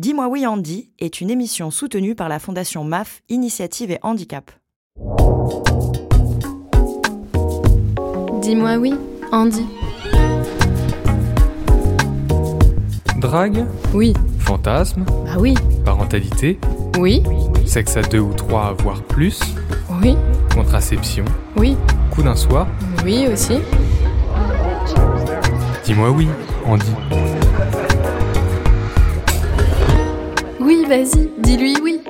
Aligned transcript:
Dis-moi 0.00 0.28
oui 0.28 0.46
Andy 0.46 0.88
est 0.98 1.20
une 1.20 1.28
émission 1.28 1.70
soutenue 1.70 2.14
par 2.14 2.30
la 2.30 2.38
Fondation 2.38 2.84
MAF 2.84 3.20
Initiative 3.28 3.90
et 3.90 3.98
Handicap. 4.00 4.50
Dis-moi 8.40 8.76
oui, 8.76 8.94
Andy. 9.30 9.66
Drague 13.18 13.66
Oui. 13.92 14.14
Fantasme 14.38 15.04
Bah 15.26 15.34
oui. 15.38 15.52
Parentalité 15.84 16.58
Oui. 16.98 17.22
Sexe 17.66 17.98
à 17.98 18.00
deux 18.00 18.20
ou 18.20 18.32
trois, 18.32 18.72
voire 18.82 19.02
plus 19.02 19.38
Oui. 20.00 20.16
Contraception 20.54 21.26
Oui. 21.58 21.76
Coup 22.10 22.22
d'un 22.22 22.36
soir 22.36 22.68
Oui 23.04 23.26
aussi. 23.30 23.58
Dis-moi 25.84 26.10
oui, 26.10 26.26
Andy. 26.64 26.86
Vas-y, 30.90 31.30
dis-lui 31.38 31.76
oui. 31.84 32.00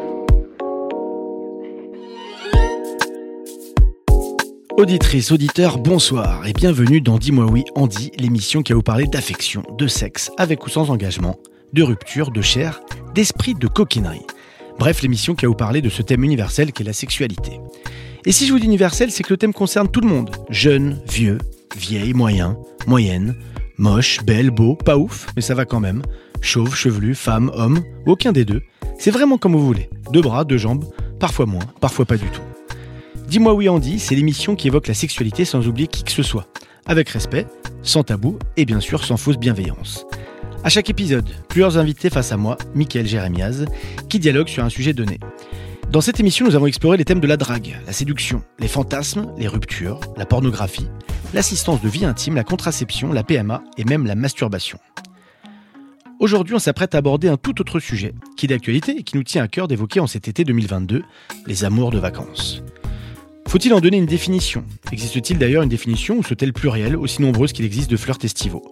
Auditrices, 4.78 5.30
auditeurs, 5.32 5.76
bonsoir 5.76 6.46
et 6.46 6.54
bienvenue 6.54 7.02
dans 7.02 7.18
Dis-moi 7.18 7.44
oui, 7.44 7.64
Andy, 7.74 8.10
l'émission 8.18 8.62
qui 8.62 8.72
va 8.72 8.76
vous 8.76 8.82
parler 8.82 9.04
d'affection, 9.04 9.62
de 9.76 9.86
sexe, 9.86 10.30
avec 10.38 10.64
ou 10.64 10.70
sans 10.70 10.88
engagement, 10.88 11.36
de 11.74 11.82
rupture, 11.82 12.30
de 12.30 12.40
chair, 12.40 12.80
d'esprit, 13.14 13.54
de 13.54 13.66
coquinerie. 13.66 14.24
Bref, 14.78 15.02
l'émission 15.02 15.34
qui 15.34 15.44
va 15.44 15.50
vous 15.50 15.54
parler 15.54 15.82
de 15.82 15.90
ce 15.90 16.00
thème 16.00 16.24
universel 16.24 16.72
qu'est 16.72 16.82
la 16.82 16.94
sexualité. 16.94 17.60
Et 18.24 18.32
si 18.32 18.46
je 18.46 18.52
vous 18.54 18.60
dis 18.60 18.64
universel, 18.64 19.10
c'est 19.10 19.22
que 19.22 19.34
le 19.34 19.36
thème 19.36 19.52
concerne 19.52 19.90
tout 19.90 20.00
le 20.00 20.08
monde. 20.08 20.30
Jeune, 20.48 21.02
vieux, 21.06 21.36
vieille, 21.76 22.14
moyen, 22.14 22.56
moyenne, 22.86 23.36
moche, 23.76 24.24
belle, 24.24 24.50
beau, 24.50 24.74
pas 24.74 24.96
ouf, 24.96 25.26
mais 25.36 25.42
ça 25.42 25.54
va 25.54 25.66
quand 25.66 25.80
même. 25.80 26.00
Chauve, 26.40 26.74
chevelu, 26.74 27.14
femme, 27.14 27.50
homme, 27.54 27.82
aucun 28.06 28.32
des 28.32 28.44
deux. 28.44 28.62
C'est 28.98 29.10
vraiment 29.10 29.38
comme 29.38 29.52
vous 29.52 29.64
voulez. 29.64 29.88
Deux 30.12 30.22
bras, 30.22 30.44
deux 30.44 30.56
jambes, 30.56 30.84
parfois 31.18 31.46
moins, 31.46 31.64
parfois 31.80 32.04
pas 32.04 32.16
du 32.16 32.26
tout. 32.30 32.42
Dis-moi 33.28 33.54
oui 33.54 33.68
Andy, 33.68 33.98
c'est 33.98 34.14
l'émission 34.14 34.56
qui 34.56 34.68
évoque 34.68 34.88
la 34.88 34.94
sexualité 34.94 35.44
sans 35.44 35.68
oublier 35.68 35.86
qui 35.86 36.02
que 36.02 36.10
ce 36.10 36.22
soit. 36.22 36.48
Avec 36.86 37.08
respect, 37.10 37.46
sans 37.82 38.02
tabou 38.02 38.38
et 38.56 38.64
bien 38.64 38.80
sûr 38.80 39.04
sans 39.04 39.16
fausse 39.16 39.38
bienveillance. 39.38 40.06
À 40.64 40.68
chaque 40.68 40.90
épisode, 40.90 41.28
plusieurs 41.48 41.78
invités 41.78 42.10
face 42.10 42.32
à 42.32 42.36
moi, 42.36 42.58
Michael 42.74 43.06
Jérémiaz, 43.06 43.66
qui 44.08 44.18
dialoguent 44.18 44.48
sur 44.48 44.64
un 44.64 44.68
sujet 44.68 44.92
donné. 44.92 45.18
Dans 45.90 46.00
cette 46.00 46.20
émission, 46.20 46.46
nous 46.46 46.54
avons 46.54 46.66
exploré 46.66 46.96
les 46.96 47.04
thèmes 47.04 47.20
de 47.20 47.26
la 47.26 47.36
drague, 47.36 47.78
la 47.86 47.92
séduction, 47.92 48.42
les 48.58 48.68
fantasmes, 48.68 49.32
les 49.38 49.48
ruptures, 49.48 50.00
la 50.16 50.26
pornographie, 50.26 50.88
l'assistance 51.32 51.80
de 51.80 51.88
vie 51.88 52.04
intime, 52.04 52.34
la 52.34 52.44
contraception, 52.44 53.12
la 53.12 53.24
PMA 53.24 53.62
et 53.76 53.84
même 53.84 54.06
la 54.06 54.14
masturbation. 54.14 54.78
Aujourd'hui, 56.20 56.54
on 56.54 56.58
s'apprête 56.58 56.94
à 56.94 56.98
aborder 56.98 57.28
un 57.28 57.38
tout 57.38 57.62
autre 57.62 57.80
sujet, 57.80 58.12
qui 58.36 58.44
est 58.44 58.50
d'actualité 58.50 58.94
et 58.98 59.02
qui 59.04 59.16
nous 59.16 59.22
tient 59.22 59.42
à 59.42 59.48
cœur 59.48 59.68
d'évoquer 59.68 60.00
en 60.00 60.06
cet 60.06 60.28
été 60.28 60.44
2022, 60.44 61.02
les 61.46 61.64
amours 61.64 61.90
de 61.90 61.98
vacances. 61.98 62.62
Faut-il 63.48 63.72
en 63.72 63.80
donner 63.80 63.96
une 63.96 64.04
définition? 64.04 64.62
Existe-t-il 64.92 65.38
d'ailleurs 65.38 65.62
une 65.62 65.70
définition 65.70 66.18
ou 66.18 66.22
sont-elles 66.22 66.52
plurielles, 66.52 66.94
aussi 66.94 67.22
nombreuses 67.22 67.54
qu'il 67.54 67.64
existe 67.64 67.90
de 67.90 67.96
flirts 67.96 68.22
estivaux? 68.22 68.68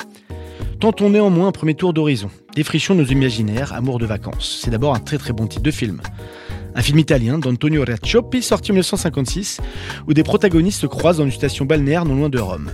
Tentons 0.79 1.09
néanmoins 1.09 1.49
un 1.49 1.53
premier 1.53 1.73
tour 1.73 1.95
d'horizon. 1.95 2.29
Défrichons 2.55 2.95
nos 2.95 3.07
imaginaires, 3.07 3.73
amour 3.73 3.99
de 3.99 4.05
vacances. 4.05 4.61
C'est 4.63 4.71
d'abord 4.71 4.95
un 4.95 5.01
très 5.01 5.17
très 5.17 5.33
bon 5.33 5.47
titre 5.47 5.63
de 5.63 5.71
film. 5.71 6.03
Un 6.75 6.83
film 6.83 6.99
italien 6.99 7.39
d'Antonio 7.39 7.83
Raccioppi 7.83 8.43
sorti 8.43 8.73
en 8.73 8.75
1956 8.75 9.63
où 10.07 10.13
des 10.13 10.23
protagonistes 10.23 10.83
se 10.83 10.87
croisent 10.87 11.17
dans 11.17 11.25
une 11.25 11.33
station 11.33 11.65
balnéaire 11.65 12.05
non 12.05 12.15
loin 12.15 12.29
de 12.29 12.39
Rome. 12.39 12.71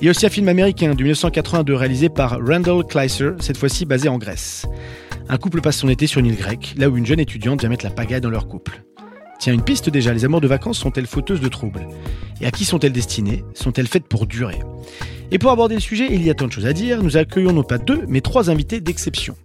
Il 0.00 0.04
y 0.04 0.08
a 0.08 0.10
aussi 0.10 0.26
un 0.26 0.30
film 0.30 0.48
américain 0.48 0.94
de 0.94 1.02
1982 1.02 1.74
réalisé 1.74 2.08
par 2.08 2.38
Randall 2.44 2.84
Kleiser, 2.84 3.30
cette 3.40 3.56
fois-ci 3.56 3.84
basé 3.84 4.08
en 4.08 4.18
Grèce. 4.18 4.66
Un 5.28 5.36
couple 5.38 5.60
passe 5.60 5.78
son 5.78 5.88
été 5.88 6.06
sur 6.06 6.20
une 6.20 6.26
île 6.26 6.36
grecque, 6.36 6.74
là 6.78 6.88
où 6.88 6.96
une 6.96 7.04
jeune 7.04 7.20
étudiante 7.20 7.60
vient 7.60 7.68
mettre 7.68 7.84
la 7.84 7.90
pagaille 7.90 8.20
dans 8.20 8.30
leur 8.30 8.46
couple. 8.46 8.82
Tiens, 9.40 9.52
une 9.52 9.62
piste 9.62 9.90
déjà, 9.90 10.12
les 10.12 10.24
amours 10.24 10.40
de 10.40 10.48
vacances 10.48 10.78
sont-elles 10.78 11.06
fauteuses 11.06 11.40
de 11.40 11.48
troubles? 11.48 11.86
Et 12.40 12.46
à 12.46 12.50
qui 12.50 12.64
sont-elles 12.64 12.92
destinées? 12.92 13.44
Sont-elles 13.54 13.86
faites 13.88 14.06
pour 14.06 14.26
durer? 14.26 14.58
Et 15.30 15.38
pour 15.38 15.50
aborder 15.50 15.74
le 15.74 15.80
sujet, 15.80 16.08
il 16.10 16.22
y 16.24 16.30
a 16.30 16.34
tant 16.34 16.46
de 16.46 16.52
choses 16.52 16.66
à 16.66 16.72
dire, 16.72 17.02
nous 17.02 17.16
accueillons 17.16 17.52
non 17.52 17.62
pas 17.64 17.78
deux, 17.78 18.04
mais 18.08 18.20
trois 18.20 18.50
invités 18.50 18.80
d'exception. 18.80 19.36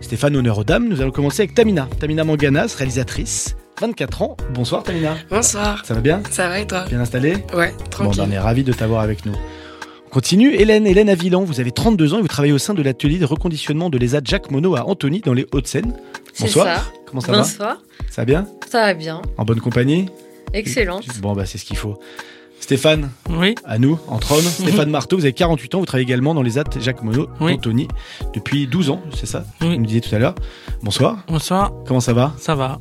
Stéphane, 0.00 0.36
honneur 0.36 0.58
aux 0.58 0.64
dames, 0.64 0.88
nous 0.88 1.00
allons 1.00 1.10
commencer 1.12 1.42
avec 1.42 1.54
Tamina. 1.54 1.88
Tamina 1.98 2.24
Manganas, 2.24 2.74
réalisatrice, 2.76 3.56
24 3.80 4.22
ans. 4.22 4.36
Bonsoir 4.52 4.82
Tamina. 4.82 5.16
Bonsoir. 5.30 5.84
Ça 5.84 5.94
va 5.94 6.00
bien? 6.00 6.20
Ça 6.30 6.48
va 6.48 6.60
et 6.60 6.66
toi? 6.66 6.84
Bien 6.88 7.00
installé 7.00 7.36
Ouais, 7.54 7.72
Bon, 7.78 7.84
tranquille. 7.90 8.20
ben, 8.22 8.28
on 8.28 8.32
est 8.32 8.38
ravis 8.38 8.64
de 8.64 8.72
t'avoir 8.72 9.00
avec 9.00 9.24
nous. 9.24 9.34
On 10.14 10.22
continue. 10.22 10.54
Hélène, 10.54 10.86
Hélène 10.86 11.08
Avilan, 11.08 11.42
vous 11.42 11.58
avez 11.58 11.72
32 11.72 12.14
ans 12.14 12.18
et 12.18 12.22
vous 12.22 12.28
travaillez 12.28 12.52
au 12.52 12.58
sein 12.58 12.72
de 12.72 12.82
l'atelier 12.82 13.18
de 13.18 13.24
reconditionnement 13.24 13.90
de 13.90 13.98
l'ESA 13.98 14.20
Jacques 14.22 14.48
Monod 14.48 14.78
à 14.78 14.86
Antony, 14.86 15.20
dans 15.20 15.32
les 15.32 15.44
Hauts-de-Seine. 15.50 15.92
Bonsoir. 16.38 16.66
ça. 16.66 16.84
Comment 17.04 17.20
ça 17.20 17.32
Bonsoir. 17.32 17.74
va 17.74 17.80
Ça 18.12 18.22
va 18.22 18.24
bien 18.24 18.46
Ça 18.70 18.80
va 18.82 18.94
bien. 18.94 19.22
En 19.38 19.44
bonne 19.44 19.60
compagnie 19.60 20.06
Excellente. 20.52 21.04
Bon, 21.20 21.32
bah 21.32 21.46
c'est 21.46 21.58
ce 21.58 21.64
qu'il 21.64 21.76
faut. 21.76 21.98
Stéphane, 22.60 23.10
Oui, 23.28 23.56
à 23.64 23.80
nous, 23.80 23.98
en 24.06 24.20
trône. 24.20 24.44
Stéphane 24.44 24.88
Marteau, 24.88 25.16
vous 25.16 25.24
avez 25.24 25.32
48 25.32 25.74
ans, 25.74 25.80
vous 25.80 25.84
travaillez 25.86 26.06
également 26.06 26.32
dans 26.32 26.42
les 26.42 26.58
AT 26.58 26.78
Jacques 26.78 27.02
Monod, 27.02 27.28
Oui. 27.40 27.54
Antony, 27.54 27.88
depuis 28.34 28.68
12 28.68 28.90
ans, 28.90 29.00
c'est 29.16 29.26
ça 29.26 29.44
Oui. 29.62 29.70
Vous 29.70 29.80
nous 29.80 29.86
disiez 29.86 30.00
tout 30.00 30.14
à 30.14 30.20
l'heure. 30.20 30.36
Bonsoir, 30.84 31.24
bonsoir, 31.26 31.72
comment 31.88 31.98
ça 31.98 32.12
va 32.12 32.34
ça 32.38 32.54
va. 32.54 32.78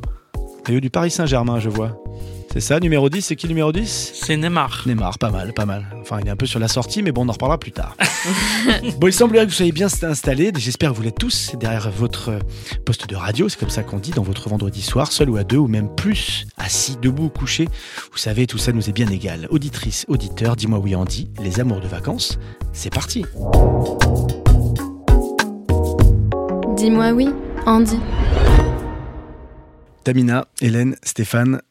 Maillot 0.67 0.81
du 0.81 0.91
Paris 0.91 1.09
Saint-Germain, 1.09 1.59
je 1.59 1.69
vois. 1.69 1.97
C'est 2.53 2.59
ça, 2.59 2.79
numéro 2.79 3.09
10, 3.09 3.23
c'est 3.23 3.35
qui 3.35 3.47
le 3.47 3.53
numéro 3.53 3.71
10 3.71 4.11
C'est 4.13 4.37
Neymar. 4.37 4.83
Neymar, 4.85 5.17
pas 5.17 5.31
mal, 5.31 5.53
pas 5.53 5.65
mal. 5.65 5.87
Enfin, 5.99 6.19
il 6.21 6.27
est 6.27 6.29
un 6.29 6.35
peu 6.35 6.45
sur 6.45 6.59
la 6.59 6.67
sortie, 6.67 7.01
mais 7.01 7.11
bon, 7.11 7.25
on 7.25 7.29
en 7.29 7.31
reparlera 7.31 7.57
plus 7.57 7.71
tard. 7.71 7.97
bon, 8.99 9.07
il 9.07 9.11
semblerait 9.11 9.45
que 9.45 9.49
vous 9.49 9.55
soyez 9.55 9.71
bien 9.71 9.87
installés. 9.87 10.51
J'espère 10.55 10.91
que 10.91 10.95
vous 10.95 11.01
l'êtes 11.01 11.17
tous 11.17 11.55
derrière 11.59 11.89
votre 11.89 12.37
poste 12.85 13.09
de 13.09 13.15
radio. 13.15 13.49
C'est 13.49 13.59
comme 13.59 13.71
ça 13.71 13.81
qu'on 13.81 13.97
dit 13.97 14.11
dans 14.11 14.21
votre 14.21 14.49
vendredi 14.49 14.83
soir, 14.83 15.11
seul 15.11 15.31
ou 15.31 15.37
à 15.37 15.43
deux, 15.43 15.57
ou 15.57 15.67
même 15.67 15.89
plus, 15.95 16.45
assis, 16.57 16.95
debout 17.01 17.23
ou 17.23 17.29
couché. 17.29 17.67
Vous 18.11 18.19
savez, 18.19 18.45
tout 18.45 18.59
ça 18.59 18.71
nous 18.71 18.87
est 18.87 18.93
bien 18.93 19.09
égal. 19.09 19.47
Auditrice, 19.49 20.05
auditeur, 20.07 20.55
dis-moi 20.55 20.77
oui, 20.77 20.93
Andy, 20.93 21.31
les 21.41 21.59
amours 21.59 21.81
de 21.81 21.87
vacances, 21.87 22.37
c'est 22.71 22.93
parti. 22.93 23.25
Dis-moi 26.77 27.13
oui, 27.13 27.29
Andy. 27.65 27.97
Tamina, 30.03 30.45
Hélène, 30.61 30.97
Stéphane, 31.01 31.61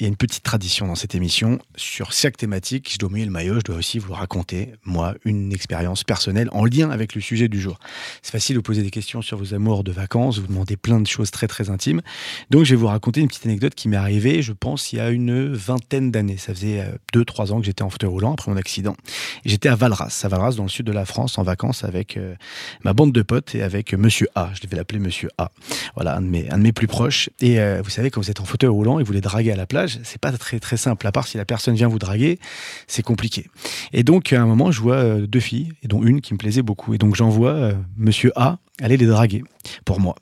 il 0.00 0.02
y 0.02 0.06
a 0.06 0.08
une 0.08 0.16
petite 0.16 0.42
tradition 0.42 0.88
dans 0.88 0.96
cette 0.96 1.14
émission. 1.14 1.60
Sur 1.76 2.12
chaque 2.12 2.36
thématique, 2.36 2.92
je 2.92 2.98
dois 2.98 3.08
mouiller 3.08 3.26
le 3.26 3.30
maillot, 3.30 3.54
je 3.60 3.64
dois 3.64 3.76
aussi 3.76 4.00
vous 4.00 4.12
raconter, 4.12 4.74
moi, 4.84 5.14
une 5.24 5.52
expérience 5.52 6.02
personnelle 6.02 6.48
en 6.50 6.64
lien 6.64 6.90
avec 6.90 7.14
le 7.14 7.20
sujet 7.20 7.46
du 7.46 7.60
jour. 7.60 7.78
C'est 8.20 8.32
facile 8.32 8.56
de 8.56 8.60
poser 8.60 8.82
des 8.82 8.90
questions 8.90 9.22
sur 9.22 9.38
vos 9.38 9.54
amours 9.54 9.84
de 9.84 9.92
vacances, 9.92 10.40
vous 10.40 10.48
demandez 10.48 10.76
plein 10.76 11.00
de 11.00 11.06
choses 11.06 11.30
très 11.30 11.46
très 11.46 11.70
intimes. 11.70 12.02
Donc 12.50 12.64
je 12.64 12.70
vais 12.70 12.80
vous 12.80 12.88
raconter 12.88 13.20
une 13.20 13.28
petite 13.28 13.46
anecdote 13.46 13.76
qui 13.76 13.88
m'est 13.88 13.96
arrivée, 13.96 14.42
je 14.42 14.52
pense, 14.52 14.92
il 14.92 14.96
y 14.96 15.00
a 15.00 15.10
une 15.10 15.52
vingtaine 15.52 16.10
d'années. 16.10 16.38
Ça 16.38 16.52
faisait 16.52 16.84
2-3 17.12 17.52
ans 17.52 17.60
que 17.60 17.66
j'étais 17.66 17.82
en 17.82 17.90
fauteuil 17.90 18.10
roulant 18.10 18.32
après 18.32 18.50
mon 18.50 18.56
accident. 18.56 18.96
J'étais 19.44 19.68
à 19.68 19.76
Valras, 19.76 20.22
à 20.24 20.28
Valras, 20.28 20.56
dans 20.56 20.64
le 20.64 20.68
sud 20.68 20.86
de 20.86 20.92
la 20.92 21.04
France, 21.04 21.38
en 21.38 21.44
vacances 21.44 21.84
avec 21.84 22.16
euh, 22.16 22.34
ma 22.82 22.94
bande 22.94 23.12
de 23.12 23.22
potes 23.22 23.54
et 23.54 23.62
avec 23.62 23.94
Monsieur 23.94 24.26
A. 24.34 24.50
Je 24.54 24.60
devais 24.60 24.76
l'appeler 24.76 24.98
Monsieur 24.98 25.28
A. 25.38 25.52
Voilà, 25.94 26.16
un 26.16 26.20
de 26.22 26.26
mes, 26.26 26.50
un 26.50 26.58
de 26.58 26.64
mes 26.64 26.72
plus 26.72 26.88
proches. 26.88 27.30
Et 27.40 27.60
euh, 27.60 27.80
vous 27.80 27.90
savez, 27.90 28.10
quand 28.10 28.20
vous 28.20 28.30
êtes 28.30 28.40
en 28.40 28.44
fauteuil 28.44 28.70
roulant 28.70 28.98
et 28.98 29.04
vous 29.04 29.12
les 29.12 29.20
draguez 29.20 29.52
à 29.52 29.56
la 29.56 29.66
plage, 29.66 29.83
c'est 29.88 30.20
pas 30.20 30.32
très 30.32 30.60
très 30.60 30.76
simple. 30.76 31.06
À 31.06 31.12
part 31.12 31.26
si 31.26 31.36
la 31.36 31.44
personne 31.44 31.74
vient 31.74 31.88
vous 31.88 31.98
draguer, 31.98 32.38
c'est 32.86 33.02
compliqué. 33.02 33.46
Et 33.92 34.02
donc, 34.02 34.32
à 34.32 34.40
un 34.40 34.46
moment, 34.46 34.70
je 34.70 34.80
vois 34.80 34.96
euh, 34.96 35.26
deux 35.26 35.40
filles, 35.40 35.72
dont 35.84 36.02
une 36.02 36.20
qui 36.20 36.32
me 36.34 36.38
plaisait 36.38 36.62
beaucoup. 36.62 36.94
Et 36.94 36.98
donc, 36.98 37.14
j'envoie 37.14 37.50
euh, 37.50 37.74
Monsieur 37.96 38.32
A 38.36 38.58
aller 38.82 38.96
les 38.96 39.06
draguer 39.06 39.44
pour 39.84 40.00
moi. 40.00 40.16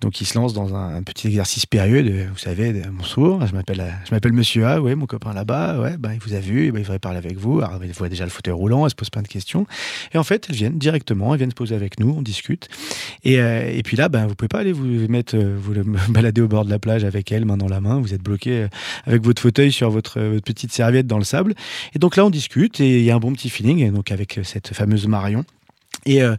Donc, 0.00 0.20
il 0.20 0.26
se 0.26 0.38
lance 0.38 0.54
dans 0.54 0.74
un, 0.74 1.02
petit 1.02 1.26
exercice 1.26 1.66
périlleux 1.66 2.28
vous 2.30 2.38
savez, 2.38 2.72
de, 2.72 2.88
bonsoir, 2.88 3.44
je 3.46 3.52
m'appelle, 3.52 3.80
euh, 3.80 3.90
je 4.04 4.14
m'appelle 4.14 4.32
Monsieur 4.32 4.64
A, 4.64 4.80
ouais, 4.80 4.94
mon 4.94 5.06
copain 5.06 5.32
là-bas, 5.32 5.80
ouais, 5.80 5.96
ben, 5.96 6.12
il 6.12 6.20
vous 6.20 6.34
a 6.34 6.38
vu, 6.38 6.70
ben, 6.70 6.78
il 6.78 6.84
voudrait 6.84 7.00
parler 7.00 7.18
avec 7.18 7.36
vous. 7.36 7.60
Alors, 7.60 7.82
il 7.84 7.92
voit 7.92 8.08
déjà 8.08 8.24
le 8.24 8.30
fauteuil 8.30 8.54
roulant, 8.54 8.84
elle 8.84 8.90
se 8.90 8.94
pose 8.94 9.10
plein 9.10 9.22
de 9.22 9.28
questions. 9.28 9.66
Et 10.14 10.18
en 10.18 10.24
fait, 10.24 10.46
elles 10.48 10.54
viennent 10.54 10.78
directement, 10.78 11.34
elles 11.34 11.38
viennent 11.38 11.50
se 11.50 11.56
poser 11.56 11.74
avec 11.74 11.98
nous, 11.98 12.14
on 12.16 12.22
discute. 12.22 12.68
Et, 13.24 13.40
euh, 13.40 13.68
et 13.68 13.82
puis 13.82 13.96
là, 13.96 14.08
ben, 14.08 14.26
vous 14.26 14.36
pouvez 14.36 14.48
pas 14.48 14.60
aller 14.60 14.72
vous 14.72 14.86
mettre, 15.08 15.36
vous 15.36 15.74
balader 16.08 16.42
au 16.42 16.48
bord 16.48 16.64
de 16.64 16.70
la 16.70 16.78
plage 16.78 17.04
avec 17.04 17.32
elle, 17.32 17.44
main 17.44 17.56
dans 17.56 17.68
la 17.68 17.80
main. 17.80 18.00
Vous 18.00 18.14
êtes 18.14 18.22
bloqué 18.22 18.68
avec 19.06 19.22
votre 19.22 19.40
fauteuil 19.40 19.72
sur 19.72 19.90
votre, 19.90 20.20
euh, 20.20 20.32
votre 20.34 20.44
petite 20.44 20.72
serviette 20.72 21.06
dans 21.06 21.18
le 21.18 21.24
sable. 21.24 21.54
Et 21.94 21.98
donc 21.98 22.16
là, 22.16 22.26
on 22.26 22.30
discute 22.30 22.80
et 22.80 22.98
il 22.98 23.04
y 23.04 23.10
a 23.10 23.14
un 23.14 23.20
bon 23.20 23.32
petit 23.32 23.50
feeling, 23.50 23.90
donc 23.92 24.10
avec 24.10 24.38
euh, 24.38 24.42
cette 24.44 24.74
fameuse 24.74 25.06
Marion. 25.06 25.44
Et, 26.04 26.22
euh, 26.22 26.34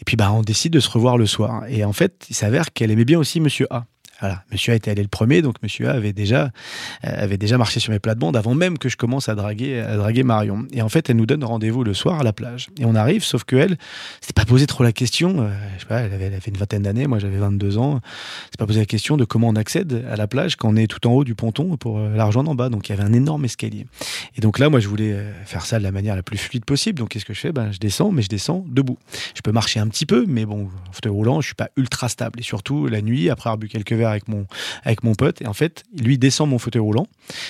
et 0.00 0.04
puis 0.04 0.16
bah, 0.16 0.32
on 0.32 0.42
décide 0.42 0.72
de 0.72 0.80
se 0.80 0.88
revoir 0.88 1.18
le 1.18 1.26
soir. 1.26 1.64
Et 1.68 1.84
en 1.84 1.92
fait, 1.92 2.26
il 2.30 2.36
s'avère 2.36 2.72
qu'elle 2.72 2.90
aimait 2.90 3.04
bien 3.04 3.18
aussi 3.18 3.40
Monsieur 3.40 3.66
A. 3.70 3.86
Voilà, 4.20 4.44
Monsieur 4.52 4.72
A 4.72 4.76
était 4.76 4.90
allé 4.90 5.02
le 5.02 5.08
premier, 5.08 5.42
donc 5.42 5.56
Monsieur 5.62 5.88
A 5.88 5.92
avait 5.92 6.12
déjà, 6.12 6.50
euh, 7.04 7.22
avait 7.22 7.38
déjà 7.38 7.58
marché 7.58 7.80
sur 7.80 7.92
mes 7.92 7.98
plates-bandes 7.98 8.36
avant 8.36 8.54
même 8.54 8.78
que 8.78 8.88
je 8.88 8.96
commence 8.96 9.28
à 9.28 9.34
draguer, 9.34 9.80
à 9.80 9.96
draguer 9.96 10.22
Marion. 10.22 10.66
Et 10.72 10.82
en 10.82 10.88
fait, 10.88 11.10
elle 11.10 11.16
nous 11.16 11.26
donne 11.26 11.44
rendez-vous 11.44 11.84
le 11.84 11.94
soir 11.94 12.20
à 12.20 12.22
la 12.22 12.32
plage. 12.32 12.68
Et 12.78 12.84
on 12.84 12.94
arrive, 12.94 13.24
sauf 13.24 13.44
que 13.44 13.56
elle, 13.56 13.76
s'était 14.20 14.32
pas 14.34 14.44
posé 14.44 14.66
trop 14.66 14.84
la 14.84 14.92
question. 14.92 15.40
euh, 15.40 15.50
sais 15.78 15.86
pas, 15.86 16.00
elle 16.00 16.12
avait, 16.12 16.26
elle 16.26 16.34
avait 16.34 16.42
une 16.46 16.56
vingtaine 16.56 16.82
d'années, 16.82 17.06
moi 17.06 17.18
j'avais 17.18 17.38
22 17.38 17.78
ans. 17.78 18.00
C'est 18.50 18.58
pas 18.58 18.66
posé 18.66 18.80
la 18.80 18.86
question 18.86 19.16
de 19.16 19.24
comment 19.24 19.48
on 19.48 19.56
accède 19.56 20.04
à 20.10 20.16
la 20.16 20.26
plage 20.26 20.56
quand 20.56 20.68
on 20.68 20.76
est 20.76 20.86
tout 20.86 21.06
en 21.06 21.12
haut 21.12 21.24
du 21.24 21.34
ponton 21.34 21.76
pour 21.76 21.98
euh, 21.98 22.14
la 22.16 22.26
en 22.26 22.54
bas. 22.54 22.68
Donc 22.68 22.88
il 22.88 22.92
y 22.92 22.98
avait 22.98 23.04
un 23.04 23.12
énorme 23.12 23.44
escalier. 23.44 23.86
Et 24.36 24.40
donc 24.40 24.58
là, 24.58 24.68
moi, 24.68 24.80
je 24.80 24.88
voulais 24.88 25.12
euh, 25.12 25.32
faire 25.44 25.66
ça 25.66 25.78
de 25.78 25.84
la 25.84 25.92
manière 25.92 26.16
la 26.16 26.22
plus 26.22 26.38
fluide 26.38 26.64
possible. 26.64 26.98
Donc 26.98 27.08
qu'est-ce 27.10 27.24
que 27.24 27.34
je 27.34 27.40
fais? 27.40 27.52
Ben, 27.52 27.72
Je 27.72 27.78
descends, 27.78 28.12
mais 28.12 28.22
je 28.22 28.28
descends 28.28 28.64
debout. 28.68 28.98
Je 29.34 29.40
peux 29.42 29.52
marcher 29.52 29.80
un 29.80 29.88
petit 29.88 30.06
peu, 30.06 30.24
mais 30.28 30.44
bon, 30.44 30.68
en 30.88 30.92
fauteuil 30.92 31.12
roulant, 31.12 31.40
je 31.40 31.46
suis 31.46 31.54
pas 31.54 31.70
ultra 31.76 32.08
stable. 32.08 32.40
Et 32.40 32.42
surtout, 32.42 32.86
la 32.86 33.02
nuit, 33.02 33.30
après 33.30 33.48
avoir 33.48 33.58
bu 33.58 33.68
quelques 33.68 33.92
verres 33.92 34.09
avec 34.10 34.28
mon, 34.28 34.46
avec 34.84 35.02
mon 35.02 35.14
pote, 35.14 35.42
et 35.42 35.46
en 35.46 35.52
fait, 35.52 35.84
lui 35.98 36.18
descend 36.18 36.48
mon 36.48 36.58
fauteuil 36.58 36.82
roulant, 36.82 37.06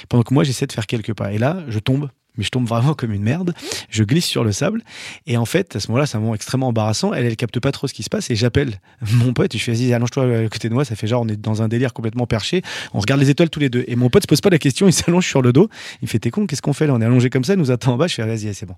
pendant 0.08 0.22
que 0.22 0.34
moi, 0.34 0.44
j'essaie 0.44 0.66
de 0.66 0.72
faire 0.72 0.86
quelques 0.86 1.14
pas. 1.14 1.32
Et 1.32 1.38
là, 1.38 1.62
je 1.68 1.78
tombe. 1.78 2.10
Mais 2.40 2.44
je 2.44 2.50
tombe 2.50 2.66
vraiment 2.66 2.94
comme 2.94 3.12
une 3.12 3.22
merde. 3.22 3.52
Je 3.90 4.02
glisse 4.02 4.24
sur 4.24 4.44
le 4.44 4.52
sable. 4.52 4.82
Et 5.26 5.36
en 5.36 5.44
fait, 5.44 5.76
à 5.76 5.80
ce 5.80 5.88
moment-là, 5.88 6.06
c'est 6.06 6.16
un 6.16 6.20
moment 6.20 6.34
extrêmement 6.34 6.68
embarrassant. 6.68 7.12
Elle, 7.12 7.26
elle 7.26 7.36
capte 7.36 7.60
pas 7.60 7.70
trop 7.70 7.86
ce 7.86 7.92
qui 7.92 8.02
se 8.02 8.08
passe. 8.08 8.30
Et 8.30 8.34
j'appelle 8.34 8.80
mon 9.12 9.34
pote. 9.34 9.54
Et 9.54 9.58
je 9.58 9.64
fais, 9.64 9.72
vas-y, 9.72 9.92
allonge-toi 9.92 10.24
à 10.24 10.48
côté 10.48 10.70
de 10.70 10.74
moi. 10.74 10.86
Ça 10.86 10.96
fait 10.96 11.06
genre, 11.06 11.20
on 11.20 11.28
est 11.28 11.36
dans 11.36 11.60
un 11.60 11.68
délire 11.68 11.92
complètement 11.92 12.26
perché. 12.26 12.62
On 12.94 12.98
regarde 12.98 13.20
les 13.20 13.28
étoiles 13.28 13.50
tous 13.50 13.60
les 13.60 13.68
deux. 13.68 13.84
Et 13.88 13.94
mon 13.94 14.08
pote 14.08 14.22
se 14.22 14.26
pose 14.26 14.40
pas 14.40 14.48
la 14.48 14.58
question. 14.58 14.88
Il 14.88 14.94
s'allonge 14.94 15.26
sur 15.26 15.42
le 15.42 15.52
dos. 15.52 15.68
Il 16.00 16.08
fait, 16.08 16.18
t'es 16.18 16.30
con, 16.30 16.46
qu'est-ce 16.46 16.62
qu'on 16.62 16.72
fait 16.72 16.86
là? 16.86 16.94
On 16.94 17.02
est 17.02 17.04
allongé 17.04 17.28
comme 17.28 17.44
ça, 17.44 17.52
il 17.52 17.58
nous 17.58 17.70
attend 17.70 17.92
en 17.92 17.96
bas. 17.98 18.06
Je 18.06 18.14
fais, 18.14 18.24
vas-y, 18.24 18.54
c'est 18.54 18.64
bon. 18.64 18.76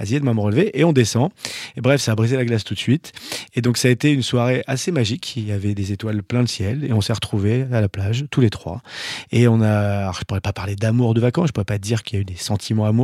Vas-y, 0.00 0.16
aide-moi 0.16 0.32
à 0.32 0.34
me 0.34 0.40
relever. 0.40 0.76
Et 0.76 0.82
on 0.82 0.92
descend. 0.92 1.30
Et 1.76 1.80
bref, 1.80 2.00
ça 2.00 2.12
a 2.12 2.14
brisé 2.16 2.36
la 2.36 2.44
glace 2.44 2.64
tout 2.64 2.74
de 2.74 2.80
suite. 2.80 3.12
Et 3.54 3.60
donc, 3.60 3.76
ça 3.76 3.86
a 3.86 3.90
été 3.92 4.10
une 4.12 4.22
soirée 4.22 4.64
assez 4.66 4.90
magique. 4.90 5.36
Il 5.36 5.46
y 5.46 5.52
avait 5.52 5.74
des 5.74 5.92
étoiles 5.92 6.22
plein 6.24 6.40
le 6.40 6.48
ciel. 6.48 6.84
Et 6.84 6.92
on 6.92 7.00
s'est 7.00 7.12
retrouvés 7.12 7.66
à 7.70 7.80
la 7.80 7.88
plage, 7.88 8.24
tous 8.30 8.40
les 8.40 8.50
trois. 8.50 8.82
Et 9.30 9.46
on 9.46 9.60
a, 9.60 10.00
alors, 10.00 10.18
je 10.18 10.24
pourrais 10.24 10.40
pas 10.40 10.52
parler 10.52 10.74
d'amour 10.74 11.14
de 11.14 11.20
vacances. 11.20 11.48
Je 11.48 11.52
pourrais 11.52 11.64
pas 11.64 11.78
dire 11.78 12.02
qu'il 12.02 12.16
y 12.16 12.18
a 12.18 12.22
eu 12.22 12.24
des 12.24 12.36
sentiments 12.36 12.86
amoureux. 12.86 13.03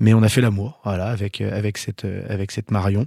Mais 0.00 0.14
on 0.14 0.22
a 0.22 0.28
fait 0.28 0.40
l'amour, 0.40 0.80
euh, 0.86 1.50
avec, 1.50 1.78
cette, 1.78 2.04
euh, 2.04 2.24
avec 2.28 2.50
cette 2.50 2.70
Marion 2.70 3.04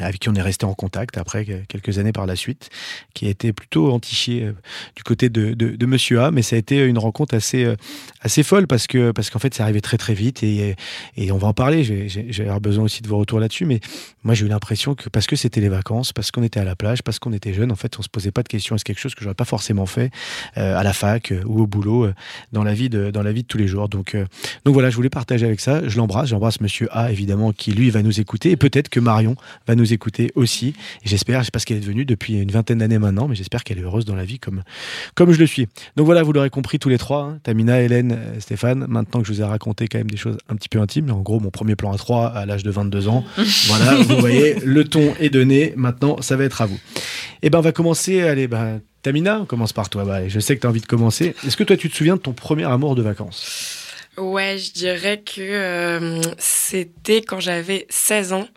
avec 0.00 0.20
qui 0.20 0.28
on 0.28 0.34
est 0.34 0.42
resté 0.42 0.66
en 0.66 0.74
contact 0.74 1.18
après 1.18 1.46
euh, 1.48 1.60
quelques 1.68 1.98
années 1.98 2.12
par 2.12 2.26
la 2.26 2.36
suite, 2.36 2.70
qui 3.14 3.26
a 3.26 3.30
été 3.30 3.52
plutôt 3.52 3.92
entiché 3.92 4.44
euh, 4.44 4.52
du 4.96 5.02
côté 5.02 5.28
de, 5.28 5.54
de, 5.54 5.86
Monsieur 5.86 6.20
A, 6.20 6.30
mais 6.30 6.42
ça 6.42 6.54
a 6.54 6.58
été 6.58 6.84
une 6.84 6.98
rencontre 6.98 7.34
assez, 7.34 7.64
euh, 7.64 7.74
assez 8.20 8.42
folle 8.42 8.66
parce 8.66 8.86
que 8.86 9.10
parce 9.10 9.28
qu'en 9.28 9.40
fait, 9.40 9.52
c'est 9.54 9.62
arrivé 9.62 9.80
très 9.80 9.98
très 9.98 10.14
vite 10.14 10.42
et, 10.42 10.76
et 11.16 11.32
on 11.32 11.38
va 11.38 11.48
en 11.48 11.52
parler. 11.52 11.82
J'ai 11.84 12.48
besoin 12.60 12.84
aussi 12.84 13.02
de 13.02 13.08
vos 13.08 13.18
retours 13.18 13.40
là-dessus, 13.40 13.64
mais 13.64 13.80
moi 14.22 14.34
j'ai 14.34 14.46
eu 14.46 14.48
l'impression 14.48 14.94
que 14.94 15.08
parce 15.08 15.26
que 15.26 15.36
c'était 15.36 15.60
les 15.60 15.68
vacances, 15.68 16.12
parce 16.12 16.30
qu'on 16.30 16.42
était 16.42 16.60
à 16.60 16.64
la 16.64 16.76
plage, 16.76 17.02
parce 17.02 17.18
qu'on 17.18 17.32
était 17.32 17.52
jeune, 17.52 17.72
en 17.72 17.76
fait, 17.76 17.98
on 17.98 18.02
se 18.02 18.08
posait 18.08 18.30
pas 18.30 18.42
de 18.42 18.48
questions. 18.48 18.76
C'est 18.78 18.84
quelque 18.84 19.00
chose 19.00 19.14
que 19.14 19.22
j'aurais 19.22 19.34
pas 19.34 19.44
forcément 19.44 19.86
fait 19.86 20.10
euh, 20.56 20.78
à 20.78 20.82
la 20.82 20.92
fac 20.92 21.32
euh, 21.32 21.42
ou 21.46 21.62
au 21.62 21.66
boulot 21.66 22.04
euh, 22.04 22.14
dans 22.52 22.64
la 22.64 22.74
vie 22.74 22.88
de 22.88 23.10
dans 23.10 23.22
la 23.22 23.32
vie 23.32 23.42
de 23.42 23.48
tous 23.48 23.58
les 23.58 23.66
jours? 23.66 23.88
Donc 23.88 24.16
donc 24.64 24.74
voilà, 24.74 24.90
je 24.90 24.96
voulais 24.96 25.10
partager 25.10 25.46
avec 25.46 25.60
ça. 25.60 25.86
Je 25.86 25.96
l'embrasse, 25.96 26.28
j'embrasse 26.28 26.60
Monsieur 26.60 26.88
A 26.90 27.10
évidemment 27.10 27.52
qui 27.52 27.72
lui 27.72 27.90
va 27.90 28.02
nous 28.02 28.20
écouter 28.20 28.50
et 28.50 28.56
peut-être 28.56 28.88
que 28.88 29.00
Marion 29.00 29.36
va 29.66 29.74
nous 29.74 29.89
écouter 29.92 30.30
aussi. 30.34 30.74
Et 31.04 31.08
j'espère, 31.08 31.40
je 31.40 31.46
sais 31.46 31.50
pas 31.50 31.58
ce 31.58 31.66
qu'elle 31.66 31.78
est 31.78 31.80
devenue 31.80 32.04
depuis 32.04 32.34
une 32.34 32.50
vingtaine 32.50 32.78
d'années 32.78 32.98
maintenant, 32.98 33.28
mais 33.28 33.34
j'espère 33.34 33.64
qu'elle 33.64 33.78
est 33.78 33.82
heureuse 33.82 34.04
dans 34.04 34.14
la 34.14 34.24
vie 34.24 34.38
comme, 34.38 34.62
comme 35.14 35.32
je 35.32 35.38
le 35.38 35.46
suis. 35.46 35.66
Donc 35.96 36.06
voilà, 36.06 36.22
vous 36.22 36.32
l'aurez 36.32 36.50
compris 36.50 36.78
tous 36.78 36.88
les 36.88 36.98
trois, 36.98 37.22
hein, 37.22 37.38
Tamina, 37.42 37.80
Hélène, 37.80 38.18
Stéphane. 38.38 38.86
Maintenant 38.88 39.20
que 39.20 39.26
je 39.26 39.32
vous 39.32 39.40
ai 39.40 39.44
raconté 39.44 39.88
quand 39.88 39.98
même 39.98 40.10
des 40.10 40.16
choses 40.16 40.38
un 40.48 40.56
petit 40.56 40.68
peu 40.68 40.80
intimes, 40.80 41.10
en 41.10 41.20
gros, 41.20 41.40
mon 41.40 41.50
premier 41.50 41.76
plan 41.76 41.92
à 41.92 41.96
3 41.96 42.28
à 42.28 42.46
l'âge 42.46 42.62
de 42.62 42.70
22 42.70 43.08
ans. 43.08 43.24
voilà, 43.66 43.94
vous 43.94 44.16
voyez, 44.16 44.56
le 44.64 44.84
ton 44.84 45.14
est 45.20 45.30
donné. 45.30 45.72
Maintenant, 45.76 46.20
ça 46.20 46.36
va 46.36 46.44
être 46.44 46.62
à 46.62 46.66
vous. 46.66 46.78
Et 47.42 47.50
ben, 47.50 47.58
on 47.58 47.62
va 47.62 47.72
commencer. 47.72 48.22
Allez, 48.22 48.48
ben, 48.48 48.80
Tamina, 49.02 49.40
on 49.40 49.46
commence 49.46 49.72
par 49.72 49.88
toi. 49.88 50.04
Bah, 50.04 50.28
je 50.28 50.40
sais 50.40 50.56
que 50.56 50.60
tu 50.60 50.66
as 50.66 50.70
envie 50.70 50.80
de 50.80 50.86
commencer. 50.86 51.34
Est-ce 51.46 51.56
que 51.56 51.64
toi, 51.64 51.76
tu 51.76 51.88
te 51.88 51.96
souviens 51.96 52.16
de 52.16 52.20
ton 52.20 52.32
premier 52.32 52.64
amour 52.64 52.94
de 52.94 53.02
vacances? 53.02 53.86
Ouais, 54.16 54.58
je 54.58 54.72
dirais 54.72 55.22
que 55.22 55.40
euh, 55.40 56.20
c'était 56.38 57.22
quand 57.22 57.40
j'avais 57.40 57.86
16 57.88 58.32
ans, 58.34 58.48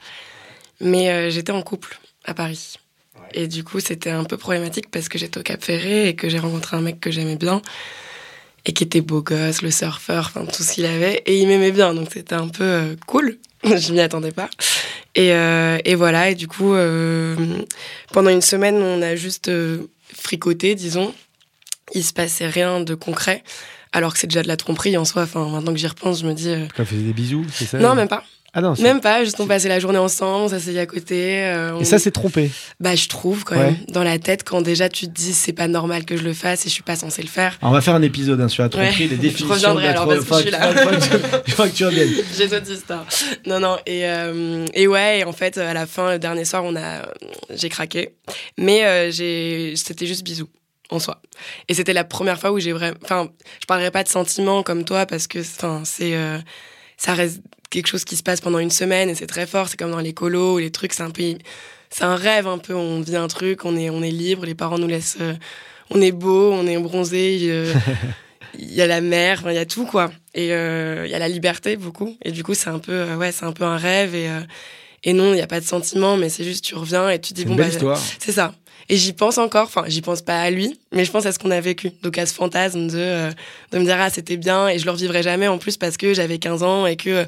mais 0.84 1.10
euh, 1.10 1.30
j'étais 1.30 1.52
en 1.52 1.62
couple 1.62 2.00
à 2.26 2.34
Paris. 2.34 2.76
Et 3.34 3.48
du 3.48 3.64
coup, 3.64 3.80
c'était 3.80 4.12
un 4.12 4.26
peu 4.26 4.38
problématique 4.38 4.92
parce 4.92 5.10
que 5.10 5.18
j'étais 5.18 5.40
au 5.40 5.44
Cap 5.44 5.64
Ferré 5.64 6.10
et 6.10 6.16
que 6.16 6.30
j'ai 6.30 6.40
rencontré 6.40 6.78
un 6.78 6.82
mec 6.82 7.00
que 7.00 7.10
j'aimais 7.10 7.36
bien 7.36 7.62
et 8.66 8.74
qui 8.74 8.84
était 8.84 9.02
beau 9.02 9.22
gosse, 9.22 9.62
le 9.62 9.72
surfeur, 9.72 10.32
enfin 10.34 10.46
tout 10.46 10.64
ce 10.64 10.74
qu'il 10.74 10.86
avait, 10.86 11.22
et 11.26 11.38
il 11.38 11.48
m'aimait 11.48 11.72
bien, 11.72 11.94
donc 11.94 12.10
c'était 12.14 12.36
un 12.36 12.48
peu 12.48 12.64
euh, 12.64 12.96
cool. 13.08 13.38
je 13.64 13.92
m'y 13.92 14.00
attendais 14.00 14.32
pas. 14.32 14.50
Et, 15.16 15.30
et, 15.30 15.96
voilà, 15.96 16.32
et 16.32 16.36
du 16.36 16.48
coup, 16.48 16.74
euh, 16.74 17.36
pendant 18.12 18.30
une 18.30 18.42
semaine, 18.42 18.82
on 18.82 19.02
a 19.02 19.16
juste 19.16 19.48
euh, 19.48 19.90
fricoté, 20.14 20.76
disons. 20.76 21.14
Il 21.94 22.04
se 22.04 22.14
passait 22.14 22.48
rien 22.48 22.80
de 22.80 22.96
concret 22.96 23.44
alors 23.92 24.14
que 24.14 24.20
c'est 24.20 24.28
déjà 24.28 24.42
de 24.42 24.48
la 24.48 24.58
tromperie 24.58 24.98
en 24.98 25.06
soi. 25.06 25.24
Enfin, 25.24 25.48
maintenant 25.48 25.72
que 25.72 25.78
j'y 25.78 25.88
repense, 25.88 26.22
je 26.22 26.26
me 26.26 26.34
dis. 26.34 26.50
Euh... 26.50 26.66
Tu 26.76 26.86
faisais 26.86 27.02
des 27.02 27.14
bisous, 27.14 27.46
c'est 27.54 27.66
ça 27.66 27.78
Non, 27.78 27.94
même 27.94 28.08
pas. 28.08 28.24
Ah 28.56 28.62
non, 28.62 28.76
même 28.80 29.02
pas. 29.02 29.24
Juste 29.24 29.40
on 29.40 29.48
passait 29.48 29.68
la 29.68 29.80
journée 29.80 29.98
ensemble, 29.98 30.44
on 30.44 30.48
s'asseyait 30.48 30.80
à 30.80 30.86
côté. 30.86 31.44
Euh, 31.44 31.74
on... 31.74 31.80
Et 31.80 31.86
ça, 31.86 31.98
c'est 31.98 32.12
trompé. 32.12 32.52
Bah, 32.80 32.94
je 32.94 33.08
trouve 33.08 33.44
quand 33.44 33.56
même 33.56 33.78
dans 33.88 34.04
la 34.04 34.20
tête 34.20 34.44
quand 34.44 34.62
déjà 34.62 34.90
tu 34.90 35.08
te 35.08 35.12
dis 35.12 35.34
c'est 35.34 35.54
pas 35.54 35.68
normal 35.68 36.06
que 36.06 36.16
je 36.18 36.24
le 36.24 36.34
fasse 36.34 36.66
et 36.68 36.70
je 36.70 36.74
suis 36.74 36.84
pas 36.84 36.96
censé 36.96 37.24
le 37.24 37.30
faire. 37.30 37.58
Alors, 37.62 37.72
on 37.72 37.74
va 37.74 37.82
faire 37.82 37.96
un 37.96 38.04
épisode 38.04 38.40
hein, 38.40 38.48
sur 38.48 38.62
la 38.62 38.70
tromperie, 38.70 39.06
ouais. 39.06 39.10
les 39.10 39.16
définitions. 39.18 39.48
je 39.48 39.54
reviendrai 39.54 39.88
alors 39.88 40.08
parce 40.08 40.20
que 40.20 40.36
je 40.36 40.42
suis 40.42 40.52
là. 40.52 40.72
Je 41.46 41.54
crois 41.54 41.68
que 41.68 41.76
tu 41.76 41.84
reviennes. 41.84 42.10
J'ai 42.38 42.48
d'autres 42.48 42.72
histoires. 42.72 43.06
Non, 43.48 43.60
non. 43.60 43.78
Et, 43.88 44.06
euh, 44.06 44.66
et 44.76 44.88
ouais, 44.88 45.20
et 45.20 45.24
en 45.24 45.34
fait, 45.34 45.58
à 45.58 45.74
la 45.74 45.88
fin, 45.88 46.12
le 46.12 46.20
dernier 46.20 46.46
soir, 46.46 46.64
on 46.64 46.76
a, 46.76 47.08
j'ai 47.50 47.70
craqué, 47.70 48.14
mais 48.60 48.86
euh, 48.86 49.10
j'ai, 49.10 49.74
c'était 49.76 50.06
juste 50.06 50.24
bisous 50.24 50.50
en 50.92 51.00
soi. 51.00 51.24
Et 51.70 51.74
c'était 51.74 51.94
la 51.94 52.04
première 52.04 52.40
fois 52.40 52.52
où 52.52 52.60
j'ai 52.60 52.72
vraiment... 52.72 52.98
Enfin, 53.04 53.30
je 53.60 53.66
parlerai 53.66 53.90
pas 53.90 54.04
de 54.04 54.10
sentiments 54.10 54.62
comme 54.62 54.84
toi 54.86 55.08
parce 55.08 55.26
que 55.26 55.40
c'est... 55.42 56.14
Euh, 56.94 57.04
ça 57.04 57.14
reste 57.14 57.42
quelque 57.74 57.88
chose 57.88 58.06
qui 58.06 58.16
se 58.16 58.24
passe 58.24 58.40
pendant 58.40 58.60
une 58.60 58.70
semaine 58.70 59.10
et 59.10 59.16
c'est 59.16 59.28
très 59.28 59.48
fort. 59.48 59.68
C'est 59.68 59.78
comme 59.78 59.92
dans 59.92 60.00
les 60.00 60.14
colos 60.14 60.56
ou 60.56 60.58
les 60.60 60.72
trucs, 60.72 60.94
c'est 60.94 61.04
un 61.04 61.12
peu... 61.12 61.24
C'est 61.90 62.06
un 62.06 62.16
rêve 62.16 62.48
un 62.48 62.58
peu, 62.58 62.74
on 62.74 63.02
vit 63.02 63.16
un 63.16 63.28
truc, 63.28 63.66
on 63.66 63.78
est, 63.78 63.92
on 63.92 64.02
est 64.02 64.10
libre, 64.10 64.46
les 64.46 64.56
parents 64.56 64.78
nous 64.78 64.88
laissent... 64.88 65.18
Euh, 65.22 65.34
on 65.90 66.02
est 66.02 66.12
beau, 66.12 66.52
on 66.52 66.66
est 66.66 66.78
bronzé, 66.78 67.40
euh, 67.44 67.72
il 68.58 68.74
y 68.74 68.82
a 68.82 68.88
la 68.88 69.02
mer, 69.02 69.44
il 69.46 69.54
y 69.54 69.60
a 69.60 69.66
tout 69.66 69.86
quoi. 69.86 70.12
Et 70.34 70.48
il 70.48 70.52
euh, 70.52 71.08
y 71.08 71.14
a 71.14 71.20
la 71.20 71.28
liberté 71.28 71.76
beaucoup. 71.76 72.18
Et 72.24 72.32
du 72.32 72.44
coup, 72.44 72.56
c'est 72.56 72.70
un 72.70 72.80
peu... 72.80 73.14
ouais, 73.16 73.32
c'est 73.32 73.46
un 73.46 73.52
peu 73.52 73.64
un 73.64 73.78
rêve 73.78 74.16
et... 74.16 74.30
et 75.04 75.14
non, 75.14 75.34
il 75.34 75.36
n'y 75.36 75.42
a 75.42 75.48
pas 75.48 75.60
de 75.60 75.66
sentiment, 75.66 76.18
mais 76.18 76.30
c'est 76.30 76.44
juste 76.44 76.64
tu 76.64 76.76
reviens 76.76 77.10
et 77.10 77.20
tu 77.20 77.34
dis 77.34 77.46
bon 77.46 77.56
bah 77.56 77.66
c'est 78.20 78.32
ça. 78.32 78.56
Et 78.90 78.98
j'y 78.98 79.14
pense 79.14 79.38
encore, 79.38 79.66
enfin, 79.66 79.86
j'y 79.88 80.02
pense 80.02 80.22
pas 80.22 80.42
à 80.42 80.50
lui, 80.50 80.80
mais 80.94 81.06
je 81.06 81.12
pense 81.12 81.26
à 81.26 81.32
ce 81.32 81.40
qu'on 81.40 81.52
a 81.52 81.60
vécu. 81.62 81.92
Donc 82.04 82.18
à 82.18 82.26
ce 82.26 82.34
fantasme 82.34 82.88
de, 82.88 82.94
euh, 82.98 83.32
de 83.72 83.80
me 83.80 83.84
dire, 83.84 83.98
ah, 84.00 84.10
c'était 84.10 84.38
bien, 84.38 84.68
et 84.68 84.80
je 84.80 84.86
le 84.86 84.92
revivrai 84.92 85.24
jamais 85.24 85.48
en 85.48 85.58
plus 85.58 85.78
parce 85.78 85.98
que 85.98 86.14
j'avais 86.14 86.38
15 86.38 86.64
ans 86.64 86.86
et 86.86 86.96
que 86.96 87.10
euh, 87.10 87.26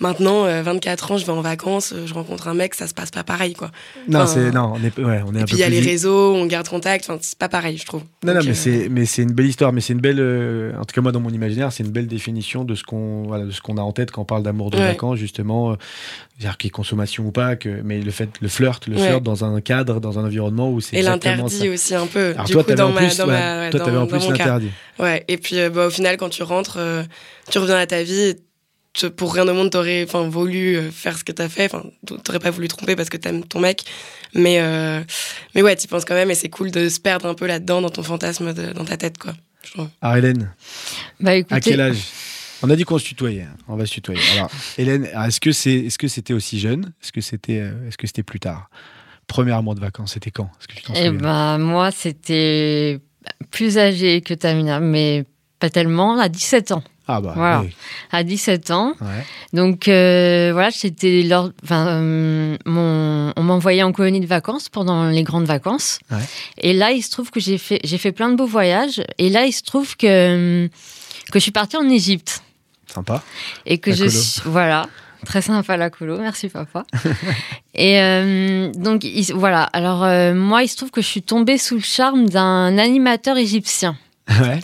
maintenant, 0.00 0.44
euh, 0.44 0.62
24 0.62 1.12
ans, 1.12 1.16
je 1.18 1.26
vais 1.26 1.32
en 1.32 1.40
vacances, 1.40 1.94
je 2.04 2.12
rencontre 2.14 2.48
un 2.48 2.54
mec, 2.54 2.74
ça 2.74 2.86
se 2.86 2.94
passe 2.94 3.10
pas 3.10 3.24
pareil, 3.24 3.54
quoi. 3.54 3.70
Non, 4.08 4.26
c'est, 4.26 4.50
non, 4.50 4.74
on 4.74 4.82
est, 4.82 4.98
ouais, 4.98 5.22
on 5.26 5.34
est 5.34 5.40
et 5.40 5.44
puis 5.44 5.56
il 5.56 5.60
y 5.60 5.64
a 5.64 5.68
les 5.68 5.80
réseaux, 5.80 6.34
on 6.34 6.46
garde 6.46 6.68
contact, 6.68 7.06
enfin, 7.08 7.18
c'est 7.22 7.38
pas 7.38 7.48
pareil, 7.48 7.78
je 7.78 7.86
trouve. 7.86 8.02
Non, 8.22 8.32
Donc, 8.34 8.42
non, 8.42 8.44
mais 8.44 8.50
euh, 8.50 8.54
c'est, 8.54 8.88
mais 8.90 9.06
c'est 9.06 9.22
une 9.22 9.32
belle 9.32 9.46
histoire, 9.46 9.72
mais 9.72 9.80
c'est 9.80 9.92
une 9.92 10.00
belle, 10.00 10.20
euh, 10.20 10.72
en 10.78 10.84
tout 10.84 10.94
cas 10.94 11.00
moi 11.00 11.12
dans 11.12 11.20
mon 11.20 11.30
imaginaire, 11.30 11.72
c'est 11.72 11.82
une 11.84 11.90
belle 11.90 12.06
définition 12.06 12.64
de 12.64 12.74
ce 12.74 12.82
qu'on, 12.84 13.24
voilà, 13.26 13.44
de 13.44 13.50
ce 13.50 13.60
qu'on 13.60 13.76
a 13.78 13.82
en 13.82 13.92
tête 13.92 14.10
quand 14.10 14.22
on 14.22 14.26
parle 14.26 14.42
d'amour 14.42 14.70
de 14.70 14.76
Ouais. 14.78 14.84
vacances, 14.88 15.18
justement, 15.18 15.72
euh, 15.72 15.74
c'est-à-dire 16.38 16.58
qu'il 16.58 16.68
y 16.68 16.68
ait 16.68 16.70
consommation 16.70 17.24
ou 17.26 17.30
pas, 17.30 17.56
que, 17.56 17.80
mais 17.82 18.00
le 18.00 18.10
fait, 18.10 18.28
le 18.40 18.48
flirt, 18.48 18.86
le 18.88 18.96
Ouais. 18.96 19.02
flirt 19.02 19.22
dans 19.22 19.44
un 19.44 19.60
cadre, 19.60 20.00
dans 20.00 20.18
un 20.18 20.24
environnement 20.24 20.70
où 20.70 20.80
c'est 20.80 20.96
Et 20.96 21.02
l'interdit 21.02 21.58
ça. 21.58 21.68
aussi 21.70 21.94
un 21.94 22.06
peu. 22.06 22.32
Alors 22.34 22.44
du 22.44 22.52
toi, 22.52 22.64
coup, 22.64 22.74
dans 22.74 22.90
ma, 22.90 23.05
plus, 23.08 23.16
dans 23.18 23.26
ouais, 23.26 23.32
ma, 23.32 23.58
ouais, 23.60 23.70
toi, 23.70 23.80
t'avais 23.80 23.96
en 23.96 24.06
plus 24.06 24.28
l'interdit. 24.28 24.70
Ouais, 24.98 25.24
et 25.28 25.36
puis 25.36 25.58
euh, 25.58 25.70
bah, 25.70 25.86
au 25.86 25.90
final, 25.90 26.16
quand 26.16 26.28
tu 26.28 26.42
rentres, 26.42 26.76
euh, 26.78 27.02
tu 27.50 27.58
reviens 27.58 27.76
à 27.76 27.86
ta 27.86 28.02
vie. 28.02 28.34
tu- 28.92 29.10
pour 29.10 29.34
rien 29.34 29.46
au 29.46 29.52
monde, 29.52 29.70
t'aurais 29.70 30.04
enfin, 30.04 30.26
voulu 30.28 30.76
euh, 30.76 30.90
faire 30.90 31.18
ce 31.18 31.24
que 31.24 31.32
t'as 31.32 31.48
fait. 31.50 31.66
Enfin, 31.66 31.84
t'aurais 32.24 32.38
pas 32.38 32.50
voulu 32.50 32.66
tromper 32.68 32.96
parce 32.96 33.10
que 33.10 33.18
t'aimes 33.18 33.44
ton 33.44 33.60
mec. 33.60 33.84
Mais, 34.34 34.56
euh, 34.60 35.02
mais 35.54 35.62
ouais, 35.62 35.76
t'y 35.76 35.86
penses 35.86 36.04
quand 36.06 36.14
même 36.14 36.30
et 36.30 36.34
c'est 36.34 36.48
cool 36.48 36.70
de 36.70 36.88
se 36.88 36.98
perdre 37.00 37.26
un 37.26 37.34
peu 37.34 37.46
là-dedans 37.46 37.82
dans 37.82 37.90
ton 37.90 38.02
fantasme, 38.02 38.54
de- 38.54 38.72
dans 38.72 38.84
ta 38.86 38.96
tête, 38.96 39.18
quoi. 39.18 39.34
Hélène, 40.16 40.50
Bah 41.20 41.32
à 41.50 41.60
quel 41.60 41.80
âge? 41.80 41.98
On 42.62 42.70
a 42.70 42.76
dit 42.76 42.84
qu'on 42.84 42.98
se 42.98 43.04
tutoyait, 43.04 43.42
hein. 43.42 43.56
on 43.68 43.76
va 43.76 43.84
se 43.84 43.92
tutoyer. 43.92 44.20
Alors 44.34 44.50
Hélène, 44.78 45.04
est-ce 45.26 45.40
que 45.40 45.52
c'est, 45.52 45.74
est-ce 45.74 45.98
que 45.98 46.08
c'était 46.08 46.32
aussi 46.32 46.58
jeune? 46.58 46.92
Est-ce 47.02 47.12
que 47.12 47.20
c'était, 47.20 47.70
est-ce 47.86 47.98
que 47.98 48.06
c'était 48.06 48.22
plus 48.22 48.40
tard? 48.40 48.70
Premier 49.26 49.60
mois 49.62 49.74
de 49.74 49.80
vacances, 49.80 50.12
c'était 50.14 50.30
quand? 50.30 50.50
Est-ce 50.60 50.68
que 50.68 50.74
tu 50.74 50.82
t'en 50.82 50.94
eh 50.94 51.10
ben, 51.10 51.58
moi, 51.58 51.90
c'était 51.90 53.00
plus 53.50 53.76
âgé 53.78 54.20
que 54.20 54.34
Tamina, 54.34 54.80
mais 54.80 55.24
pas 55.58 55.70
tellement, 55.70 56.18
à 56.18 56.28
17 56.28 56.72
ans. 56.72 56.82
Ah 57.08 57.20
bah 57.20 57.32
Voilà. 57.36 57.60
oui. 57.60 57.74
À 58.10 58.24
17 58.24 58.70
ans. 58.72 58.94
Ouais. 59.00 59.24
Donc 59.52 59.86
euh, 59.86 60.50
voilà, 60.52 60.70
c'était 60.72 61.22
lors, 61.22 61.50
enfin, 61.62 61.86
euh, 61.88 62.56
mon, 62.66 63.32
on 63.36 63.42
m'envoyait 63.44 63.84
en 63.84 63.92
colonie 63.92 64.18
de 64.20 64.26
vacances 64.26 64.68
pendant 64.68 65.08
les 65.08 65.22
grandes 65.22 65.44
vacances. 65.46 66.00
Ouais. 66.10 66.18
Et 66.58 66.72
là, 66.72 66.90
il 66.90 67.02
se 67.02 67.10
trouve 67.12 67.30
que 67.30 67.38
j'ai 67.38 67.58
fait, 67.58 67.78
j'ai 67.84 67.98
fait 67.98 68.10
plein 68.12 68.28
de 68.28 68.34
beaux 68.36 68.46
voyages. 68.46 69.02
Et 69.18 69.28
là, 69.30 69.44
il 69.46 69.52
se 69.52 69.62
trouve 69.62 69.96
que 69.96 70.68
que 71.30 71.38
je 71.38 71.42
suis 71.42 71.52
partie 71.52 71.76
en 71.76 71.88
Égypte 71.88 72.42
Sympa. 72.86 73.22
et 73.66 73.78
que 73.78 73.90
La 73.90 73.96
je 73.96 74.04
colo. 74.04 74.10
suis, 74.10 74.42
voilà 74.46 74.88
très 75.26 75.42
sympa 75.42 75.76
la 75.76 75.90
colo, 75.90 76.18
merci 76.18 76.48
papa. 76.48 76.86
et 77.74 78.00
euh, 78.00 78.72
donc 78.72 79.04
il- 79.04 79.34
voilà, 79.34 79.64
alors 79.64 80.02
euh, 80.04 80.32
moi 80.34 80.62
il 80.62 80.68
se 80.68 80.76
trouve 80.76 80.90
que 80.90 81.02
je 81.02 81.06
suis 81.06 81.22
tombée 81.22 81.58
sous 81.58 81.74
le 81.74 81.80
charme 81.82 82.28
d'un 82.28 82.78
animateur 82.78 83.36
égyptien. 83.36 83.96
Ouais. 84.40 84.60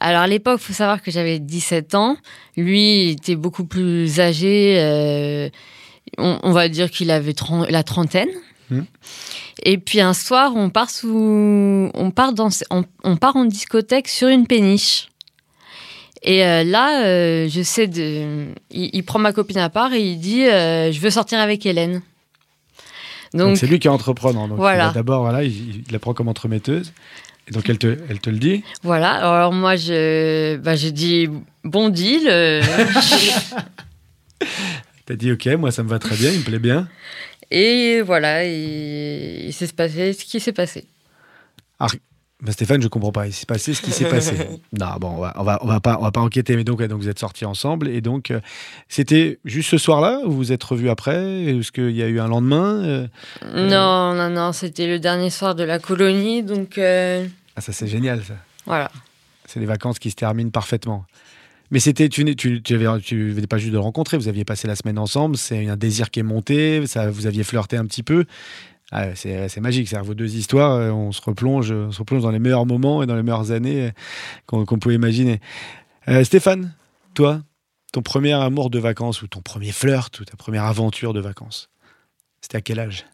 Alors 0.00 0.22
à 0.22 0.26
l'époque, 0.28 0.60
faut 0.60 0.72
savoir 0.72 1.02
que 1.02 1.10
j'avais 1.10 1.38
17 1.40 1.94
ans. 1.96 2.16
Lui 2.56 3.02
il 3.02 3.10
était 3.12 3.36
beaucoup 3.36 3.64
plus 3.64 4.20
âgé. 4.20 4.76
euh, 4.78 5.48
on, 6.16 6.38
on 6.42 6.52
va 6.52 6.68
dire 6.68 6.90
qu'il 6.90 7.10
avait 7.10 7.34
la 7.68 7.82
trentaine. 7.82 8.28
Hmm. 8.70 8.82
Et 9.64 9.78
puis 9.78 10.00
un 10.00 10.14
soir, 10.14 10.52
on 10.54 10.70
part 10.70 10.90
sous, 10.90 11.90
on 11.94 12.10
part 12.12 12.32
dans, 12.32 12.48
on, 12.70 12.84
on 13.02 13.16
part 13.16 13.36
en 13.36 13.44
discothèque 13.44 14.06
sur 14.08 14.28
une 14.28 14.46
péniche. 14.46 15.07
Et 16.22 16.44
euh, 16.44 16.64
là, 16.64 17.04
euh, 17.06 17.48
je 17.48 17.62
sais 17.62 17.86
de, 17.86 18.48
il, 18.70 18.90
il 18.92 19.02
prend 19.04 19.18
ma 19.18 19.32
copine 19.32 19.58
à 19.58 19.70
part 19.70 19.92
et 19.92 20.00
il 20.00 20.18
dit, 20.18 20.44
euh, 20.46 20.90
je 20.92 21.00
veux 21.00 21.10
sortir 21.10 21.38
avec 21.38 21.64
Hélène. 21.64 22.02
Donc 23.34 23.56
c'est 23.56 23.66
lui 23.66 23.78
qui 23.78 23.86
est 23.86 23.90
entrepreneur. 23.90 24.48
Donc 24.48 24.56
Voilà. 24.58 24.90
D'abord, 24.90 25.22
voilà, 25.22 25.44
il, 25.44 25.82
il 25.86 25.92
la 25.92 25.98
prend 25.98 26.14
comme 26.14 26.28
entremetteuse. 26.28 26.92
Et 27.46 27.50
donc 27.52 27.68
elle 27.68 27.78
te, 27.78 27.96
elle 28.10 28.20
te 28.20 28.30
le 28.30 28.38
dit. 28.38 28.62
voilà. 28.82 29.12
Alors 29.12 29.52
moi, 29.52 29.76
je, 29.76 30.56
bah, 30.56 30.76
j'ai 30.76 30.92
dit 30.92 31.28
bon 31.64 31.88
deal. 31.88 32.24
T'as 35.06 35.14
dit 35.16 35.32
ok, 35.32 35.46
moi 35.58 35.70
ça 35.70 35.82
me 35.82 35.88
va 35.88 35.98
très 35.98 36.16
bien, 36.16 36.30
il 36.30 36.40
me 36.40 36.44
plaît 36.44 36.58
bien. 36.58 36.88
Et 37.50 38.02
voilà, 38.02 38.44
il, 38.44 39.46
il 39.46 39.52
s'est 39.54 39.68
passé 39.68 40.12
ce 40.12 40.24
qui 40.24 40.38
s'est 40.40 40.52
passé. 40.52 40.84
Bah, 42.40 42.52
Stéphane, 42.52 42.80
je 42.80 42.86
comprends 42.88 43.10
pas. 43.10 43.26
Il 43.26 43.32
s'est 43.32 43.46
passé 43.46 43.74
ce 43.74 43.82
qui 43.82 43.90
s'est 43.90 44.08
passé. 44.08 44.32
non, 44.78 44.86
bon, 45.00 45.08
on 45.16 45.20
va, 45.20 45.34
on 45.38 45.42
va, 45.42 45.58
on 45.62 45.66
va 45.66 45.80
pas, 45.80 45.96
on 45.98 46.02
va 46.02 46.12
pas 46.12 46.20
enquêter. 46.20 46.54
Mais 46.54 46.62
donc, 46.62 46.78
ouais, 46.78 46.86
donc 46.86 47.00
vous 47.00 47.08
êtes 47.08 47.18
sortis 47.18 47.44
ensemble 47.44 47.88
et 47.88 48.00
donc 48.00 48.30
euh, 48.30 48.40
c'était 48.88 49.40
juste 49.44 49.70
ce 49.70 49.78
soir-là 49.78 50.20
ou 50.24 50.30
vous 50.30 50.36
vous 50.36 50.52
êtes 50.52 50.62
revus 50.62 50.88
après? 50.88 51.44
Est-ce 51.46 51.72
qu'il 51.72 51.90
y 51.96 52.02
a 52.02 52.06
eu 52.06 52.20
un 52.20 52.28
lendemain 52.28 52.82
Euh, 52.84 53.06
Non, 53.54 54.14
non, 54.14 54.30
non, 54.30 54.52
c'était 54.52 54.86
le 54.86 55.00
dernier 55.00 55.30
soir 55.30 55.54
de 55.56 55.64
la 55.64 55.80
colonie, 55.80 56.44
donc 56.44 56.78
euh, 56.78 57.26
Ah, 57.56 57.60
ça 57.60 57.72
c'est 57.72 57.88
génial, 57.88 58.22
ça. 58.22 58.34
voilà. 58.66 58.90
C'est 59.46 59.58
les 59.60 59.66
vacances 59.66 59.98
qui 59.98 60.10
se 60.10 60.16
terminent 60.16 60.50
parfaitement. 60.50 61.06
Mais 61.70 61.80
c'était, 61.80 62.08
tu, 62.08 62.24
tu, 62.36 62.62
tu 62.62 62.74
avais, 62.74 63.00
tu 63.00 63.30
venais 63.30 63.46
pas 63.46 63.58
juste 63.58 63.72
de 63.72 63.76
le 63.76 63.80
rencontrer, 63.82 64.16
vous 64.16 64.28
aviez 64.28 64.44
passé 64.44 64.66
la 64.68 64.74
semaine 64.76 64.98
ensemble, 64.98 65.36
c'est 65.36 65.68
un 65.68 65.76
désir 65.76 66.10
qui 66.10 66.20
est 66.20 66.22
monté, 66.22 66.86
ça, 66.86 67.10
vous 67.10 67.26
aviez 67.26 67.44
flirté 67.44 67.76
un 67.76 67.84
petit 67.84 68.02
peu. 68.02 68.24
Ah, 68.90 69.14
c'est, 69.14 69.60
magique, 69.60 69.86
c'est 69.88 70.00
vos 70.00 70.14
deux 70.14 70.36
histoires, 70.36 70.72
euh, 70.72 70.90
on 70.90 71.12
se 71.12 71.20
replonge, 71.20 71.70
on 71.70 71.92
se 71.92 71.98
replonge 71.98 72.22
dans 72.22 72.30
les 72.30 72.38
meilleurs 72.38 72.64
moments 72.64 73.02
et 73.02 73.06
dans 73.06 73.16
les 73.16 73.22
meilleures 73.22 73.52
années 73.52 73.88
euh, 73.88 73.90
qu'on, 74.46 74.78
pouvait 74.78 74.94
imaginer. 74.94 75.40
Euh, 76.08 76.24
Stéphane, 76.24 76.72
toi, 77.12 77.42
ton 77.92 78.00
premier 78.00 78.32
amour 78.32 78.70
de 78.70 78.78
vacances 78.78 79.20
ou 79.20 79.26
ton 79.26 79.42
premier 79.42 79.72
flirt 79.72 80.18
ou 80.20 80.24
ta 80.24 80.36
première 80.36 80.64
aventure 80.64 81.12
de 81.12 81.20
vacances, 81.20 81.68
c'était 82.40 82.56
à 82.56 82.60
quel 82.62 82.80
âge? 82.80 83.04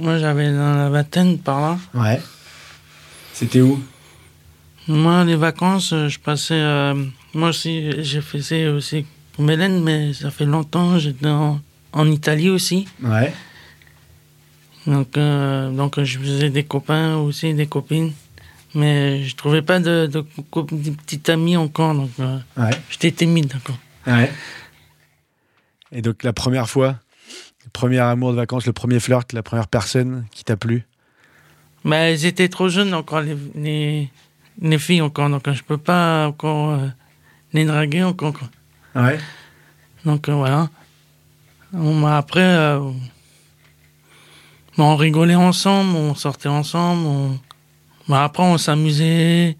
Moi, 0.00 0.18
j'avais 0.18 0.50
dans 0.50 0.74
la 0.74 0.90
vingtaine 0.90 1.38
par 1.38 1.60
là. 1.60 1.78
Ouais. 1.94 2.20
C'était 3.32 3.60
où? 3.60 3.80
Moi, 4.88 5.24
les 5.24 5.36
vacances, 5.36 5.90
je 5.90 6.18
passais. 6.18 6.54
euh, 6.54 6.94
moi 7.34 7.50
aussi, 7.50 8.02
j'ai 8.02 8.20
fait 8.20 8.42
ça 8.42 8.56
aussi 8.72 9.06
pour 9.32 9.44
Mélène, 9.44 9.84
mais 9.84 10.12
ça 10.12 10.32
fait 10.32 10.44
longtemps. 10.44 10.98
J'étais 10.98 11.28
en, 11.28 11.60
en 11.92 12.10
Italie 12.10 12.50
aussi. 12.50 12.88
Ouais. 13.00 13.32
Donc, 14.86 15.16
euh, 15.16 15.70
donc, 15.70 16.00
je 16.02 16.18
faisais 16.18 16.50
des 16.50 16.64
copains 16.64 17.16
aussi, 17.16 17.54
des 17.54 17.66
copines. 17.66 18.12
Mais 18.74 19.22
je 19.24 19.36
trouvais 19.36 19.62
pas 19.62 19.78
de, 19.80 20.06
de, 20.06 20.20
de 20.24 20.90
petites 20.90 21.28
amies 21.28 21.56
encore. 21.56 21.94
Donc, 21.94 22.10
euh, 22.20 22.38
Ouais. 22.56 22.70
j'étais 22.90 23.12
timide 23.12 23.52
encore. 23.54 23.78
Ouais. 24.06 24.32
Et 25.92 26.00
donc 26.00 26.22
la 26.22 26.32
première 26.32 26.68
fois, 26.70 26.96
le 27.64 27.70
premier 27.70 27.98
amour 27.98 28.30
de 28.32 28.36
vacances, 28.36 28.64
le 28.66 28.72
premier 28.72 28.98
flirt, 28.98 29.32
la 29.34 29.42
première 29.42 29.68
personne 29.68 30.24
qui 30.32 30.42
t'a 30.42 30.56
plu? 30.56 30.86
Mais 31.84 32.12
elles 32.12 32.24
étaient 32.24 32.48
trop 32.48 32.68
jeunes 32.70 32.94
encore, 32.94 33.20
les, 33.20 33.36
les, 33.54 34.10
les 34.60 34.78
filles 34.78 35.02
encore. 35.02 35.28
Donc, 35.28 35.46
euh, 35.46 35.52
je 35.52 35.62
peux 35.62 35.76
pas 35.78 36.26
encore 36.28 36.70
euh, 36.70 36.88
les 37.52 37.66
draguer 37.66 38.02
encore. 38.04 38.32
quoi. 38.32 38.48
Ouais. 39.02 39.18
Donc 40.06 40.28
voilà. 40.30 40.70
On 41.74 41.94
m'a 41.94 42.16
après, 42.16 42.40
bon, 44.76 44.84
on 44.84 44.96
rigolait 44.96 45.34
ensemble, 45.34 45.96
on 45.96 46.14
sortait 46.14 46.48
ensemble. 46.48 47.06
On... 47.06 47.38
bon, 48.08 48.14
après, 48.14 48.42
on 48.42 48.58
s'amusait, 48.58 49.56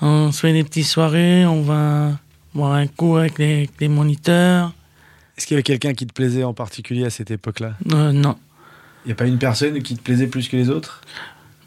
on 0.00 0.32
se 0.32 0.40
fait 0.40 0.52
des 0.52 0.64
petites 0.64 0.86
soirées, 0.86 1.46
on 1.46 1.62
va 1.62 2.12
boire 2.54 2.72
un 2.72 2.86
coup 2.86 3.16
avec 3.16 3.38
les, 3.38 3.54
avec 3.54 3.70
les 3.80 3.88
moniteurs. 3.88 4.72
Est-ce 5.36 5.46
qu'il 5.46 5.54
y 5.54 5.56
avait 5.56 5.64
quelqu'un 5.64 5.94
qui 5.94 6.06
te 6.06 6.12
plaisait 6.12 6.44
en 6.44 6.54
particulier 6.54 7.04
à 7.04 7.10
cette 7.10 7.30
époque-là? 7.30 7.74
Euh, 7.92 8.12
non, 8.12 8.36
Il 9.04 9.08
n'y 9.08 9.12
a 9.12 9.16
pas 9.16 9.26
une 9.26 9.38
personne 9.38 9.82
qui 9.82 9.96
te 9.96 10.02
plaisait 10.02 10.28
plus 10.28 10.48
que 10.48 10.56
les 10.56 10.70
autres? 10.70 11.00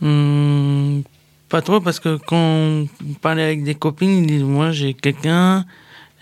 Hum, 0.01 1.03
pas 1.49 1.61
trop 1.61 1.81
parce 1.81 1.99
que 1.99 2.17
quand 2.17 2.37
on 2.37 2.87
parlait 3.21 3.43
avec 3.43 3.63
des 3.63 3.75
copines, 3.75 4.09
ils 4.09 4.27
disent 4.27 4.43
moi 4.43 4.71
j'ai 4.71 4.93
quelqu'un, 4.93 5.65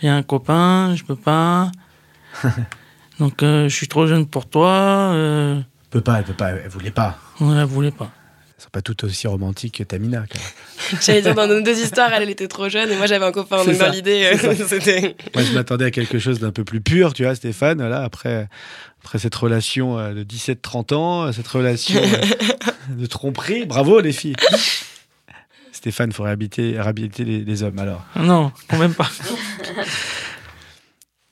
j'ai 0.01 0.07
un 0.07 0.23
copain, 0.23 0.95
je 0.95 1.03
peux 1.03 1.15
pas. 1.15 1.71
Donc 3.19 3.43
euh, 3.43 3.69
je 3.69 3.75
suis 3.75 3.87
trop 3.87 4.07
jeune 4.07 4.25
pour 4.25 4.47
toi. 4.47 4.69
Euh, 5.13 5.61
peut 5.95 6.01
pas, 6.01 6.17
elle 6.17 6.25
peut 6.25 6.33
pas, 6.33 6.49
elle 6.49 6.67
voulait 6.67 6.91
pas. 6.91 7.17
on 7.39 7.53
la 7.53 7.63
voulait 7.63 7.91
pas. 7.91 8.11
Elles 8.57 8.63
sont 8.63 8.69
pas 8.69 8.81
toutes 8.81 9.05
aussi 9.05 9.27
romantiques 9.27 9.77
que 9.77 9.83
Tamina. 9.83 10.25
J'allais 11.01 11.21
dire, 11.21 11.33
dans 11.33 11.47
nos 11.47 11.61
deux 11.61 11.79
histoires, 11.79 12.11
elle, 12.11 12.23
elle 12.23 12.29
était 12.29 12.49
trop 12.49 12.67
jeune 12.67 12.91
et 12.91 12.97
moi 12.97 13.05
j'avais 13.05 13.23
un 13.23 13.31
copain. 13.31 13.63
Dans 13.63 13.91
l'idée, 13.91 14.29
euh. 14.33 15.13
Moi, 15.33 15.43
je 15.43 15.53
m'attendais 15.53 15.85
à 15.85 15.91
quelque 15.91 16.19
chose 16.19 16.39
d'un 16.39 16.51
peu 16.51 16.65
plus 16.65 16.81
pur, 16.81 17.13
tu 17.13 17.23
vois, 17.23 17.33
Stéphane. 17.33 17.81
Là, 17.87 18.03
après, 18.03 18.49
après 19.05 19.19
cette 19.19 19.35
relation 19.35 19.97
euh, 19.97 20.13
de 20.13 20.23
17-30 20.25 20.93
ans, 20.95 21.31
cette 21.31 21.47
relation 21.47 22.01
euh, 22.01 22.57
de 22.97 23.05
tromperie, 23.05 23.65
bravo 23.65 24.01
les 24.01 24.11
filles. 24.11 24.35
Stéphane, 25.71 26.09
il 26.09 26.13
faut 26.13 26.23
réhabiliter, 26.23 26.77
réhabiliter 26.77 27.23
les, 27.23 27.39
les 27.39 27.63
hommes 27.63 27.79
alors. 27.79 28.05
Non, 28.17 28.51
quand 28.67 28.77
même 28.77 28.93
pas. 28.93 29.09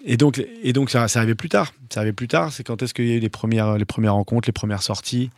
Et 0.04 0.18
donc, 0.18 0.44
et 0.62 0.74
donc 0.74 0.90
ça, 0.90 1.08
ça 1.08 1.20
arrivait 1.20 1.36
plus 1.36 1.50
tard. 1.50 1.74
Ça 1.90 2.02
arrivait 2.02 2.14
plus 2.14 2.28
tard. 2.28 2.52
C'est 2.52 2.64
quand 2.64 2.82
est-ce 2.82 2.94
qu'il 2.94 3.08
y 3.08 3.12
a 3.12 3.16
eu 3.16 3.20
les 3.20 3.30
premières, 3.30 3.78
les 3.78 3.86
premières 3.86 4.14
rencontres, 4.14 4.48
les 4.48 4.54
premières 4.54 4.84
sorties? 4.84 5.30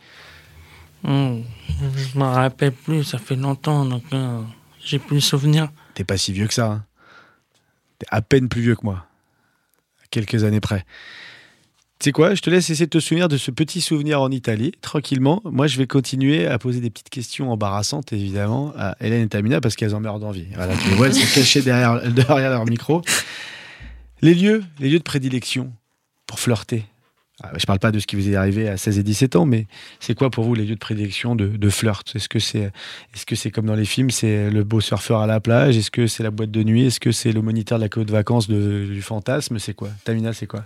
Hmm, 1.04 1.42
je 1.78 2.18
m'en 2.18 2.32
rappelle 2.32 2.72
plus, 2.72 3.04
ça 3.04 3.18
fait 3.18 3.36
longtemps, 3.36 3.84
donc 3.84 4.02
euh, 4.12 4.40
j'ai 4.84 4.98
plus 4.98 5.16
le 5.16 5.20
souvenir. 5.20 5.68
T'es 5.94 6.04
pas 6.04 6.16
si 6.16 6.32
vieux 6.32 6.48
que 6.48 6.54
ça. 6.54 6.66
Hein. 6.66 6.84
T'es 7.98 8.06
à 8.10 8.22
peine 8.22 8.48
plus 8.48 8.62
vieux 8.62 8.74
que 8.74 8.84
moi. 8.84 9.06
Quelques 10.10 10.42
années 10.42 10.60
près. 10.60 10.84
Tu 11.98 12.04
sais 12.04 12.12
quoi? 12.12 12.34
Je 12.34 12.42
te 12.42 12.50
laisse 12.50 12.68
essayer 12.68 12.86
de 12.86 12.90
te 12.90 12.98
souvenir 12.98 13.28
de 13.28 13.36
ce 13.36 13.50
petit 13.50 13.80
souvenir 13.80 14.20
en 14.20 14.30
Italie, 14.30 14.72
tranquillement. 14.82 15.40
Moi, 15.44 15.66
je 15.66 15.78
vais 15.78 15.86
continuer 15.86 16.46
à 16.46 16.58
poser 16.58 16.80
des 16.80 16.90
petites 16.90 17.08
questions 17.08 17.50
embarrassantes, 17.50 18.12
évidemment, 18.12 18.74
à 18.76 18.96
Hélène 19.00 19.22
et 19.22 19.28
Tamina, 19.28 19.60
parce 19.60 19.76
qu'elles 19.76 19.94
en 19.94 20.00
meurent 20.00 20.18
d'envie. 20.18 20.46
Voilà, 20.54 20.76
tu 20.76 20.90
les 20.90 20.94
vois, 20.94 21.06
elles 21.06 21.14
sont 21.14 21.34
cachées 21.34 21.62
derrière, 21.62 22.02
derrière 22.12 22.50
leur 22.50 22.66
micro. 22.66 23.02
Les 24.22 24.34
lieux, 24.34 24.64
les 24.80 24.88
lieux 24.88 24.98
de 24.98 25.02
prédilection 25.04 25.72
pour 26.26 26.40
flirter. 26.40 26.84
Ah, 27.42 27.50
Je 27.58 27.66
parle 27.66 27.78
pas 27.78 27.92
de 27.92 27.98
ce 27.98 28.06
qui 28.06 28.16
vous 28.16 28.30
est 28.30 28.34
arrivé 28.34 28.66
à 28.66 28.78
16 28.78 28.98
et 28.98 29.02
17 29.02 29.36
ans, 29.36 29.44
mais 29.44 29.66
c'est 30.00 30.14
quoi 30.14 30.30
pour 30.30 30.44
vous 30.44 30.54
les 30.54 30.64
lieux 30.64 30.74
de 30.74 30.80
prédilection 30.80 31.36
de, 31.36 31.46
de 31.48 31.68
flirt? 31.70 32.02
Est-ce 32.16 32.30
que 32.30 32.38
c'est 32.38 32.72
que 33.26 33.36
c'est 33.36 33.50
comme 33.50 33.66
dans 33.66 33.74
les 33.74 33.84
films, 33.84 34.10
c'est 34.10 34.48
le 34.50 34.64
beau 34.64 34.80
surfeur 34.80 35.20
à 35.20 35.26
la 35.26 35.38
plage? 35.38 35.76
Est-ce 35.76 35.90
que 35.90 36.06
c'est 36.06 36.22
la 36.22 36.30
boîte 36.30 36.50
de 36.50 36.62
nuit? 36.62 36.86
Est-ce 36.86 36.98
que 36.98 37.12
c'est 37.12 37.32
le 37.32 37.42
moniteur 37.42 37.78
de 37.78 37.84
la 37.84 37.88
colonie 37.90 38.08
de 38.08 38.12
vacances 38.16 38.48
du 38.48 39.02
fantasme? 39.02 39.58
C'est 39.58 39.74
quoi? 39.74 39.90
Tamina, 40.04 40.32
c'est 40.32 40.46
quoi? 40.46 40.64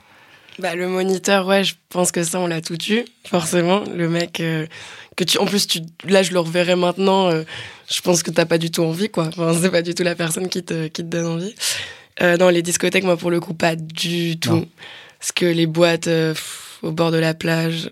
Bah, 0.60 0.76
le 0.76 0.86
moniteur, 0.88 1.46
ouais, 1.46 1.64
je 1.64 1.74
pense 1.88 2.12
que 2.12 2.22
ça, 2.22 2.38
on 2.38 2.46
l'a 2.46 2.60
tout 2.60 2.76
eu, 2.90 3.04
forcément. 3.26 3.82
Le 3.96 4.08
mec, 4.08 4.38
euh, 4.40 4.66
que 5.16 5.24
tu, 5.24 5.38
en 5.38 5.46
plus, 5.46 5.66
tu, 5.66 5.80
là, 6.04 6.22
je 6.22 6.32
le 6.32 6.38
reverrai 6.38 6.76
maintenant. 6.76 7.30
euh, 7.30 7.42
je 7.90 8.00
pense 8.02 8.22
que 8.22 8.30
t'as 8.30 8.44
pas 8.44 8.58
du 8.58 8.70
tout 8.70 8.82
envie, 8.82 9.08
quoi. 9.08 9.26
Enfin, 9.28 9.54
c'est 9.60 9.70
pas 9.70 9.82
du 9.82 9.94
tout 9.94 10.02
la 10.04 10.14
personne 10.14 10.48
qui 10.48 10.62
te, 10.62 10.86
qui 10.88 11.02
te 11.02 11.08
donne 11.08 11.26
envie. 11.26 11.54
Euh, 12.22 12.36
dans 12.36 12.50
les 12.50 12.62
discothèques, 12.62 13.04
moi, 13.04 13.16
pour 13.16 13.30
le 13.30 13.40
coup, 13.40 13.54
pas 13.54 13.76
du 13.76 14.38
tout. 14.38 14.50
Non. 14.50 14.68
Parce 15.18 15.32
que 15.32 15.46
les 15.46 15.66
boîtes 15.66 16.06
euh, 16.08 16.32
pff, 16.32 16.78
au 16.82 16.92
bord 16.92 17.10
de 17.10 17.18
la 17.18 17.34
plage, 17.34 17.90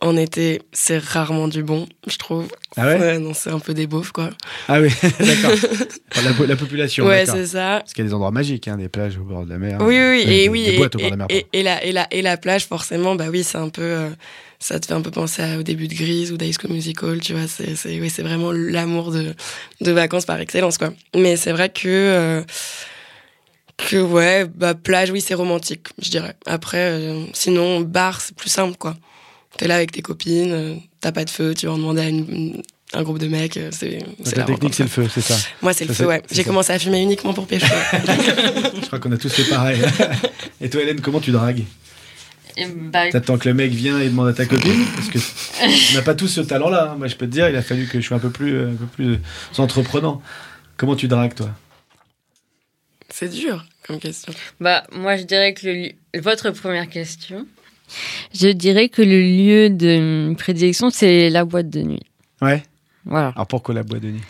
en 0.00 0.16
été, 0.16 0.62
c'est 0.72 0.98
rarement 0.98 1.46
du 1.46 1.62
bon, 1.62 1.86
je 2.08 2.16
trouve. 2.16 2.48
Ah 2.76 2.86
ouais 2.88 3.18
non, 3.20 3.34
c'est 3.34 3.50
un 3.50 3.60
peu 3.60 3.72
des 3.72 3.86
beaufs, 3.86 4.10
quoi. 4.10 4.30
Ah 4.68 4.80
oui, 4.80 4.88
d'accord. 5.20 5.52
Enfin, 6.14 6.30
la, 6.40 6.46
la 6.46 6.56
population, 6.56 7.06
ouais, 7.06 7.24
c'est 7.24 7.46
ça. 7.46 7.78
Parce 7.80 7.92
qu'il 7.94 8.04
y 8.04 8.06
a 8.06 8.08
des 8.08 8.14
endroits 8.14 8.30
magiques, 8.32 8.68
hein, 8.68 8.76
des 8.76 8.88
plages 8.88 9.16
au 9.16 9.22
bord 9.22 9.44
de 9.44 9.50
la 9.50 9.58
mer. 9.58 9.78
Oui, 9.80 9.96
oui, 9.96 10.10
oui, 10.18 10.24
Des- 10.26 10.32
et 10.44 10.48
oui, 10.48 10.64
des 10.64 10.72
et, 10.72 10.76
boîtes 10.76 10.94
au 10.96 10.98
bord 10.98 11.06
de 11.10 11.16
la 11.16 11.16
mer, 11.16 11.26
et- 11.30 11.62
la, 11.62 11.84
et, 11.84 11.92
la, 11.92 12.06
et 12.10 12.20
la 12.20 12.36
plage, 12.36 12.66
forcément, 12.66 13.14
bah 13.14 13.26
oui, 13.30 13.42
c'est 13.44 13.58
un 13.58 13.68
peu. 13.70 13.82
euh, 13.82 14.10
ça 14.58 14.78
te 14.78 14.86
fait 14.86 14.92
un 14.94 15.00
peu 15.00 15.10
penser 15.10 15.42
à- 15.42 15.58
au 15.58 15.62
début 15.62 15.88
de 15.88 15.94
Grise 15.94 16.32
ou 16.32 16.36
d'High 16.36 16.54
School 16.60 16.72
Musical, 16.72 17.20
tu 17.20 17.32
vois. 17.32 17.46
C'est 17.48 18.00
oui, 18.00 18.08
vraiment 18.18 18.52
l'amour 18.52 19.10
de, 19.12 19.34
de 19.80 19.90
vacances 19.92 20.24
par 20.26 20.38
excellence, 20.40 20.78
quoi. 20.78 20.92
Mais 21.16 21.36
c'est 21.36 21.52
vrai 21.52 21.68
que. 21.70 21.88
euh, 21.88 22.42
que 23.88 23.96
ouais, 24.00 24.46
bah 24.54 24.74
plage, 24.74 25.10
oui, 25.10 25.20
c'est 25.20 25.34
romantique, 25.34 25.88
je 26.00 26.10
dirais. 26.10 26.34
Après, 26.46 26.78
euh, 26.92 27.24
sinon, 27.32 27.80
bar, 27.80 28.20
c'est 28.20 28.34
plus 28.34 28.48
simple, 28.50 28.76
quoi. 28.78 28.96
T'es 29.58 29.66
là 29.68 29.76
avec 29.76 29.92
tes 29.92 30.02
copines, 30.02 30.52
euh, 30.52 30.74
t'as 31.00 31.12
pas 31.12 31.24
de 31.24 31.30
feu, 31.30 31.54
tu 31.54 31.66
vas 31.66 31.72
en 31.72 31.78
demander 31.78 32.00
à 32.02 32.08
une- 32.08 32.28
une- 32.34 32.62
un 32.94 33.02
groupe 33.02 33.18
de 33.18 33.28
mecs, 33.28 33.56
euh, 33.56 33.70
c'est 33.72 33.98
la 34.24 34.32
la 34.36 34.44
technique, 34.44 34.74
c'est 34.74 34.82
le 34.82 34.88
feu, 34.88 35.08
c'est 35.12 35.20
ça. 35.20 35.36
Moi, 35.62 35.72
c'est 35.72 35.84
le 35.86 35.94
feu, 35.94 36.06
ouais. 36.06 36.22
J'ai 36.30 36.44
commencé 36.44 36.72
à 36.72 36.78
fumer 36.78 37.00
uniquement 37.02 37.32
pour 37.34 37.46
pêcher. 37.46 37.66
Je 37.66 38.86
crois 38.86 38.98
qu'on 38.98 39.12
a 39.12 39.16
tous 39.18 39.32
fait 39.32 39.44
pareil. 39.48 39.80
Et 40.60 40.68
toi, 40.70 40.82
Hélène, 40.82 41.00
comment 41.00 41.20
tu 41.20 41.30
dragues 41.32 41.64
Et 42.56 42.66
bah, 42.66 43.08
T'attends 43.10 43.38
que 43.38 43.48
le 43.48 43.54
mec 43.54 43.72
vienne 43.72 43.98
et 44.00 44.08
demande 44.08 44.28
à 44.28 44.32
ta 44.34 44.44
copine 44.46 44.84
Parce 44.96 45.08
que 45.08 45.18
on 45.92 45.94
n'a 45.94 46.02
pas 46.02 46.14
tous 46.14 46.28
ce 46.28 46.40
talent-là. 46.42 46.90
hein. 46.92 46.96
Moi, 46.98 47.08
je 47.08 47.16
peux 47.16 47.26
te 47.26 47.32
dire, 47.32 47.48
il 47.48 47.56
a 47.56 47.62
fallu 47.62 47.86
que 47.86 47.98
je 48.00 48.06
sois 48.06 48.18
un 48.18 48.20
peu 48.20 48.30
plus, 48.30 48.60
un 48.60 48.74
peu 48.74 48.86
plus 48.86 49.18
entreprenant. 49.58 50.20
Comment 50.76 50.94
tu 50.96 51.08
dragues, 51.08 51.34
toi? 51.34 51.50
C'est 53.10 53.28
dur 53.28 53.64
comme 53.86 53.98
question. 53.98 54.32
bah, 54.60 54.84
moi, 54.92 55.16
je 55.16 55.24
dirais 55.24 55.54
que 55.54 55.66
le 55.66 55.72
li- 55.74 55.94
votre 56.20 56.50
première 56.50 56.88
question, 56.88 57.46
je 58.34 58.48
dirais 58.48 58.88
que 58.88 59.02
le 59.02 59.20
lieu 59.22 59.70
de 59.70 60.34
prédilection, 60.34 60.90
c'est 60.90 61.28
la 61.30 61.44
boîte 61.44 61.68
de 61.70 61.82
nuit. 61.82 62.02
Ouais. 62.40 62.62
Voilà. 63.04 63.28
Alors 63.34 63.46
pourquoi 63.46 63.74
la 63.74 63.82
boîte 63.82 64.02
de 64.02 64.10
nuit? 64.12 64.20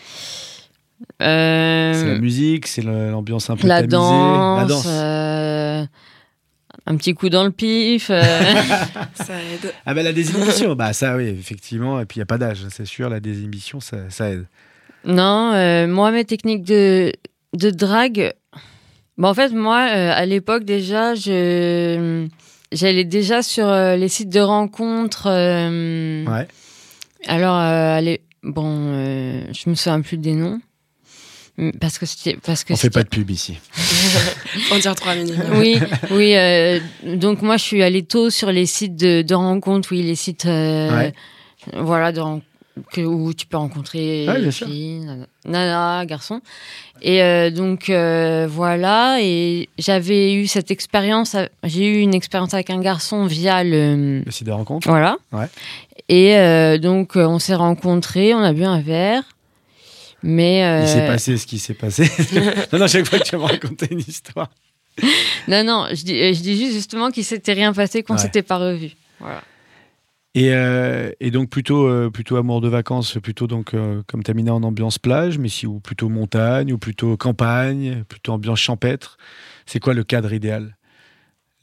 Euh, 1.21 1.93
C'est 1.93 2.07
la 2.13 2.19
musique, 2.19 2.67
c'est 2.67 2.81
l'ambiance 2.81 3.49
un 3.49 3.55
peu 3.57 3.67
la 3.67 3.77
tamisée, 3.81 3.89
danse, 3.97 4.57
la 4.57 4.65
danse. 4.65 4.85
euh, 4.87 5.85
un 6.85 6.97
petit 6.97 7.13
coup 7.13 7.29
dans 7.29 7.43
le 7.43 7.51
pif. 7.51 8.07
euh, 8.09 8.21
Ça 9.15 9.33
aide. 9.43 9.73
Ah 9.85 9.93
ben 9.93 10.03
la 10.03 10.13
désinhibition, 10.13 10.75
bah 10.75 10.93
ça 10.93 11.15
oui, 11.17 11.27
effectivement. 11.27 11.99
Et 11.99 12.05
puis 12.05 12.17
il 12.17 12.19
n'y 12.19 12.23
a 12.23 12.27
pas 12.27 12.37
d'âge, 12.37 12.65
c'est 12.69 12.85
sûr, 12.85 13.09
la 13.09 13.19
désinhibition, 13.19 13.79
ça, 13.79 14.09
ça 14.09 14.31
aide. 14.31 14.45
non, 15.05 15.51
euh, 15.53 15.87
moi, 15.87 16.11
mes 16.11 16.25
techniques 16.25 16.63
de, 16.63 17.11
de 17.53 17.69
drague. 17.69 18.33
Bon, 19.17 19.27
en 19.29 19.33
fait, 19.33 19.49
moi, 19.49 19.87
euh, 19.91 20.11
à 20.13 20.25
l'époque, 20.25 20.63
déjà, 20.63 21.15
je. 21.15 22.27
J'allais 22.71 23.03
déjà 23.05 23.43
sur 23.43 23.67
euh, 23.67 23.95
les 23.95 24.07
sites 24.09 24.29
de 24.29 24.39
rencontres. 24.39 25.27
euh, 25.27 26.25
Ouais. 26.25 26.47
Alors, 27.27 27.55
euh, 27.55 27.95
allez, 27.97 28.21
bon, 28.41 28.65
euh, 28.93 29.43
je 29.53 29.69
me 29.69 29.75
souviens 29.75 30.01
plus 30.01 30.17
des 30.17 30.33
noms. 30.33 30.59
Mm, 31.57 31.69
Parce 31.79 31.99
que 31.99 32.07
c'était. 32.07 32.35
Parce 32.43 32.63
que 32.63 32.73
On 32.73 32.75
fait 32.75 32.89
pas 32.89 33.03
de 33.03 33.09
pub 33.09 33.29
ici. 33.29 33.59
En 34.71 34.79
dire 34.79 34.95
trois 34.95 35.13
minutes. 35.15 35.35
Oui, 35.53 35.77
oui. 36.11 36.35
euh, 36.35 36.79
donc, 37.03 37.43
moi, 37.43 37.57
je 37.57 37.63
suis 37.63 37.83
allée 37.83 38.03
tôt 38.03 38.31
sur 38.31 38.51
les 38.51 38.65
sites 38.65 38.95
de, 38.95 39.21
de 39.21 39.35
rencontres, 39.35 39.89
oui, 39.91 40.01
les 40.01 40.15
sites. 40.15 40.47
euh, 40.47 40.89
Ouais. 40.97 41.13
Voilà, 41.73 42.11
de 42.11 42.19
ren- 42.19 42.41
que, 42.91 43.01
où 43.01 43.33
tu 43.33 43.45
peux 43.45 43.57
rencontrer 43.57 44.25
Ouais, 44.27 44.51
filles, 44.51 44.99
nana, 45.01 45.25
nana, 45.45 46.05
garçons. 46.05 46.41
Et 47.01 47.21
euh, 47.21 47.49
donc, 47.51 47.89
euh, 47.89 48.47
voilà. 48.49 49.17
Et 49.21 49.69
j'avais 49.77 50.33
eu 50.33 50.47
cette 50.47 50.71
expérience. 50.71 51.35
J'ai 51.63 51.85
eu 51.85 51.99
une 51.99 52.13
expérience 52.13 52.53
avec 52.53 52.69
un 52.69 52.79
garçon 52.79 53.25
via 53.25 53.63
le. 53.63 54.21
Le 54.25 54.31
site 54.31 54.47
de 54.47 54.51
rencontre. 54.51 54.87
Voilà. 54.87 55.17
Ouais. 55.31 55.47
Et 56.09 56.35
euh, 56.35 56.77
donc, 56.77 57.11
on 57.15 57.39
s'est 57.39 57.55
rencontrés, 57.55 58.33
on 58.33 58.39
a 58.43 58.53
bu 58.53 58.63
un 58.63 58.81
verre. 58.81 59.23
Mais. 60.23 60.63
euh, 60.65 60.81
Il 60.83 60.87
s'est 60.87 61.05
passé 61.07 61.37
ce 61.37 61.45
qui 61.45 61.59
s'est 61.59 61.73
passé. 61.73 62.09
non, 62.73 62.79
non, 62.79 62.87
chaque 62.87 63.05
fois 63.07 63.19
que 63.19 63.23
tu 63.25 63.35
vas 63.35 63.43
me 63.43 63.47
raconter 63.51 63.87
une 63.91 63.99
histoire. 63.99 64.49
Non, 65.47 65.63
non, 65.63 65.87
je 65.91 66.03
dis, 66.03 66.33
je 66.33 66.41
dis 66.41 66.57
juste 66.57 66.73
justement 66.73 67.09
qu'il 67.11 67.25
s'était 67.25 67.53
rien 67.53 67.73
passé 67.73 68.03
qu'on 68.03 68.13
Ouais. 68.13 68.19
s'était 68.19 68.43
pas 68.43 68.57
revus. 68.57 68.95
Voilà. 69.19 69.41
Et, 70.35 70.51
euh, 70.51 71.11
et 71.19 71.29
donc 71.29 71.49
plutôt, 71.49 71.87
euh, 71.87 72.09
plutôt 72.09 72.37
amour 72.37 72.59
de 72.59 72.67
vacances, 72.67 73.19
plutôt 73.21 73.45
donc 73.45 73.73
euh, 73.73 74.01
comme 74.07 74.23
Tamina 74.23 74.53
en 74.53 74.63
ambiance 74.63 74.97
plage, 74.97 75.37
mais 75.37 75.47
si 75.47 75.67
ou 75.67 75.79
plutôt 75.79 76.09
montagne, 76.09 76.73
ou 76.73 76.79
plutôt 76.79 77.15
campagne, 77.17 78.03
plutôt 78.05 78.33
ambiance 78.33 78.59
champêtre. 78.59 79.17
C'est 79.67 79.79
quoi 79.79 79.93
le 79.93 80.03
cadre 80.03 80.33
idéal? 80.33 80.75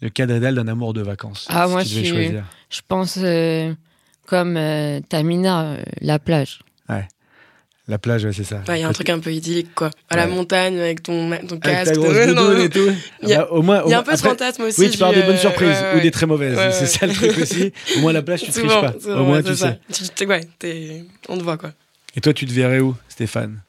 Le 0.00 0.08
cadre 0.08 0.36
idéal 0.36 0.54
d'un 0.54 0.68
amour 0.68 0.94
de 0.94 1.02
vacances. 1.02 1.46
Ah, 1.50 1.66
moi, 1.66 1.82
je. 1.82 2.40
Je 2.70 2.80
pense, 2.86 3.18
comme 4.26 4.54
Tamina, 5.08 5.76
la 6.00 6.18
plage. 6.20 6.60
La 7.88 7.98
plage, 7.98 8.24
ouais, 8.24 8.32
c'est 8.32 8.44
ça. 8.44 8.62
Ouais, 8.68 8.78
il 8.78 8.82
y 8.82 8.84
a 8.84 8.88
un 8.88 8.92
truc 8.92 9.10
un 9.10 9.18
peu 9.18 9.32
idyllique, 9.32 9.74
quoi. 9.74 9.90
À 10.10 10.16
la 10.16 10.28
montagne, 10.28 10.78
avec 10.78 11.02
ton, 11.02 11.28
ton 11.30 11.56
Avec 11.56 11.60
casque. 11.62 11.92
ta 11.94 11.94
doudoune 11.94 12.34
non, 12.34 12.56
et 12.58 12.68
tout. 12.68 12.88
Il 13.22 13.28
y 13.28 13.32
a- 13.32 13.38
Bah, 13.38 13.48
au 13.50 13.62
moins, 13.62 13.80
au 13.82 13.88
Il 13.88 13.90
y 13.90 13.94
a 13.94 13.98
un 13.98 14.02
peu 14.04 14.14
ce 14.16 14.22
fantasme 14.22 14.62
aussi. 14.62 14.80
Oui, 14.80 14.90
tu 14.90 14.98
parles 14.98 15.14
du, 15.14 15.20
des 15.22 15.26
bonnes 15.26 15.36
surprises 15.38 15.68
ouais, 15.70 15.96
ou 15.98 16.00
des 16.00 16.10
très 16.12 16.26
mauvaises. 16.26 16.56
Ouais, 16.56 16.70
c'est 16.70 16.82
ouais. 16.82 16.86
ça 16.86 17.06
le 17.06 17.12
truc 17.14 17.38
aussi. 17.38 17.72
Au 17.96 18.00
moins, 18.00 18.12
la 18.12 18.22
plage, 18.22 18.42
tu 18.42 18.50
triches 18.52 18.62
Souvent, 18.62 18.80
pas. 18.82 18.94
Au 19.20 19.24
moins, 19.24 19.42
tu 19.42 19.56
ça. 19.56 19.78
sais. 19.90 20.04
Tu- 20.04 20.08
t'es- 20.10 20.26
ouais, 20.26 20.42
t'es- 20.60 21.04
on 21.28 21.36
te 21.36 21.42
voit, 21.42 21.56
quoi. 21.56 21.72
Et 22.16 22.20
toi, 22.20 22.32
tu 22.32 22.46
te 22.46 22.52
verrais 22.52 22.78
où, 22.80 22.94
Stéphane? 23.08 23.60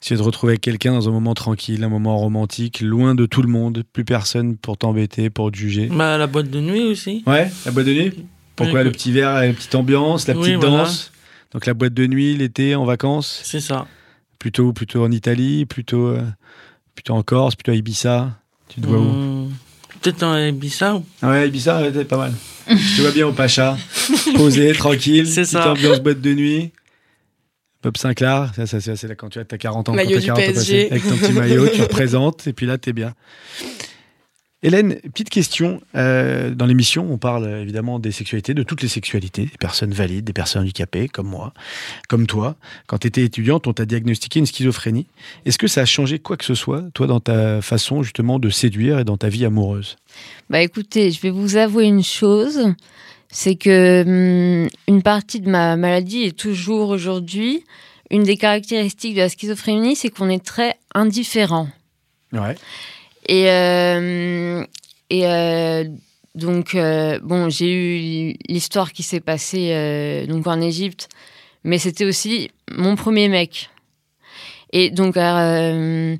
Tu 0.00 0.12
veux 0.12 0.18
te 0.18 0.24
retrouver 0.24 0.52
avec 0.52 0.60
quelqu'un 0.60 0.92
dans 0.92 1.08
un 1.08 1.12
moment 1.12 1.34
tranquille, 1.34 1.82
un 1.82 1.88
moment 1.88 2.18
romantique, 2.18 2.82
loin 2.82 3.14
de 3.14 3.24
tout 3.26 3.40
le 3.42 3.48
monde, 3.48 3.82
plus 3.92 4.04
personne 4.04 4.56
pour 4.58 4.76
t'embêter, 4.76 5.30
pour 5.30 5.50
te 5.50 5.56
juger? 5.56 5.88
Bah, 5.90 6.18
la 6.18 6.26
boîte 6.26 6.50
de 6.50 6.60
nuit 6.60 6.84
aussi. 6.84 7.24
Ouais, 7.26 7.50
la 7.64 7.72
boîte 7.72 7.86
de 7.86 7.94
nuit? 7.94 8.12
Pourquoi? 8.54 8.80
Oui, 8.80 8.84
le 8.84 8.92
petit 8.92 9.10
verre, 9.12 9.34
la 9.34 9.52
petite 9.52 9.74
ambiance, 9.74 10.28
la 10.28 10.34
Oui, 10.34 10.40
petite 10.56 10.56
voilà. 10.68 10.84
Donc 11.54 11.66
la 11.66 11.74
boîte 11.74 11.94
de 11.94 12.06
nuit, 12.06 12.36
l'été, 12.36 12.74
en 12.74 12.84
vacances? 12.84 13.40
C'est 13.44 13.60
ça. 13.60 13.86
Plutôt, 14.40 14.72
plutôt 14.72 15.04
en 15.04 15.10
Italie, 15.10 15.64
plutôt, 15.64 16.08
euh, 16.08 16.20
plutôt 16.94 17.14
en 17.14 17.22
Corse, 17.22 17.54
plutôt 17.54 17.70
à 17.72 17.76
Ibiza 17.76 18.36
Tu 18.68 18.80
te 18.80 18.86
vois 18.86 18.98
où? 18.98 19.02
Hum, 19.08 19.52
Peut-être 20.02 20.22
en 20.24 20.36
Ibiza. 20.36 21.00
Ah 21.22 21.30
ouais, 21.30 21.48
Ibiza, 21.48 21.80
ouais, 21.80 21.92
c'est 21.94 22.04
pas 22.04 22.18
mal. 22.18 22.34
Je 22.68 22.96
te 22.96 23.02
vois 23.02 23.12
bien 23.12 23.26
au 23.28 23.32
Pacha, 23.32 23.78
posé, 24.36 24.72
tranquille, 24.72 25.26
C'est 25.28 25.44
ça. 25.44 25.70
ambiance 25.70 26.00
boîte 26.00 26.20
de 26.20 26.34
nuit. 26.34 26.72
Bob 27.82 27.96
Sinclair, 27.98 28.50
ça, 28.56 28.66
ça, 28.66 28.80
c'est 28.96 29.14
quand 29.14 29.28
tu 29.28 29.38
as 29.38 29.44
40 29.44 29.88
ans, 29.88 29.92
quand 29.92 29.96
Maillot 29.96 30.14
t'as 30.16 30.20
du 30.20 30.26
40 30.26 30.38
ans 30.40 30.60
avec 30.90 31.02
ton 31.02 31.16
petit 31.16 31.32
maillot, 31.32 31.68
tu 31.68 31.82
représentes, 31.82 32.46
et 32.46 32.52
puis 32.54 32.64
là, 32.66 32.78
t'es 32.78 32.94
bien. 32.94 33.14
Hélène, 34.64 34.94
petite 34.94 35.28
question. 35.28 35.82
euh, 35.94 36.54
dans 36.54 36.64
l'émission, 36.64 37.06
on 37.10 37.18
parle 37.18 37.46
évidemment 37.60 37.98
des 37.98 38.12
sexualités, 38.12 38.54
de 38.54 38.62
toutes 38.62 38.80
les 38.80 38.88
sexualités, 38.88 39.42
des 39.42 39.58
personnes 39.60 39.92
valides, 39.92 40.24
des 40.24 40.32
personnes 40.32 40.62
handicapées, 40.62 41.06
comme 41.06 41.28
moi, 41.28 41.52
comme 42.08 42.26
toi. 42.26 42.56
Quand 42.86 42.96
tu 42.96 43.06
étais 43.06 43.22
étudiante, 43.22 43.66
on 43.66 43.74
t'a 43.74 43.84
diagnostiqué 43.84 44.40
une 44.40 44.46
schizophrénie. 44.46 45.06
Est-ce 45.44 45.58
que 45.58 45.66
ça 45.66 45.82
a 45.82 45.84
changé 45.84 46.18
quoi 46.18 46.38
que 46.38 46.46
ce 46.46 46.54
soit, 46.54 46.82
toi, 46.94 47.06
dans 47.06 47.20
ta 47.20 47.60
façon 47.60 48.02
justement 48.02 48.38
de 48.38 48.48
séduire 48.48 48.98
et 48.98 49.04
dans 49.04 49.18
ta 49.18 49.28
vie 49.28 49.44
amoureuse? 49.44 49.96
Bah 50.48 50.62
écoutez, 50.62 51.10
je 51.10 51.20
vais 51.20 51.30
vous 51.30 51.56
avouer 51.56 51.84
une 51.84 52.02
chose, 52.02 52.72
c'est 53.28 53.56
que 53.56 54.62
hum, 54.62 54.68
une 54.88 55.02
partie 55.02 55.40
de 55.40 55.50
ma 55.50 55.76
maladie 55.76 56.22
est 56.22 56.38
toujours 56.38 56.88
aujourd'hui 56.88 57.64
une 58.10 58.22
des 58.22 58.38
caractéristiques 58.38 59.14
de 59.14 59.20
la 59.20 59.28
schizophrénie, 59.28 59.94
c'est 59.94 60.08
qu'on 60.08 60.30
est 60.30 60.44
très 60.44 60.76
indifférent. 60.94 61.68
Ouais. 62.32 62.56
Et, 63.26 63.50
euh, 63.50 64.64
et 65.10 65.26
euh, 65.26 65.84
donc, 66.34 66.74
euh, 66.74 67.18
bon, 67.22 67.48
j'ai 67.48 67.72
eu 67.72 68.36
l'histoire 68.48 68.92
qui 68.92 69.02
s'est 69.02 69.20
passée 69.20 70.26
donc 70.28 70.46
en 70.46 70.60
Égypte, 70.60 71.08
mais 71.62 71.78
c'était 71.78 72.04
aussi 72.04 72.50
mon 72.72 72.96
premier 72.96 73.28
mec. 73.28 73.70
Et 74.72 74.90
donc, 74.90 75.16
la 75.16 76.18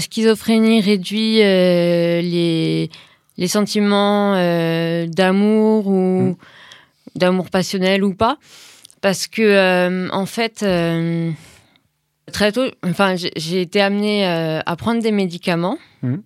schizophrénie 0.00 0.80
réduit 0.80 1.42
euh, 1.42 2.20
les, 2.22 2.90
les 3.36 3.48
sentiments 3.48 4.34
euh, 4.34 5.06
d'amour 5.06 5.86
ou 5.86 6.36
d'amour 7.14 7.50
passionnel 7.50 8.02
ou 8.02 8.14
pas, 8.14 8.38
parce 9.00 9.26
que 9.26 9.42
euh, 9.42 10.08
en 10.10 10.26
fait. 10.26 10.64
Très 12.30 12.52
tôt, 12.52 12.64
enfin, 12.84 13.14
j'ai- 13.16 13.60
été 13.60 13.80
amenée 13.80 14.26
euh, 14.26 14.60
à 14.64 14.76
prendre 14.76 15.02
des 15.02 15.12
médicaments. 15.12 15.78
Mhm. 16.02 16.22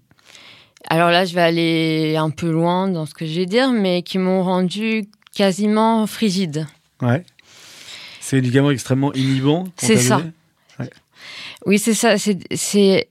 Alors 0.89 1.11
là, 1.11 1.25
je 1.25 1.35
vais 1.35 1.41
aller 1.41 2.17
un 2.17 2.31
peu 2.31 2.51
loin 2.51 2.89
dans 2.89 3.07
ce 3.07 3.15
que 3.15 3.25
je 3.27 3.33
vais 3.41 3.47
dire, 3.47 3.71
mais 3.73 4.03
qui 4.03 4.19
m'ont 4.19 4.43
rendu 4.43 5.07
quasiment 5.35 6.07
frigide. 6.07 6.67
Ouais. 7.01 7.25
C'est 8.21 8.37
médicament 8.37 8.71
extrêmement 8.71 9.13
inhibant. 9.15 9.65
qu'on 9.65 9.71
C'est 9.87 9.97
ça. 9.97 10.23
Oui, 11.67 11.79
c'est 11.79 11.95
ça. 11.95 12.17
C'est, 12.19 13.07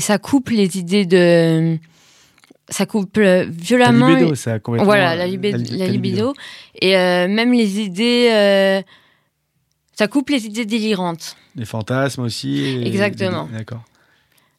ça 0.00 0.18
coupe 0.18 0.50
les 0.50 0.76
idées 0.78 1.06
de. 1.06 1.78
Ça 2.68 2.86
coupe 2.86 3.18
euh, 3.18 3.46
violemment. 3.48 4.08
libido, 4.08 4.34
ça 4.34 4.54
a 4.54 4.58
complètement. 4.58 4.84
Voilà, 4.86 5.16
la, 5.16 5.26
li- 5.26 5.38
la 5.70 5.86
libido. 5.86 6.34
Et 6.80 6.96
euh, 6.96 7.28
même 7.28 7.52
les 7.52 7.80
idées. 7.80 8.28
euh, 8.32 8.82
ça 9.96 10.08
coupe 10.08 10.30
les 10.30 10.46
idées 10.46 10.64
délirantes. 10.66 11.36
Les 11.56 11.64
fantasmes 11.64 12.22
aussi. 12.22 12.60
et- 12.60 12.86
Exactement. 12.86 13.48
D'accord. 13.52 13.82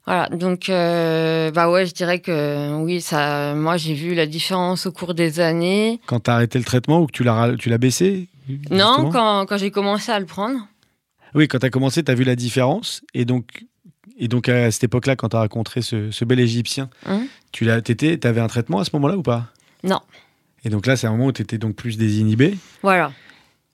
Voilà, 0.05 0.29
donc 0.29 0.69
euh, 0.69 1.49
bah 1.49 1.69
ouais, 1.71 1.87
je 1.87 1.93
dirais 1.93 2.19
que 2.19 2.75
oui, 2.83 3.01
ça, 3.01 3.55
moi 3.55 3.75
j'ai 3.77 3.95
vu 3.95 4.13
la 4.13 4.27
différence 4.27 4.85
au 4.85 4.91
cours 4.91 5.15
des 5.15 5.39
années. 5.39 5.99
Quand 6.05 6.19
t'as 6.19 6.35
arrêté 6.35 6.59
le 6.59 6.63
traitement 6.65 7.01
ou 7.01 7.07
que 7.07 7.11
tu 7.11 7.23
l'as 7.23 7.55
tu 7.57 7.69
l'as 7.69 7.79
baissé 7.79 8.27
Non, 8.69 9.09
quand, 9.11 9.47
quand 9.47 9.57
j'ai 9.57 9.71
commencé 9.71 10.11
à 10.11 10.19
le 10.19 10.27
prendre. 10.27 10.59
Oui, 11.33 11.47
quand 11.47 11.57
t'as 11.57 11.71
commencé, 11.71 12.03
t'as 12.03 12.13
vu 12.13 12.23
la 12.23 12.35
différence. 12.35 13.01
Et 13.15 13.25
donc, 13.25 13.65
et 14.17 14.27
donc 14.27 14.47
à 14.47 14.69
cette 14.69 14.83
époque-là, 14.83 15.15
quand 15.15 15.29
t'as 15.29 15.39
rencontré 15.39 15.81
ce, 15.81 16.11
ce 16.11 16.23
bel 16.23 16.39
Égyptien, 16.39 16.89
Hum. 17.07 17.25
tu 17.51 17.65
l'as, 17.65 17.81
t'avais 17.81 18.41
un 18.41 18.47
traitement 18.47 18.79
à 18.79 18.85
ce 18.85 18.91
moment-là 18.93 19.17
ou 19.17 19.23
pas? 19.23 19.47
Non. 19.83 19.99
Et 20.63 20.69
donc 20.69 20.85
là, 20.85 20.95
c'est 20.95 21.07
un 21.07 21.11
moment 21.11 21.25
où 21.25 21.31
t'étais 21.31 21.57
donc 21.57 21.75
plus 21.75 21.97
désinhibé? 21.97 22.57
Voilà. 22.83 23.11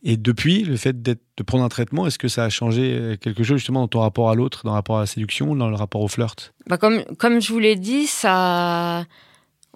Et 0.03 0.17
depuis, 0.17 0.63
le 0.63 0.77
fait 0.77 1.03
de 1.03 1.15
prendre 1.45 1.63
un 1.63 1.69
traitement, 1.69 2.07
est-ce 2.07 2.17
que 2.17 2.27
ça 2.27 2.43
a 2.43 2.49
changé 2.49 2.93
euh, 2.93 3.15
quelque 3.17 3.43
chose 3.43 3.57
justement 3.57 3.81
dans 3.81 3.87
ton 3.87 3.99
rapport 3.99 4.29
à 4.31 4.35
l'autre, 4.35 4.61
dans 4.63 4.71
le 4.71 4.75
rapport 4.75 4.97
à 4.97 5.01
la 5.01 5.05
séduction, 5.05 5.55
dans 5.55 5.69
le 5.69 5.75
rapport 5.75 6.01
au 6.01 6.07
flirt? 6.07 6.53
Bah 6.67 6.77
comme, 6.77 7.03
comme 7.19 7.39
je 7.39 7.53
vous 7.53 7.59
l'ai 7.59 7.75
dit, 7.75 8.07
ça. 8.07 9.05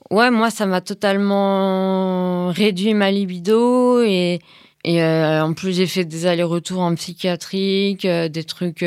Ouais, 0.10 0.32
moi, 0.32 0.50
ça 0.50 0.66
m'a 0.66 0.82
totalement 0.82 2.48
réduit 2.50 2.94
ma 2.94 3.12
libido 3.12 4.02
et, 4.02 4.40
euh, 4.88 5.42
en 5.42 5.54
plus, 5.54 5.76
j'ai 5.76 5.88
fait 5.88 6.06
des 6.06 6.26
allers-retours 6.28 6.82
en 6.82 6.94
psychiatrique, 6.96 8.06
euh, 8.06 8.28
des 8.28 8.44
trucs 8.44 8.86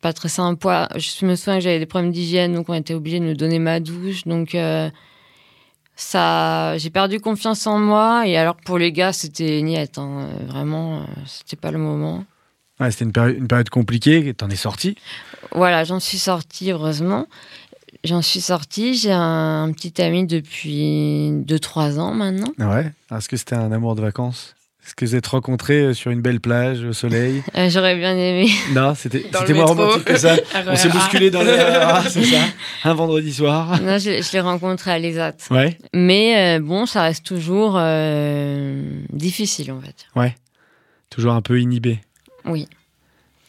pas 0.00 0.12
très 0.12 0.28
sympas. 0.28 0.88
Je 0.96 1.26
me 1.26 1.34
souviens 1.34 1.58
que 1.58 1.64
j'avais 1.64 1.78
des 1.78 1.86
problèmes 1.86 2.12
d'hygiène, 2.12 2.54
donc 2.54 2.68
on 2.68 2.74
était 2.74 2.94
obligé 2.94 3.20
de 3.20 3.24
me 3.24 3.34
donner 3.34 3.58
ma 3.58 3.80
douche. 3.80 4.24
Donc, 4.24 4.54
ça, 6.00 6.78
j'ai 6.78 6.90
perdu 6.90 7.20
confiance 7.20 7.66
en 7.66 7.78
moi. 7.78 8.26
Et 8.26 8.36
alors 8.38 8.56
pour 8.56 8.78
les 8.78 8.92
gars, 8.92 9.12
c'était 9.12 9.60
niette. 9.62 9.98
hein. 9.98 10.28
Vraiment, 10.46 11.00
euh, 11.00 11.04
c'était 11.26 11.56
pas 11.56 11.70
le 11.72 11.78
moment. 11.78 12.24
Ouais, 12.80 12.90
c'était 12.92 13.04
une, 13.06 13.12
péri- 13.12 13.34
une 13.36 13.48
période 13.48 13.68
compliquée, 13.70 14.32
t'en 14.34 14.48
es 14.48 14.56
sorti. 14.56 14.96
Voilà, 15.52 15.82
j'en 15.82 15.98
suis 15.98 16.18
sortie, 16.18 16.70
heureusement. 16.70 17.26
J'en 18.04 18.22
suis 18.22 18.40
sortie. 18.40 18.94
J'ai 18.94 19.10
un, 19.10 19.64
un 19.64 19.72
petit 19.72 20.00
ami 20.00 20.24
depuis 20.26 21.30
2-3 21.44 21.98
ans 21.98 22.14
maintenant. 22.14 22.52
Ouais. 22.58 22.92
Est-ce 23.10 23.28
que 23.28 23.36
c'était 23.36 23.56
un 23.56 23.72
amour 23.72 23.96
de 23.96 24.02
vacances? 24.02 24.54
Est-ce 24.88 24.94
que 24.94 25.04
vous 25.04 25.16
êtes 25.16 25.26
rencontrés 25.26 25.80
euh, 25.82 25.92
sur 25.92 26.10
une 26.10 26.22
belle 26.22 26.40
plage 26.40 26.82
au 26.82 26.94
soleil 26.94 27.42
Euh, 27.58 27.68
J'aurais 27.68 27.94
bien 27.94 28.16
aimé. 28.16 28.48
Non, 28.72 28.94
c'était 28.94 29.22
moins 29.52 29.66
romantique 29.66 30.04
que 30.06 30.16
ça. 30.16 30.34
On 30.66 30.76
s'est 30.76 30.88
bousculé 30.88 31.30
dans 31.30 31.42
le 31.42 31.50
RER, 31.50 32.00
c'est 32.08 32.24
ça 32.24 32.40
Un 32.84 32.94
vendredi 32.94 33.34
soir. 33.34 33.78
non, 33.82 33.98
je, 33.98 34.22
je 34.22 34.32
l'ai 34.32 34.40
rencontré 34.40 34.90
à 34.90 34.98
l'ESAT. 34.98 35.34
Ouais. 35.50 35.76
Mais 35.92 36.56
euh, 36.56 36.60
bon, 36.60 36.86
ça 36.86 37.02
reste 37.02 37.22
toujours 37.26 37.74
euh, 37.76 38.82
difficile, 39.12 39.72
on 39.72 39.78
va 39.78 39.88
dire. 39.88 40.32
Toujours 41.10 41.34
un 41.34 41.42
peu 41.42 41.60
inhibé. 41.60 42.00
Oui. 42.46 42.66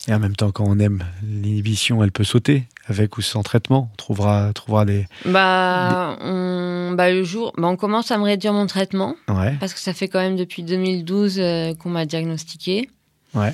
Et 0.09 0.13
en 0.13 0.19
même 0.19 0.35
temps, 0.35 0.51
quand 0.51 0.65
on 0.67 0.77
aime, 0.77 1.05
l'inhibition, 1.23 2.03
elle 2.03 2.11
peut 2.11 2.25
sauter, 2.25 2.65
avec 2.89 3.17
ou 3.17 3.21
sans 3.21 3.43
traitement. 3.43 3.89
On 3.93 3.95
trouvera, 3.95 4.51
trouvera 4.53 4.83
des. 4.85 5.05
Bah, 5.25 6.17
on, 6.21 6.91
bah, 6.95 7.11
le 7.11 7.23
jour, 7.23 7.53
bah, 7.57 7.67
on 7.67 7.75
commence 7.75 8.11
à 8.11 8.17
me 8.17 8.23
réduire 8.23 8.53
mon 8.53 8.65
traitement 8.67 9.15
Ouais. 9.29 9.55
parce 9.59 9.73
que 9.73 9.79
ça 9.79 9.93
fait 9.93 10.07
quand 10.07 10.19
même 10.19 10.35
depuis 10.35 10.63
2012 10.63 11.37
euh, 11.39 11.73
qu'on 11.75 11.89
m'a 11.89 12.05
diagnostiqué. 12.05 12.89
Ouais. 13.33 13.53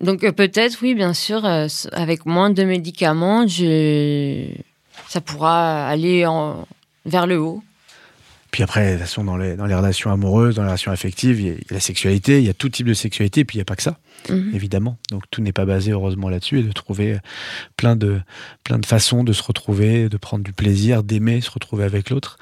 Donc 0.00 0.24
euh, 0.24 0.32
peut-être, 0.32 0.78
oui, 0.82 0.94
bien 0.94 1.14
sûr, 1.14 1.44
euh, 1.44 1.66
avec 1.92 2.26
moins 2.26 2.50
de 2.50 2.64
médicaments, 2.64 3.46
je... 3.46 4.46
ça 5.08 5.20
pourra 5.20 5.86
aller 5.86 6.26
en- 6.26 6.66
vers 7.06 7.26
le 7.28 7.38
haut. 7.40 7.62
Puis 8.54 8.62
après, 8.62 8.86
de 8.86 8.92
toute 8.92 9.00
façon, 9.00 9.24
dans 9.24 9.36
les, 9.36 9.56
dans 9.56 9.66
les 9.66 9.74
relations 9.74 10.12
amoureuses, 10.12 10.54
dans 10.54 10.62
les 10.62 10.68
relations 10.68 10.92
affectives, 10.92 11.40
il 11.40 11.46
y, 11.48 11.50
a, 11.50 11.54
la 11.70 11.80
sexualité, 11.80 12.38
il 12.38 12.44
y 12.44 12.48
a 12.48 12.54
tout 12.54 12.68
type 12.68 12.86
de 12.86 12.94
sexualité, 12.94 13.40
et 13.40 13.44
puis 13.44 13.56
il 13.56 13.58
n'y 13.58 13.62
a 13.62 13.64
pas 13.64 13.74
que 13.74 13.82
ça, 13.82 13.98
Mhm. 14.30 14.52
évidemment. 14.54 14.96
Donc 15.10 15.24
tout 15.30 15.42
n'est 15.42 15.52
pas 15.52 15.64
basé, 15.64 15.90
heureusement, 15.90 16.28
là-dessus, 16.28 16.60
et 16.60 16.62
de 16.62 16.70
trouver 16.70 17.18
plein 17.76 17.96
de, 17.96 18.20
plein 18.62 18.78
de 18.78 18.86
façons 18.86 19.24
de 19.24 19.32
se 19.32 19.42
retrouver, 19.42 20.08
de 20.08 20.16
prendre 20.16 20.44
du 20.44 20.52
plaisir, 20.52 21.02
d'aimer, 21.02 21.40
se 21.40 21.50
retrouver 21.50 21.84
avec 21.84 22.10
l'autre. 22.10 22.38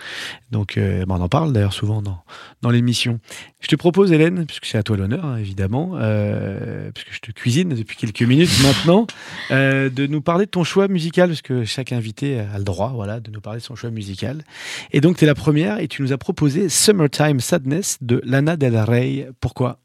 Donc 0.51 0.77
euh, 0.77 1.07
ben, 1.07 1.17
on 1.19 1.21
en 1.23 1.29
parle 1.31 1.53
d'ailleurs 1.53 1.73
souvent 1.73 2.03
dans, 2.03 2.23
dans 2.61 2.71
l'émission. 2.71 3.19
Je 3.61 3.69
te 3.69 3.77
propose, 3.77 4.13
Hélène, 4.13 4.45
puisque 4.47 4.67
c'est 4.67 4.79
à 4.79 4.83
toi 4.83 4.97
l'honneur, 4.97 5.25
hein, 5.25 5.39
évidemment, 5.39 5.93
euh, 5.95 6.91
puisque 6.93 7.15
je 7.15 7.21
te 7.21 7.33
cuisine 7.33 7.71
depuis 7.71 7.97
quelques 7.97 8.23
minutes 8.23 8.51
maintenant, 8.63 9.07
euh, 9.51 9.89
de 9.89 10.07
nous 10.07 10.21
parler 10.21 10.45
de 10.45 10.51
ton 10.51 10.63
choix 10.63 10.89
musical, 10.89 11.31
parce 11.31 11.43
que 11.43 11.65
chaque 11.65 11.93
invité 11.93 12.41
a 12.41 12.59
le 12.59 12.65
droit 12.65 12.93
voilà, 12.95 13.19
de 13.19 13.31
nous 13.31 13.41
parler 13.41 13.61
de 13.61 13.65
son 13.65 13.77
choix 13.77 13.91
musical. 13.91 14.45
Et 14.93 15.01
donc, 15.01 15.17
tu 15.17 15.25
es 15.25 15.27
la 15.27 15.35
première 15.35 15.79
et 15.79 15.89
tu 15.89 16.02
nous 16.03 16.13
as 16.13 16.19
proposé 16.19 16.69
Summertime 16.69 17.41
Sadness 17.41 17.99
de 18.01 18.21
Lana 18.25 18.57
Del 18.57 18.77
Rey. 18.77 19.29
Pourquoi? 19.41 19.79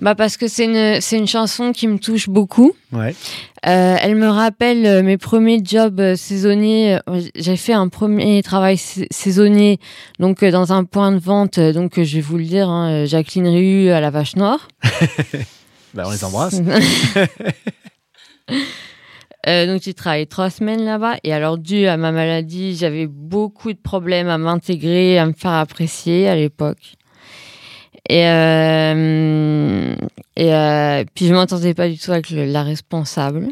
Bah 0.00 0.14
parce 0.14 0.36
que 0.36 0.46
c'est 0.46 0.66
une, 0.66 1.00
c'est 1.00 1.18
une 1.18 1.26
chanson 1.26 1.72
qui 1.72 1.88
me 1.88 1.98
touche 1.98 2.28
beaucoup. 2.28 2.72
Ouais. 2.92 3.14
Euh, 3.66 3.96
elle 4.00 4.14
me 4.14 4.28
rappelle 4.28 4.86
euh, 4.86 5.02
mes 5.02 5.18
premiers 5.18 5.60
jobs 5.64 5.98
euh, 5.98 6.14
saisonniers. 6.16 7.00
J'ai 7.34 7.56
fait 7.56 7.72
un 7.72 7.88
premier 7.88 8.40
travail 8.42 8.76
sa- 8.78 9.00
saisonnier 9.10 9.80
donc 10.20 10.44
dans 10.44 10.72
un 10.72 10.84
point 10.84 11.10
de 11.12 11.18
vente. 11.18 11.58
Donc 11.58 12.00
je 12.00 12.14
vais 12.16 12.20
vous 12.20 12.38
le 12.38 12.44
dire, 12.44 12.68
hein, 12.68 13.04
Jacqueline 13.04 13.48
Rue 13.48 13.88
à 13.90 14.00
la 14.00 14.10
Vache 14.10 14.36
Noire. 14.36 14.68
Bah, 15.92 16.04
on 16.06 16.12
les 16.12 16.22
embrasse. 16.22 16.54
Euh, 19.48 19.66
donc 19.66 19.80
j'ai 19.82 19.94
travaillé 19.94 20.26
trois 20.26 20.50
semaines 20.50 20.84
là-bas 20.84 21.16
et 21.24 21.32
alors 21.32 21.56
dû 21.56 21.86
à 21.86 21.96
ma 21.96 22.12
maladie, 22.12 22.76
j'avais 22.76 23.06
beaucoup 23.06 23.72
de 23.72 23.78
problèmes 23.78 24.28
à 24.28 24.36
m'intégrer, 24.36 25.18
à 25.18 25.24
me 25.26 25.32
faire 25.32 25.52
apprécier 25.52 26.28
à 26.28 26.36
l'époque. 26.36 26.94
Et, 28.08 28.26
euh, 28.26 29.94
et 30.36 30.52
euh, 30.54 31.04
puis 31.14 31.26
je 31.26 31.34
m'entendais 31.34 31.74
pas 31.74 31.88
du 31.88 31.98
tout 31.98 32.10
avec 32.12 32.30
le- 32.30 32.44
la 32.44 32.62
responsable. 32.62 33.48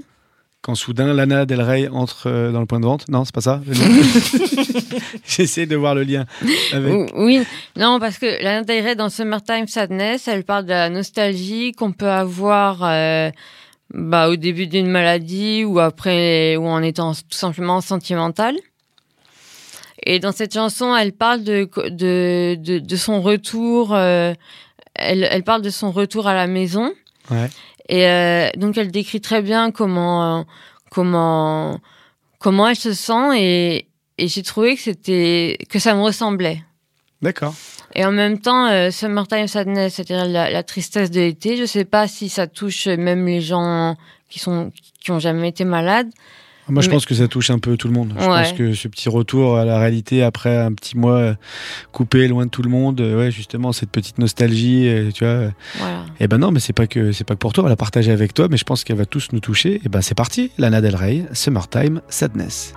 Quand 0.60 0.74
soudain 0.74 1.14
Lana 1.14 1.46
Del 1.46 1.62
Rey 1.62 1.88
entre 1.88 2.50
dans 2.52 2.60
le 2.60 2.66
point 2.66 2.80
de 2.80 2.84
vente. 2.84 3.08
Non, 3.08 3.24
c'est 3.24 3.34
pas 3.34 3.40
ça. 3.40 3.62
J'essaie 5.26 5.66
de 5.66 5.76
voir 5.76 5.94
le 5.94 6.02
lien 6.02 6.24
avec. 6.72 6.92
Ou- 6.92 7.06
Oui, 7.16 7.40
non, 7.76 7.98
parce 8.00 8.18
que 8.18 8.42
Lana 8.42 8.62
Del 8.64 8.84
Rey 8.84 8.94
dans 8.96 9.08
Summertime 9.08 9.66
Sadness, 9.68 10.28
elle 10.28 10.44
parle 10.44 10.64
de 10.64 10.70
la 10.70 10.90
nostalgie 10.90 11.72
qu'on 11.72 11.92
peut 11.92 12.10
avoir 12.10 12.82
bah, 13.90 14.28
au 14.28 14.36
début 14.36 14.66
d'une 14.66 14.88
maladie 14.88 15.64
ou 15.64 15.78
après, 15.78 16.56
ou 16.56 16.66
en 16.66 16.82
étant 16.82 17.14
tout 17.14 17.22
simplement 17.30 17.80
sentimentale. 17.80 18.56
Et 20.04 20.20
dans 20.20 20.32
cette 20.32 20.54
chanson, 20.54 20.94
elle 20.94 21.12
parle 21.12 21.42
de, 21.42 21.68
de, 21.88 22.56
de, 22.58 22.78
de 22.78 22.96
son 22.96 23.20
retour, 23.20 23.94
euh, 23.94 24.32
elle, 24.94 25.26
elle 25.30 25.42
parle 25.42 25.62
de 25.62 25.70
son 25.70 25.90
retour 25.90 26.26
à 26.26 26.34
la 26.34 26.46
maison. 26.46 26.92
Ouais. 27.30 27.48
Et 27.88 28.06
euh, 28.06 28.48
donc, 28.56 28.76
elle 28.76 28.90
décrit 28.90 29.20
très 29.20 29.42
bien 29.42 29.70
comment, 29.70 30.46
comment, 30.90 31.80
comment 32.38 32.68
elle 32.68 32.76
se 32.76 32.92
sent 32.92 33.36
et, 33.36 33.88
et 34.18 34.28
j'ai 34.28 34.42
trouvé 34.42 34.76
que 34.76 34.82
c'était, 34.82 35.58
que 35.68 35.78
ça 35.78 35.94
me 35.94 36.02
ressemblait. 36.02 36.62
D'accord. 37.22 37.54
Et 37.94 38.04
en 38.04 38.12
même 38.12 38.38
temps, 38.38 38.66
euh, 38.68 38.90
Summertime 38.90 39.48
Sadness, 39.48 39.94
c'est-à-dire 39.94 40.24
la, 40.26 40.50
la 40.50 40.62
tristesse 40.62 41.10
de 41.10 41.20
l'été, 41.20 41.56
je 41.56 41.64
sais 41.64 41.84
pas 41.84 42.06
si 42.06 42.28
ça 42.28 42.46
touche 42.46 42.86
même 42.86 43.26
les 43.26 43.40
gens 43.40 43.96
qui 44.28 44.38
sont 44.38 44.70
qui 45.00 45.10
ont 45.10 45.18
jamais 45.18 45.48
été 45.48 45.64
malades. 45.64 46.08
Moi, 46.70 46.82
je 46.82 46.88
Mais- 46.88 46.96
pense 46.96 47.06
que 47.06 47.14
ça 47.14 47.28
touche 47.28 47.48
un 47.48 47.58
peu 47.58 47.78
tout 47.78 47.88
le 47.88 47.94
monde. 47.94 48.12
Je 48.18 48.20
Ouais. 48.28 48.42
pense 48.42 48.52
que 48.52 48.74
ce 48.74 48.88
petit 48.88 49.08
retour 49.08 49.56
à 49.56 49.64
la 49.64 49.78
réalité 49.78 50.22
après 50.22 50.54
un 50.58 50.72
petit 50.74 50.98
mois 50.98 51.16
euh, 51.16 51.34
coupé, 51.92 52.28
loin 52.28 52.44
de 52.44 52.50
tout 52.50 52.60
le 52.62 52.68
monde, 52.68 53.00
euh, 53.00 53.16
ouais, 53.18 53.30
justement, 53.30 53.72
cette 53.72 53.90
petite 53.90 54.18
nostalgie, 54.18 54.86
euh, 54.86 55.10
tu 55.10 55.24
vois. 55.24 55.32
euh, 55.32 55.50
Voilà. 55.78 56.04
Eh 56.20 56.28
ben 56.28 56.36
non, 56.36 56.50
mais 56.50 56.60
c'est 56.60 56.74
pas 56.74 56.86
que 56.86 57.10
c'est 57.10 57.24
pas 57.24 57.34
que 57.34 57.38
pour 57.40 57.54
toi. 57.54 57.64
On 57.64 57.68
l'a 57.68 57.76
partagé 57.76 58.12
avec 58.12 58.34
toi, 58.34 58.48
mais 58.50 58.58
je 58.58 58.64
pense 58.64 58.84
qu'elle 58.84 58.96
va 58.98 59.06
tous 59.06 59.28
nous 59.32 59.40
toucher. 59.40 59.80
Et 59.84 59.88
ben 59.88 60.02
c'est 60.02 60.14
parti. 60.14 60.52
Lana 60.58 60.82
Del 60.82 60.94
Rey, 60.94 61.24
Summertime 61.32 62.02
Sadness. 62.10 62.74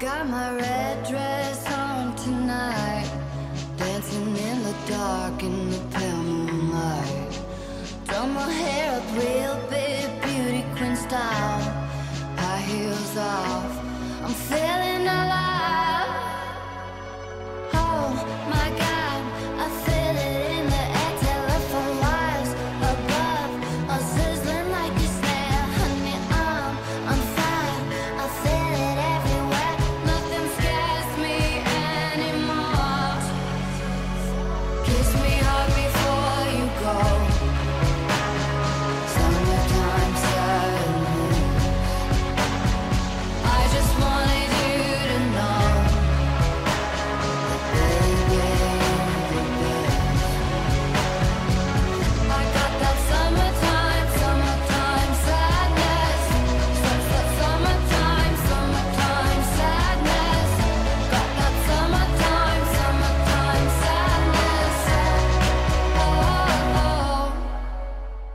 Got 0.00 0.26
my 0.30 0.54
red 0.56 1.06
dress 1.06 1.70
on 1.70 2.16
tonight, 2.16 3.06
dancing 3.76 4.34
in 4.34 4.62
the 4.62 4.74
dark 4.88 5.42
in 5.42 5.70
the 5.70 5.78
pale 5.92 6.22
moonlight. 6.22 7.38
Done 8.06 8.32
my 8.32 8.50
hair 8.50 8.96
up 8.96 9.04
real 9.14 9.60
big, 9.68 10.22
beauty 10.22 10.64
queen 10.76 10.96
style. 10.96 11.60
High 12.38 12.62
heels 12.62 13.16
off, 13.18 13.78
I'm 14.24 14.32
feeling 14.32 15.06
alive. 15.06 15.59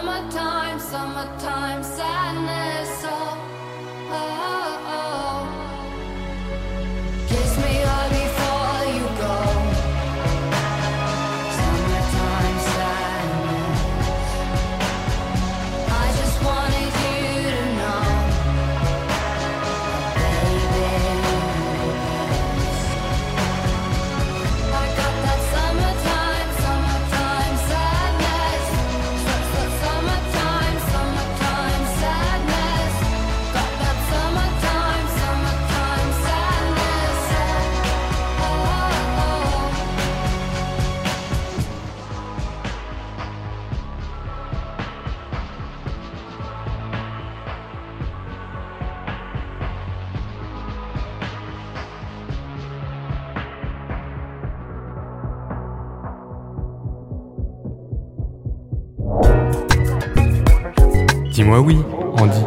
Summertime, 0.00 0.80
summertime. 0.80 1.39
Dis-moi 61.60 61.74
oui, 61.74 61.76
Andy. 62.16 62.40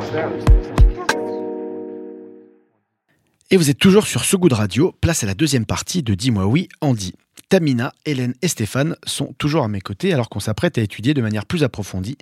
Et 3.51 3.57
vous 3.57 3.69
êtes 3.69 3.77
toujours 3.77 4.07
sur 4.07 4.25
ce 4.25 4.35
goût 4.35 4.49
de 4.49 4.55
radio, 4.55 4.95
place 5.01 5.23
à 5.23 5.27
la 5.27 5.35
deuxième 5.35 5.67
partie 5.67 6.01
de 6.01 6.15
Dis-moi 6.15 6.47
oui, 6.47 6.67
Andy. 6.81 7.13
Tamina, 7.47 7.93
Hélène 8.05 8.33
et 8.41 8.47
Stéphane 8.47 8.95
sont 9.05 9.35
toujours 9.37 9.63
à 9.65 9.67
mes 9.67 9.81
côtés 9.81 10.13
alors 10.13 10.29
qu'on 10.29 10.39
s'apprête 10.39 10.79
à 10.79 10.81
étudier 10.81 11.13
de 11.13 11.21
manière 11.21 11.45
plus 11.45 11.63
approfondie 11.63 12.17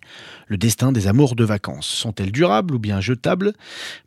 le 0.47 0.57
destin 0.57 0.91
des 0.91 1.07
amours 1.07 1.35
de 1.37 1.45
vacances. 1.45 1.87
Sont-elles 1.87 2.33
durables 2.33 2.75
ou 2.75 2.79
bien 2.79 2.99
jetables? 2.99 3.53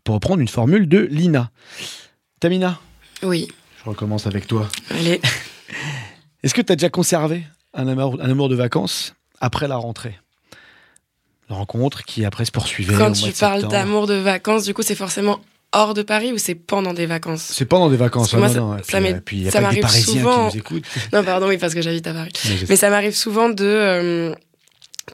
Pour 0.03 0.16
reprendre 0.16 0.42
une 0.42 0.49
formule 0.49 0.87
de 0.87 0.99
Lina. 0.99 1.51
Tamina, 2.40 2.79
Oui, 3.23 3.49
je 3.83 3.88
recommence 3.88 4.27
avec 4.27 4.47
toi. 4.47 4.68
allez. 4.90 5.23
Est-ce 6.42 6.53
que 6.53 6.61
tu 6.61 6.70
as 6.73 6.77
déjà 6.77 6.90
conservé 6.90 7.44
un 7.73 7.88
amour, 7.88 8.18
un 8.20 8.31
amour 8.31 8.51
de 8.51 8.57
vacances 8.57 9.14
après 9.40 9.68
la 9.68 9.77
rentrée? 9.77 10.18
Rencontre 11.49 12.05
qui 12.05 12.25
après 12.25 12.45
se 12.45 12.51
poursuivait. 12.53 12.95
au 12.95 12.99
Quand 12.99 13.09
mois 13.09 13.29
tu 13.29 13.33
de 13.33 13.39
parles 13.39 13.69
d'amour 13.69 14.07
de 14.07 14.15
vacances, 14.15 14.65
du 14.65 14.75
coup, 14.75 14.83
c'est 14.83 14.95
forcément 14.95 15.41
hors 15.73 15.93
de 15.95 16.03
Paris 16.03 16.33
ou 16.33 16.39
c'est 16.39 16.55
pendant 16.55 16.95
des 16.95 17.07
vacances? 17.07 17.43
C'est 17.53 17.65
pendant 17.67 17.91
des 17.91 17.97
vacances. 17.97 18.33
Non, 18.35 18.49
non. 18.49 18.77
ça- 18.83 19.01
puis, 19.25 19.51
ça 19.51 19.59
euh, 19.59 19.61
m'arrive 19.61 19.87
souvent. 19.89 20.49
qui 20.51 20.57
nous 20.57 20.61
écoutent. 20.61 20.85
Non, 21.13 21.25
pardon, 21.25 21.49
oui, 21.49 21.59
parce 21.59 21.75
que 21.75 21.83
j'habite 21.83 22.07
à 22.07 22.15
Paris. 22.15 22.33
Mais 22.49 22.57
Mais 22.71 22.77
ça 22.77 22.91
m'arrive 22.91 23.15
souvent 23.15 23.49
de, 23.49 23.65
euh, 23.65 24.35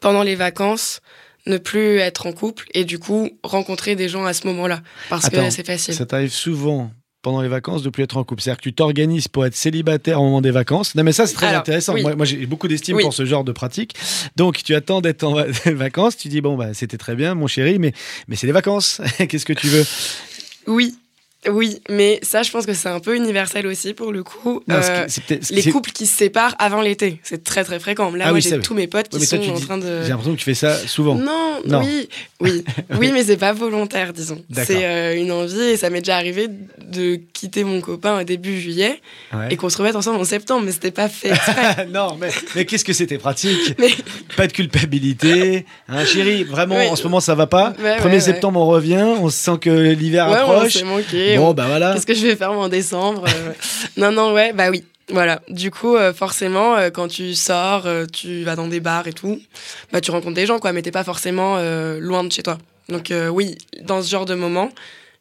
pendant 0.01 0.23
les 0.23 0.35
vacances, 0.37 1.01
ne 1.47 1.57
plus 1.57 1.99
être 1.99 2.27
en 2.27 2.33
couple 2.33 2.67
et 2.75 2.85
du 2.85 2.99
coup 2.99 3.31
rencontrer 3.43 3.97
des 3.97 4.09
gens 4.09 4.25
à 4.27 4.35
ce 4.35 4.47
moment-là. 4.49 4.81
Parce 5.09 5.25
Attends, 5.25 5.45
que 5.45 5.51
c'est 5.51 5.67
facile. 5.67 5.95
Ça 5.95 6.05
t'arrive 6.07 6.33
souvent 6.33 6.91
pendant 7.23 7.43
les 7.43 7.49
vacances 7.49 7.83
de 7.83 7.91
plus 7.91 8.03
être 8.05 8.17
en 8.17 8.25
couple. 8.25 8.43
C'est-à-dire 8.43 8.59
que 8.59 8.63
tu 8.63 8.73
t'organises 8.73 9.29
pour 9.29 9.45
être 9.45 9.55
célibataire 9.55 10.21
au 10.21 10.25
moment 10.25 10.41
des 10.41 10.51
vacances. 10.51 10.95
Non, 10.95 11.03
mais 11.03 11.13
ça, 11.13 11.27
c'est 11.27 11.35
très 11.35 11.49
Alors, 11.49 11.61
intéressant. 11.61 11.95
oui. 11.95 12.03
Moi, 12.03 12.17
moi, 12.17 12.25
j'ai 12.25 12.47
beaucoup 12.47 12.67
d'estime 12.69 12.97
Oui. 12.97 13.03
pour 13.03 13.13
ce 13.13 13.25
genre 13.25 13.45
de 13.45 13.53
pratique. 13.53 13.95
Donc, 14.37 14.63
tu 14.63 14.75
attends 14.75 15.01
d'être 15.01 15.25
en 15.25 15.35
va- 15.35 15.47
vacances. 15.67 16.17
Tu 16.17 16.29
dis, 16.29 16.41
bon, 16.41 16.57
bah, 16.57 16.73
c'était 16.75 16.97
très 16.99 17.15
bien, 17.17 17.35
mon 17.35 17.47
chéri, 17.47 17.79
mais, 17.79 17.93
mais 18.29 18.37
c'est 18.37 18.47
les 18.47 18.53
vacances. 18.53 19.01
Qu'est-ce 19.29 19.45
que 19.47 19.53
tu 19.53 19.67
veux? 19.69 19.85
Oui, 20.67 20.95
oui, 21.49 21.81
mais 21.89 22.19
ça, 22.23 22.43
je 22.43 22.51
pense 22.51 22.67
que 22.67 22.75
c'est 22.75 22.89
un 22.91 23.01
peu 23.01 23.17
universel 23.17 23.67
aussi 23.67 23.95
pour 23.95 24.13
le 24.13 24.23
coup. 24.23 24.63
Non, 24.69 24.77
Euh, 24.77 25.07
les 25.51 25.63
couples 25.73 25.91
qui 25.91 26.07
se 26.07 26.15
séparent 26.17 26.55
avant 26.59 26.83
l'été, 26.83 27.19
c'est 27.23 27.43
très 27.45 27.65
très 27.65 27.81
fréquent. 27.81 28.11
Là, 28.11 28.25
Ah 28.27 28.29
moi, 28.29 28.35
oui, 28.37 28.41
j'ai 28.43 28.59
tous 28.61 28.75
mes 28.75 28.87
potes 28.87 29.09
qui 29.09 29.19
mais 29.19 29.25
sont 29.25 29.37
en 29.49 29.55
dis- 29.55 29.65
train 29.65 29.79
de. 29.79 30.03
J'ai 30.03 30.11
l'impression 30.11 30.33
que 30.35 30.39
tu 30.39 30.45
fais 30.45 30.55
ça 30.55 30.77
souvent. 30.87 31.15
Non, 31.15 31.61
Non. 31.67 31.81
oui, 31.81 32.09
oui, 32.41 32.63
oui, 32.99 33.11
mais 33.13 33.25
c'est 33.25 33.39
pas 33.39 33.53
volontaire, 33.55 34.13
disons. 34.13 34.43
C'est 34.53 34.85
euh, 34.85 35.17
une 35.17 35.33
envie 35.33 35.61
et 35.61 35.77
ça 35.79 35.89
m'est 35.89 36.01
déjà 36.01 36.17
arrivé 36.17 36.49
de 36.85 37.19
quitter 37.33 37.65
mon 37.65 37.81
copain 37.81 38.21
au 38.21 38.25
début 38.25 38.61
juillet 38.61 39.01
Ouais. 39.33 39.47
et 39.51 39.57
qu'on 39.57 39.71
se 39.71 39.79
remette 39.79 39.97
ensemble 39.97 40.19
en 40.21 40.25
septembre, 40.25 40.65
mais 40.67 40.73
c'était 40.73 40.91
pas 40.91 41.09
fait 41.09 41.29
exprès. 41.31 41.87
non, 41.93 42.17
mais, 42.21 42.29
mais 42.55 42.65
qu'est-ce 42.67 42.85
que 42.85 42.93
c'était 42.93 43.17
pratique 43.19 43.75
Mais- 43.79 43.89
Pas 44.37 44.47
de 44.47 44.53
culpabilité. 44.53 45.65
Hein, 45.89 46.05
chérie, 46.05 46.45
vraiment, 46.45 46.77
Oui. 46.77 46.89
en 46.89 46.97
ce 46.97 47.05
moment, 47.05 47.21
ça 47.21 47.35
va 47.35 47.47
pas. 47.47 47.73
Ouais, 47.83 47.97
1er 47.97 48.05
ouais, 48.05 48.11
ouais. 48.13 48.21
septembre, 48.21 48.61
on 48.61 48.67
revient. 48.67 49.07
On 49.21 49.29
sent 49.31 49.53
que 49.61 49.71
l'hiver 49.71 50.29
ouais, 50.29 50.39
on 50.45 50.51
Bon, 51.37 51.49
on- 51.51 51.55
bah 51.55 51.67
voilà. 51.67 51.95
Qu'est-ce 51.95 52.07
que 52.07 52.15
je 52.15 52.27
vais 52.27 52.37
faire 52.37 52.53
en 52.53 52.69
décembre 52.69 53.25
euh, 53.29 53.53
Non, 53.97 54.13
non, 54.13 54.33
ouais, 54.33 54.53
bah 54.53 54.71
oui. 54.71 54.85
Voilà. 55.13 55.41
Du 55.49 55.71
coup, 55.73 55.97
euh, 55.97 56.13
forcément, 56.13 56.77
euh, 56.77 56.91
quand 56.91 57.09
tu 57.09 57.35
sors, 57.35 57.87
euh, 57.87 58.07
tu 58.07 58.45
vas 58.45 58.55
dans 58.55 58.69
des 58.69 58.79
bars 58.81 59.09
et 59.09 59.13
tout, 59.13 59.41
bah 59.93 60.01
tu 60.01 60.11
rencontres 60.13 60.35
des 60.37 60.47
gens, 60.47 60.59
quoi, 60.61 60.73
mais 60.73 60.83
t'es 60.83 60.93
pas 60.93 61.03
forcément 61.05 61.57
loin 61.99 62.23
de 62.25 62.31
chez 62.33 62.43
toi. 62.43 62.59
Donc 62.89 63.13
oui, 63.33 63.57
dans 63.83 64.03
ce 64.03 64.09
genre 64.11 64.25
de 64.25 64.35
moment, 64.35 64.71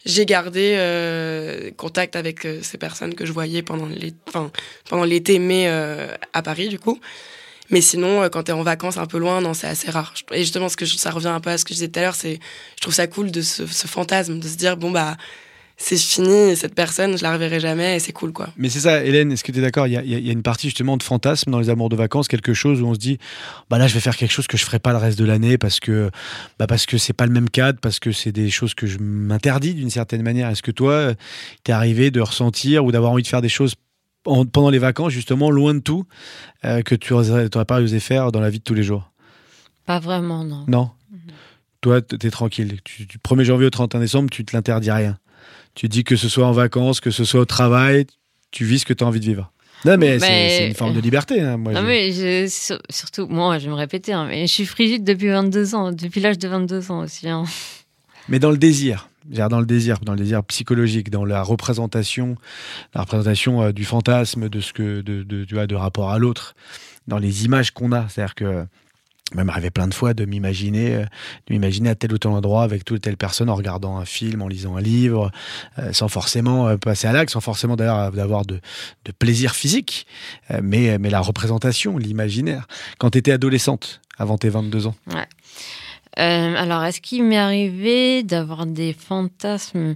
j'ai 0.06 0.26
gardé 0.26 1.72
contact 1.78 2.16
avec 2.16 2.48
ces 2.62 2.78
personnes 2.78 3.14
que 3.16 3.26
je 3.26 3.32
voyais 3.32 3.62
pendant 3.64 3.88
enfin, 4.28 4.52
pendant 4.90 5.04
l'été, 5.04 5.40
mais 5.40 5.68
à 6.34 6.42
Paris, 6.42 6.68
du 6.70 6.80
coup. 6.80 7.00
Mais 7.72 7.82
sinon, 7.82 8.28
quand 8.32 8.44
t'es 8.44 8.52
en 8.52 8.64
vacances 8.64 8.98
un 8.98 9.06
peu 9.06 9.20
loin, 9.20 9.42
non, 9.42 9.54
c'est 9.54 9.68
assez 9.68 9.92
rare. 9.92 10.14
Et 10.32 10.40
justement, 10.40 10.70
ce 10.70 10.78
que 10.78 10.86
je- 10.86 10.98
ça 10.98 11.12
revient 11.12 11.28
un 11.28 11.40
peu 11.40 11.52
à 11.52 11.58
ce 11.60 11.66
que 11.66 11.70
je 11.70 11.76
disais 11.76 11.88
tout 11.88 12.00
à 12.00 12.02
l'heure, 12.02 12.16
c'est, 12.16 12.40
je 12.78 12.82
trouve 12.82 12.96
ça 12.96 13.06
cool 13.06 13.30
de 13.30 13.42
ce, 13.44 13.68
ce 13.68 13.86
fantasme, 13.86 14.40
de 14.40 14.48
se 14.48 14.56
dire, 14.56 14.76
bon, 14.76 14.90
bah, 14.90 15.18
c'est 15.82 15.98
fini, 15.98 16.56
cette 16.58 16.76
personne, 16.76 17.18
je 17.18 17.24
la 17.24 17.32
reverrai 17.34 17.62
jamais, 17.62 17.96
et 17.96 18.00
c'est 18.00 18.12
cool, 18.12 18.34
quoi. 18.34 18.50
Mais 18.58 18.68
c'est 18.70 18.82
ça, 18.82 19.02
Hélène, 19.04 19.32
est-ce 19.32 19.46
que 19.46 19.52
tu 19.54 19.60
es 19.60 19.62
d'accord? 19.62 19.88
Il 19.88 19.94
y, 19.94 19.98
a, 19.98 20.04
il 20.04 20.10
y 20.12 20.14
a- 20.16 20.18
il 20.18 20.26
y 20.28 20.30
a 20.30 20.34
une 20.34 20.44
partie 20.44 20.68
justement 20.68 20.98
de 20.98 21.04
fantasme 21.04 21.50
dans 21.52 21.60
les 21.60 21.70
amours 21.70 21.88
de 21.88 21.96
vacances, 21.96 22.28
quelque 22.28 22.54
chose 22.54 22.82
où 22.82 22.86
on 22.86 22.94
se 22.94 23.00
dit, 23.00 23.18
bah 23.70 23.78
là 23.78 23.88
je 23.88 23.94
vais 23.94 24.02
faire 24.02 24.18
quelque 24.18 24.32
chose 24.34 24.46
que 24.48 24.58
je 24.58 24.66
ferai 24.66 24.80
pas 24.80 24.92
le 24.92 24.98
reste 24.98 25.18
de 25.18 25.24
l'année 25.24 25.58
parce 25.58 25.80
que 25.80 26.12
bah 26.60 26.68
parce 26.68 26.86
que 26.86 26.98
c'est 26.98 27.14
pas 27.14 27.26
le 27.26 27.32
même 27.32 27.50
cadre, 27.50 27.80
parce 27.82 28.00
que 28.00 28.12
c'est 28.12 28.34
des 28.34 28.50
choses 28.50 28.74
que 28.74 28.88
je 28.88 28.98
m'interdis 29.00 29.74
d'une 29.74 29.90
certaine 29.90 30.22
manière. 30.22 30.50
Est-ce 30.50 30.62
que 30.62 30.72
toi, 30.72 31.14
t'es 31.64 31.72
arrivé 31.72 32.12
de 32.12 32.20
ressentir 32.20 32.84
ou 32.84 32.92
d'avoir 32.92 33.14
envie 33.14 33.24
de 33.24 33.28
faire 33.28 33.42
des 33.42 33.48
choses 33.50 33.76
en- 34.26 34.46
pendant 34.46 34.70
les 34.72 34.80
vacances 34.80 35.14
justement 35.14 35.50
loin 35.50 35.74
de 35.74 35.80
tout 35.80 36.04
euh, 36.66 36.82
que 36.82 36.94
tu 36.96 37.14
n'aurais 37.14 37.48
pas 37.66 37.80
osé 37.82 38.02
faire 38.02 38.34
dans 38.34 38.42
la 38.42 38.50
vie 38.50 38.60
de 38.60 38.64
tous 38.66 38.74
les 38.74 38.84
jours? 38.84 39.12
Pas 39.86 40.00
vraiment, 40.00 40.44
non. 40.44 40.66
Non? 40.68 40.92
Toi, 41.82 42.02
t- 42.02 42.18
t'es 42.18 42.30
tranquille. 42.30 42.80
Tu, 42.84 43.06
du 43.06 43.18
1er 43.18 43.46
janvier 43.46 43.66
au 43.68 43.70
31 43.70 44.02
décembre, 44.02 44.30
tu 44.30 44.44
te 44.44 44.54
l'interdis 44.56 44.92
rien. 44.92 45.18
Tu 45.76 45.88
dis 45.88 46.04
que 46.04 46.16
ce 46.16 46.28
soit 46.30 46.46
en 46.46 46.52
vacances, 46.52 47.00
que 47.00 47.12
ce 47.12 47.24
soit 47.24 47.42
au 47.42 47.46
travail, 47.46 48.06
tu 48.52 48.66
vis 48.66 48.80
ce 48.80 48.86
que 48.86 48.94
tu 48.94 49.04
as 49.04 49.08
envie 49.08 49.20
de 49.20 49.26
vivre. 49.26 49.52
Non, 49.86 49.96
mais, 49.98 50.20
c'est- 50.20 50.30
Mais- 50.30 50.50
c'est 50.58 50.68
une 50.68 50.74
forme 50.76 50.94
de 50.94 51.00
liberté. 51.00 51.40
hein, 51.40 51.56
moi, 51.56 51.72
Non, 51.72 51.82
je- 51.82 51.86
mais 51.86 52.12
je- 52.12 52.80
surtout, 52.90 53.28
moi, 53.28 53.60
je 53.60 53.66
vais 53.66 53.70
me 53.70 53.76
répéter, 53.76 54.12
hein, 54.12 54.26
mais 54.28 54.46
je 54.46 54.52
suis 54.54 54.66
frigide 54.66 55.06
depuis 55.06 55.30
22 55.30 55.74
ans, 55.74 55.92
depuis 55.94 56.20
l'âge 56.20 56.38
de 56.38 56.48
22 56.50 56.92
ans 56.92 57.00
aussi. 57.04 57.30
hein. 57.30 57.46
Mais 58.28 58.40
dans 58.40 58.52
le 58.52 58.58
désir, 58.58 59.08
dans 59.26 59.60
le 59.62 59.66
désir, 59.66 60.00
dans 60.02 60.14
le 60.14 60.20
désir 60.20 60.44
psychologique, 60.44 61.10
dans 61.10 61.24
la 61.24 61.42
représentation, 61.44 62.36
la 62.94 63.02
représentation 63.02 63.62
euh, 63.62 63.72
du 63.72 63.86
fantasme, 63.86 64.50
de 64.50 64.60
ce 64.60 64.74
que, 64.74 65.00
de, 65.02 65.24
de, 65.24 65.46
tu 65.46 65.54
vois, 65.54 65.66
de 65.68 65.76
rapport 65.76 66.10
à 66.12 66.20
l'autre, 66.20 66.56
dans 67.08 67.18
les 67.20 67.46
images 67.46 67.72
qu'on 67.72 67.94
a. 67.94 68.08
C'est-à-dire 68.10 68.36
que 68.36 68.66
même 69.36 69.50
arrivé 69.50 69.70
plein 69.70 69.88
de 69.88 69.94
fois 69.94 70.14
de 70.14 70.26
m'imaginer, 70.26 70.96
euh, 70.96 71.04
de 71.48 71.54
m'imaginer 71.54 71.90
à 71.90 71.96
tel 71.96 72.14
ou 72.14 72.18
tel 72.18 72.32
endroit 72.32 72.64
avec 72.64 72.86
telle 72.86 72.96
ou 72.96 73.00
telle 73.00 73.18
personne 73.18 73.50
en 73.50 73.56
regardant 73.56 73.98
un 73.98 74.06
film, 74.06 74.42
en 74.42 74.48
lisant 74.48 74.76
un 74.76 74.82
livre, 74.82 75.32
euh, 75.78 75.94
sans 75.94 76.08
forcément 76.08 76.68
euh, 76.68 76.78
passer 76.78 77.08
à 77.08 77.12
l'acte, 77.12 77.32
sans 77.32 77.42
forcément 77.42 77.76
d'ailleurs 77.76 78.12
d'avoir 78.12 78.46
de, 78.46 78.60
plaisir 79.18 79.56
physique, 79.56 80.06
mais, 80.62 80.98
mais 81.00 81.10
la 81.10 81.20
représentation, 81.20 81.98
l'imaginaire. 81.98 82.68
Quand 83.00 83.10
tu 83.10 83.18
étais 83.18 83.32
adolescente, 83.32 84.02
avant 84.18 84.38
tes 84.38 84.50
22 84.50 84.88
ans. 84.88 84.96
Alors, 86.16 86.84
est-ce 86.84 87.02
qu'il 87.02 87.24
m'est 87.24 87.38
arrivé 87.38 88.24
d'avoir 88.24 88.66
des 88.66 88.94
fantasmes? 88.94 89.96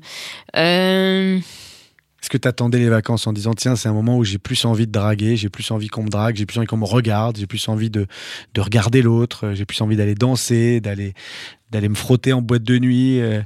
Est-ce 2.24 2.30
que 2.30 2.38
tu 2.38 2.48
attendais 2.48 2.80
les 2.80 2.88
vacances 2.88 3.28
en 3.28 3.34
disant 3.34 3.54
tiens 3.54 3.76
c'est 3.76 3.90
un 3.90 3.94
moment 3.94 4.18
où 4.18 4.24
j'ai 4.24 4.38
plus 4.38 4.64
envie 4.64 4.88
de 4.88 4.92
draguer, 4.94 5.36
j'ai 5.36 5.50
plus 5.50 5.70
envie 5.72 5.90
qu'on 5.90 6.04
me 6.04 6.10
drague, 6.10 6.38
j'ai 6.38 6.46
plus 6.46 6.58
envie 6.58 6.68
qu'on 6.68 6.78
me 6.78 6.86
regarde, 6.86 7.36
j'ai 7.38 7.48
plus 7.48 7.68
envie 7.68 7.90
de, 7.90 8.08
de 8.54 8.62
regarder 8.62 9.02
l'autre, 9.02 9.48
euh, 9.48 9.56
j'ai 9.56 9.66
plus 9.66 9.82
envie 9.82 9.98
d'aller 9.98 10.16
danser, 10.16 10.80
d'aller 10.80 11.14
d'aller 11.72 11.90
me 11.90 11.96
frotter 11.96 12.32
en 12.32 12.42
boîte 12.42 12.64
de 12.64 12.78
nuit. 12.80 13.20
euh, 13.20 13.42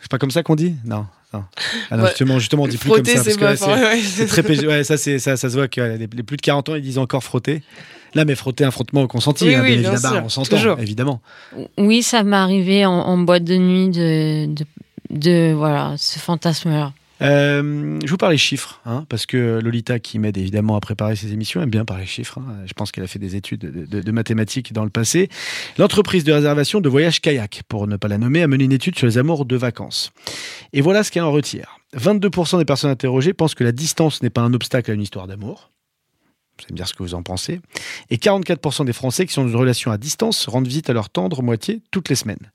C'est 0.00 0.10
pas 0.10 0.18
comme 0.18 0.32
ça 0.32 0.42
qu'on 0.42 0.56
dit? 0.56 0.74
Non. 0.84 1.06
non. 1.32 1.44
Ah 1.92 1.96
non, 1.96 2.02
Ouais. 2.02 2.08
justement, 2.08 2.38
justement, 2.40 2.62
on 2.64 2.66
dit 2.66 2.76
plus 2.76 2.88
comme 2.90 3.04
Frotter, 3.04 3.18
ça. 3.18 3.22
Parce 3.22 3.34
c'est 3.34 3.38
que 3.38 3.44
là, 3.44 3.56
c'est- 3.56 4.20
ouais. 4.22 4.26
très 4.26 4.42
péj- 4.42 4.66
ouais, 4.66 4.82
ça, 4.82 4.96
c'est, 4.96 5.20
ça, 5.20 5.36
ça 5.36 5.48
se 5.48 5.54
voit 5.54 5.68
que 5.68 5.80
les, 5.80 5.98
les 5.98 6.22
plus 6.24 6.36
de 6.36 6.42
40 6.42 6.70
ans, 6.70 6.74
ils 6.74 6.82
disent 6.82 6.98
encore 6.98 7.22
frotter. 7.22 7.62
Là, 8.14 8.24
mais 8.24 8.34
frotter 8.34 8.64
un 8.64 8.70
frottement 8.72 9.02
au 9.02 9.06
consenti, 9.06 9.44
Oui, 9.44 9.54
hein, 9.54 9.60
oui, 9.62 9.76
bien 9.76 9.92
évidemment, 9.92 10.14
sûr, 10.16 10.24
on 10.24 10.28
s'entend, 10.44 10.78
évidemment. 10.78 11.20
Oui, 11.76 12.02
ça 12.02 12.24
m'est 12.24 12.36
arrivé 12.36 12.84
en, 12.84 12.92
en 12.94 13.18
boîte 13.18 13.44
de 13.44 13.56
nuit 13.58 13.90
de, 13.90 14.46
de, 14.46 14.64
de, 15.10 15.52
voilà, 15.52 15.94
ce 15.98 16.18
fantasme-là. 16.18 16.92
Euh, 17.20 17.98
je 18.04 18.10
vous 18.10 18.16
parle 18.16 18.32
des 18.32 18.38
chiffres, 18.38 18.80
hein, 18.86 19.04
parce 19.08 19.26
que 19.26 19.58
Lolita, 19.60 19.98
qui 19.98 20.18
m'aide 20.18 20.36
évidemment 20.38 20.76
à 20.76 20.80
préparer 20.80 21.16
ses 21.16 21.32
émissions, 21.32 21.60
aime 21.60 21.70
bien 21.70 21.84
parler 21.84 22.06
chiffres. 22.06 22.38
hein. 22.38 22.56
Je 22.66 22.72
pense 22.74 22.92
qu'elle 22.92 23.04
a 23.04 23.08
fait 23.08 23.18
des 23.18 23.34
études 23.36 23.60
de, 23.60 24.00
de- 24.00 24.12
mathématiques 24.12 24.72
dans 24.72 24.84
le 24.84 24.90
passé. 24.90 25.28
L'entreprise 25.78 26.22
de 26.24 26.32
réservation 26.32 26.80
de 26.80 26.88
voyage 26.88 27.20
kayak, 27.20 27.62
pour 27.68 27.86
ne 27.88 27.96
pas 27.96 28.08
la 28.08 28.18
nommer, 28.18 28.42
a 28.42 28.46
mené 28.46 28.64
une 28.64 28.72
étude 28.72 28.96
sur 28.96 29.06
les 29.06 29.18
amours 29.18 29.44
de 29.46 29.56
vacances. 29.56 30.12
Et 30.72 30.80
voilà 30.80 31.02
ce 31.02 31.10
qu'elle 31.10 31.24
en 31.24 31.32
retire. 31.32 31.78
22% 31.96 32.58
des 32.58 32.64
personnes 32.64 32.90
interrogées 32.90 33.32
pensent 33.34 33.54
que 33.54 33.64
la 33.64 33.72
distance 33.72 34.22
n'est 34.22 34.30
pas 34.30 34.42
un 34.42 34.54
obstacle 34.54 34.90
à 34.90 34.94
une 34.94 35.02
histoire 35.02 35.26
d'amour. 35.26 35.70
Vous 36.58 36.64
allez 36.64 36.72
me 36.72 36.76
dire 36.76 36.88
ce 36.88 36.94
que 36.94 37.02
vous 37.04 37.14
en 37.14 37.22
pensez. 37.22 37.60
Et 38.10 38.16
44% 38.16 38.84
des 38.84 38.92
Français 38.92 39.26
qui 39.26 39.32
sont 39.32 39.42
dans 39.44 39.48
une 39.50 39.56
relation 39.56 39.90
à 39.92 39.96
distance 39.98 40.48
rendent 40.48 40.66
visite 40.66 40.90
à 40.90 40.92
leur 40.92 41.08
tendre 41.08 41.40
moitié 41.42 41.82
toutes 41.92 42.08
les 42.08 42.16
semaines. 42.16 42.50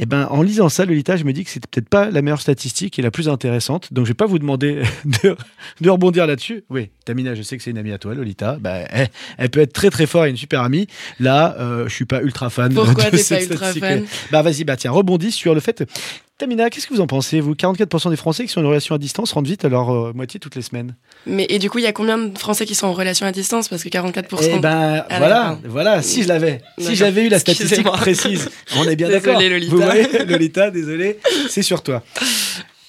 Eh 0.00 0.06
ben, 0.06 0.28
en 0.30 0.42
lisant 0.42 0.68
ça, 0.68 0.84
Lolita, 0.84 1.16
je 1.16 1.24
me 1.24 1.32
dis 1.32 1.44
que 1.44 1.50
c'était 1.50 1.66
peut-être 1.68 1.88
pas 1.88 2.10
la 2.10 2.22
meilleure 2.22 2.40
statistique 2.40 2.98
et 2.98 3.02
la 3.02 3.10
plus 3.10 3.28
intéressante. 3.28 3.92
Donc, 3.92 4.06
je 4.06 4.10
vais 4.10 4.14
pas 4.14 4.26
vous 4.26 4.38
demander 4.38 4.82
de, 5.24 5.36
de 5.80 5.90
rebondir 5.90 6.26
là-dessus. 6.26 6.62
Oui, 6.70 6.90
Tamina, 7.04 7.34
je 7.34 7.42
sais 7.42 7.56
que 7.56 7.62
c'est 7.64 7.72
une 7.72 7.78
amie 7.78 7.92
à 7.92 7.98
toi, 7.98 8.14
Lolita. 8.14 8.58
Bah, 8.60 8.78
elle, 8.90 9.08
elle 9.38 9.50
peut 9.50 9.60
être 9.60 9.72
très 9.72 9.90
très 9.90 10.06
forte 10.06 10.26
et 10.28 10.30
une 10.30 10.36
super 10.36 10.62
amie. 10.62 10.86
Là, 11.18 11.56
euh, 11.58 11.88
je 11.88 11.94
suis 11.94 12.04
pas 12.04 12.22
ultra 12.22 12.48
fan. 12.48 12.72
Pourquoi 12.72 13.10
t'es 13.10 13.22
pas 13.22 13.42
ultra 13.42 13.72
fan? 13.72 14.04
Bah, 14.30 14.42
vas-y, 14.42 14.62
bah 14.64 14.76
tiens, 14.76 14.92
rebondis 14.92 15.32
sur 15.32 15.54
le 15.54 15.60
fait. 15.60 15.84
Tamina, 16.38 16.70
qu'est-ce 16.70 16.86
que 16.86 16.94
vous 16.94 17.00
en 17.00 17.08
pensez, 17.08 17.40
vous? 17.40 17.54
44% 17.54 18.10
des 18.10 18.16
Français 18.16 18.44
qui 18.46 18.52
sont 18.52 18.64
en 18.64 18.68
relation 18.68 18.94
à 18.94 18.98
distance 18.98 19.32
rendent 19.32 19.46
visite 19.46 19.64
à 19.64 19.68
leur 19.68 19.90
euh, 19.92 20.12
moitié 20.14 20.38
toutes 20.38 20.54
les 20.54 20.62
semaines. 20.62 20.94
Mais 21.26 21.44
et 21.48 21.58
du 21.58 21.68
coup, 21.68 21.78
il 21.78 21.84
y 21.84 21.88
a 21.88 21.92
combien 21.92 22.16
de 22.16 22.38
Français 22.38 22.64
qui 22.64 22.76
sont 22.76 22.86
en 22.86 22.92
relation 22.92 23.26
à 23.26 23.32
distance? 23.32 23.68
Parce 23.68 23.82
que 23.82 23.88
44%. 23.88 24.50
Eh 24.54 24.58
ben, 24.60 25.04
Ah, 25.10 25.18
voilà, 25.18 25.58
voilà, 25.64 26.00
si 26.00 26.22
je 26.22 26.28
l'avais, 26.28 26.60
si 26.78 26.94
j'avais 26.94 27.24
eu 27.26 27.28
la 27.28 27.40
statistique 27.40 27.82
précise, 27.84 28.50
on 28.76 28.84
est 28.84 28.94
bien 28.94 29.08
d'accord. 29.08 29.40
Lolita. 29.40 29.74
Vous 29.74 29.82
voyez, 29.82 30.06
Lolita, 30.26 30.70
désolé, 30.70 31.18
c'est 31.48 31.62
sur 31.62 31.82
toi. 31.82 32.04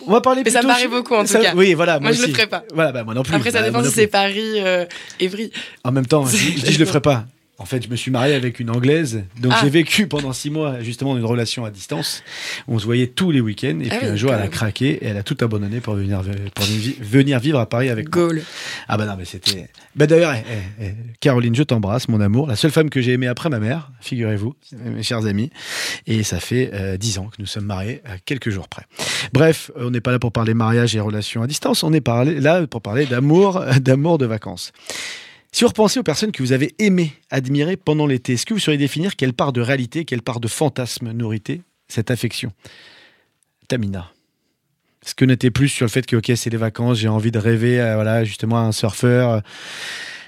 On 0.05 0.12
va 0.12 0.21
parler 0.21 0.43
Mais 0.45 0.51
ça 0.51 0.62
me 0.62 0.67
paraît 0.67 0.88
beaucoup, 0.88 1.15
en 1.15 1.21
tout 1.21 1.27
ça- 1.27 1.39
cas. 1.39 1.53
Oui, 1.55 1.73
voilà, 1.73 1.99
Moi, 1.99 2.12
je 2.12 2.19
le 2.19 2.23
aussi. 2.25 2.33
ferai 2.33 2.45
pas. 2.47 2.63
Voilà, 2.73 2.91
bah, 2.91 3.03
moi 3.03 3.15
non 3.15 3.23
plus. 3.23 3.33
Après, 3.33 3.49
ça 3.51 3.62
Bah, 3.62 3.65
dépend 3.65 3.83
si 3.83 3.89
c'est. 3.91 4.07
Paris, 4.07 4.59
euh, 4.59 4.85
Évry. 5.19 5.51
En 5.83 5.91
même 5.91 6.05
temps, 6.05 6.23
je, 6.27 6.38
je 6.38 6.71
je 6.71 6.77
le 6.79 6.85
ferai 6.85 7.01
pas. 7.01 7.25
En 7.61 7.65
fait, 7.65 7.83
je 7.83 7.89
me 7.89 7.97
suis 7.97 8.09
marié 8.09 8.33
avec 8.35 8.59
une 8.61 8.69
anglaise, 8.69 9.23
donc 9.41 9.51
Ah. 9.53 9.59
j'ai 9.61 9.69
vécu 9.69 10.07
pendant 10.07 10.31
six 10.31 10.49
mois 10.49 10.79
justement 10.81 11.17
une 11.17 11.25
relation 11.25 11.65
à 11.65 11.71
distance. 11.71 12.23
On 12.69 12.79
se 12.79 12.85
voyait 12.85 13.07
tous 13.07 13.31
les 13.31 13.41
week-ends, 13.41 13.79
et 13.81 13.89
Ah 13.91 13.95
puis 13.97 14.05
oui, 14.07 14.11
un 14.13 14.15
jour 14.15 14.33
elle 14.33 14.41
a 14.41 14.47
craqué 14.47 14.91
et 14.91 15.05
elle 15.07 15.17
a 15.17 15.23
tout 15.23 15.35
abandonné 15.41 15.81
pour 15.81 15.95
venir 15.95 16.21
pour 16.55 16.65
venir 17.01 17.39
vivre 17.39 17.59
à 17.59 17.67
Paris 17.67 17.89
avec 17.89 18.15
moi. 18.15 18.27
Gaulle. 18.27 18.43
Ah 18.87 18.97
bah 18.97 19.05
non, 19.05 19.15
mais 19.17 19.25
c'était. 19.25 19.67
Bah 19.95 20.07
d'ailleurs, 20.07 20.33
eh, 20.35 20.43
eh, 20.81 20.85
eh, 20.85 20.93
Caroline, 21.19 21.53
je 21.53 21.63
t'embrasse, 21.63 22.07
mon 22.07 22.21
amour. 22.21 22.47
La 22.47 22.55
seule 22.55 22.71
femme 22.71 22.89
que 22.89 23.01
j'ai 23.01 23.11
aimée 23.11 23.27
après 23.27 23.49
ma 23.49 23.59
mère, 23.59 23.91
figurez-vous, 23.99 24.55
mes 24.95 25.03
chers 25.03 25.25
amis. 25.25 25.49
Et 26.07 26.23
ça 26.23 26.39
fait 26.39 26.71
euh, 26.73 26.95
dix 26.95 27.17
ans 27.19 27.25
que 27.25 27.35
nous 27.39 27.45
sommes 27.45 27.65
mariés, 27.65 28.01
à 28.05 28.17
quelques 28.19 28.51
jours 28.51 28.69
près. 28.69 28.83
Bref, 29.33 29.69
on 29.75 29.89
n'est 29.91 30.01
pas 30.01 30.11
là 30.11 30.19
pour 30.19 30.31
parler 30.31 30.53
mariage 30.53 30.95
et 30.95 31.01
relations 31.01 31.43
à 31.43 31.47
distance. 31.47 31.83
On 31.83 31.91
est 31.91 32.07
là 32.39 32.65
pour 32.67 32.81
parler 32.81 33.05
d'amour, 33.05 33.61
d'amour 33.81 34.17
de 34.17 34.25
vacances. 34.25 34.71
Si 35.51 35.63
vous 35.63 35.69
repensez 35.69 35.99
aux 35.99 36.03
personnes 36.03 36.31
que 36.31 36.43
vous 36.43 36.51
avez 36.51 36.75
aimées, 36.79 37.13
admirées 37.31 37.77
pendant 37.77 38.05
l'été, 38.05 38.33
est-ce 38.33 38.45
que 38.45 38.53
vous 38.53 38.59
sauriez 38.59 38.77
définir 38.77 39.15
quelle 39.15 39.33
part 39.33 39.51
de 39.51 39.62
réalité, 39.62 40.05
quelle 40.05 40.21
part 40.21 40.39
de 40.39 40.47
fantasme 40.47 41.12
nourritait 41.12 41.62
cette 41.88 42.12
affection? 42.12 42.51
Tamina. 43.67 44.12
Est-ce 45.03 45.15
que 45.15 45.25
n'était 45.25 45.51
plus 45.51 45.69
sur 45.69 45.85
le 45.85 45.89
fait 45.89 46.05
que 46.05 46.17
ok 46.17 46.31
c'est 46.35 46.49
les 46.49 46.57
vacances, 46.57 46.97
j'ai 46.97 47.07
envie 47.07 47.31
de 47.31 47.39
rêver, 47.39 47.79
euh, 47.79 47.95
voilà 47.95 48.23
justement 48.23 48.57
à 48.57 48.62
un 48.62 48.71
surfeur 48.71 49.31
euh, 49.31 49.39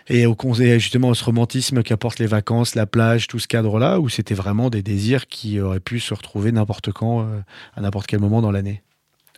et 0.07 0.25
au 0.25 0.35
justement 0.55 1.11
à 1.11 1.13
ce 1.13 1.23
romantisme 1.23 1.83
qu'apportent 1.83 2.19
les 2.19 2.25
vacances, 2.25 2.75
la 2.75 2.85
plage, 2.85 3.27
tout 3.27 3.39
ce 3.39 3.47
cadre-là, 3.47 3.99
ou 3.99 4.09
c'était 4.09 4.33
vraiment 4.33 4.69
des 4.69 4.81
désirs 4.81 5.27
qui 5.27 5.59
auraient 5.59 5.79
pu 5.79 5.99
se 5.99 6.13
retrouver 6.13 6.51
n'importe 6.51 6.91
quand, 6.91 7.21
euh, 7.21 7.39
à 7.75 7.81
n'importe 7.81 8.07
quel 8.07 8.19
moment 8.19 8.41
dans 8.41 8.51
l'année, 8.51 8.81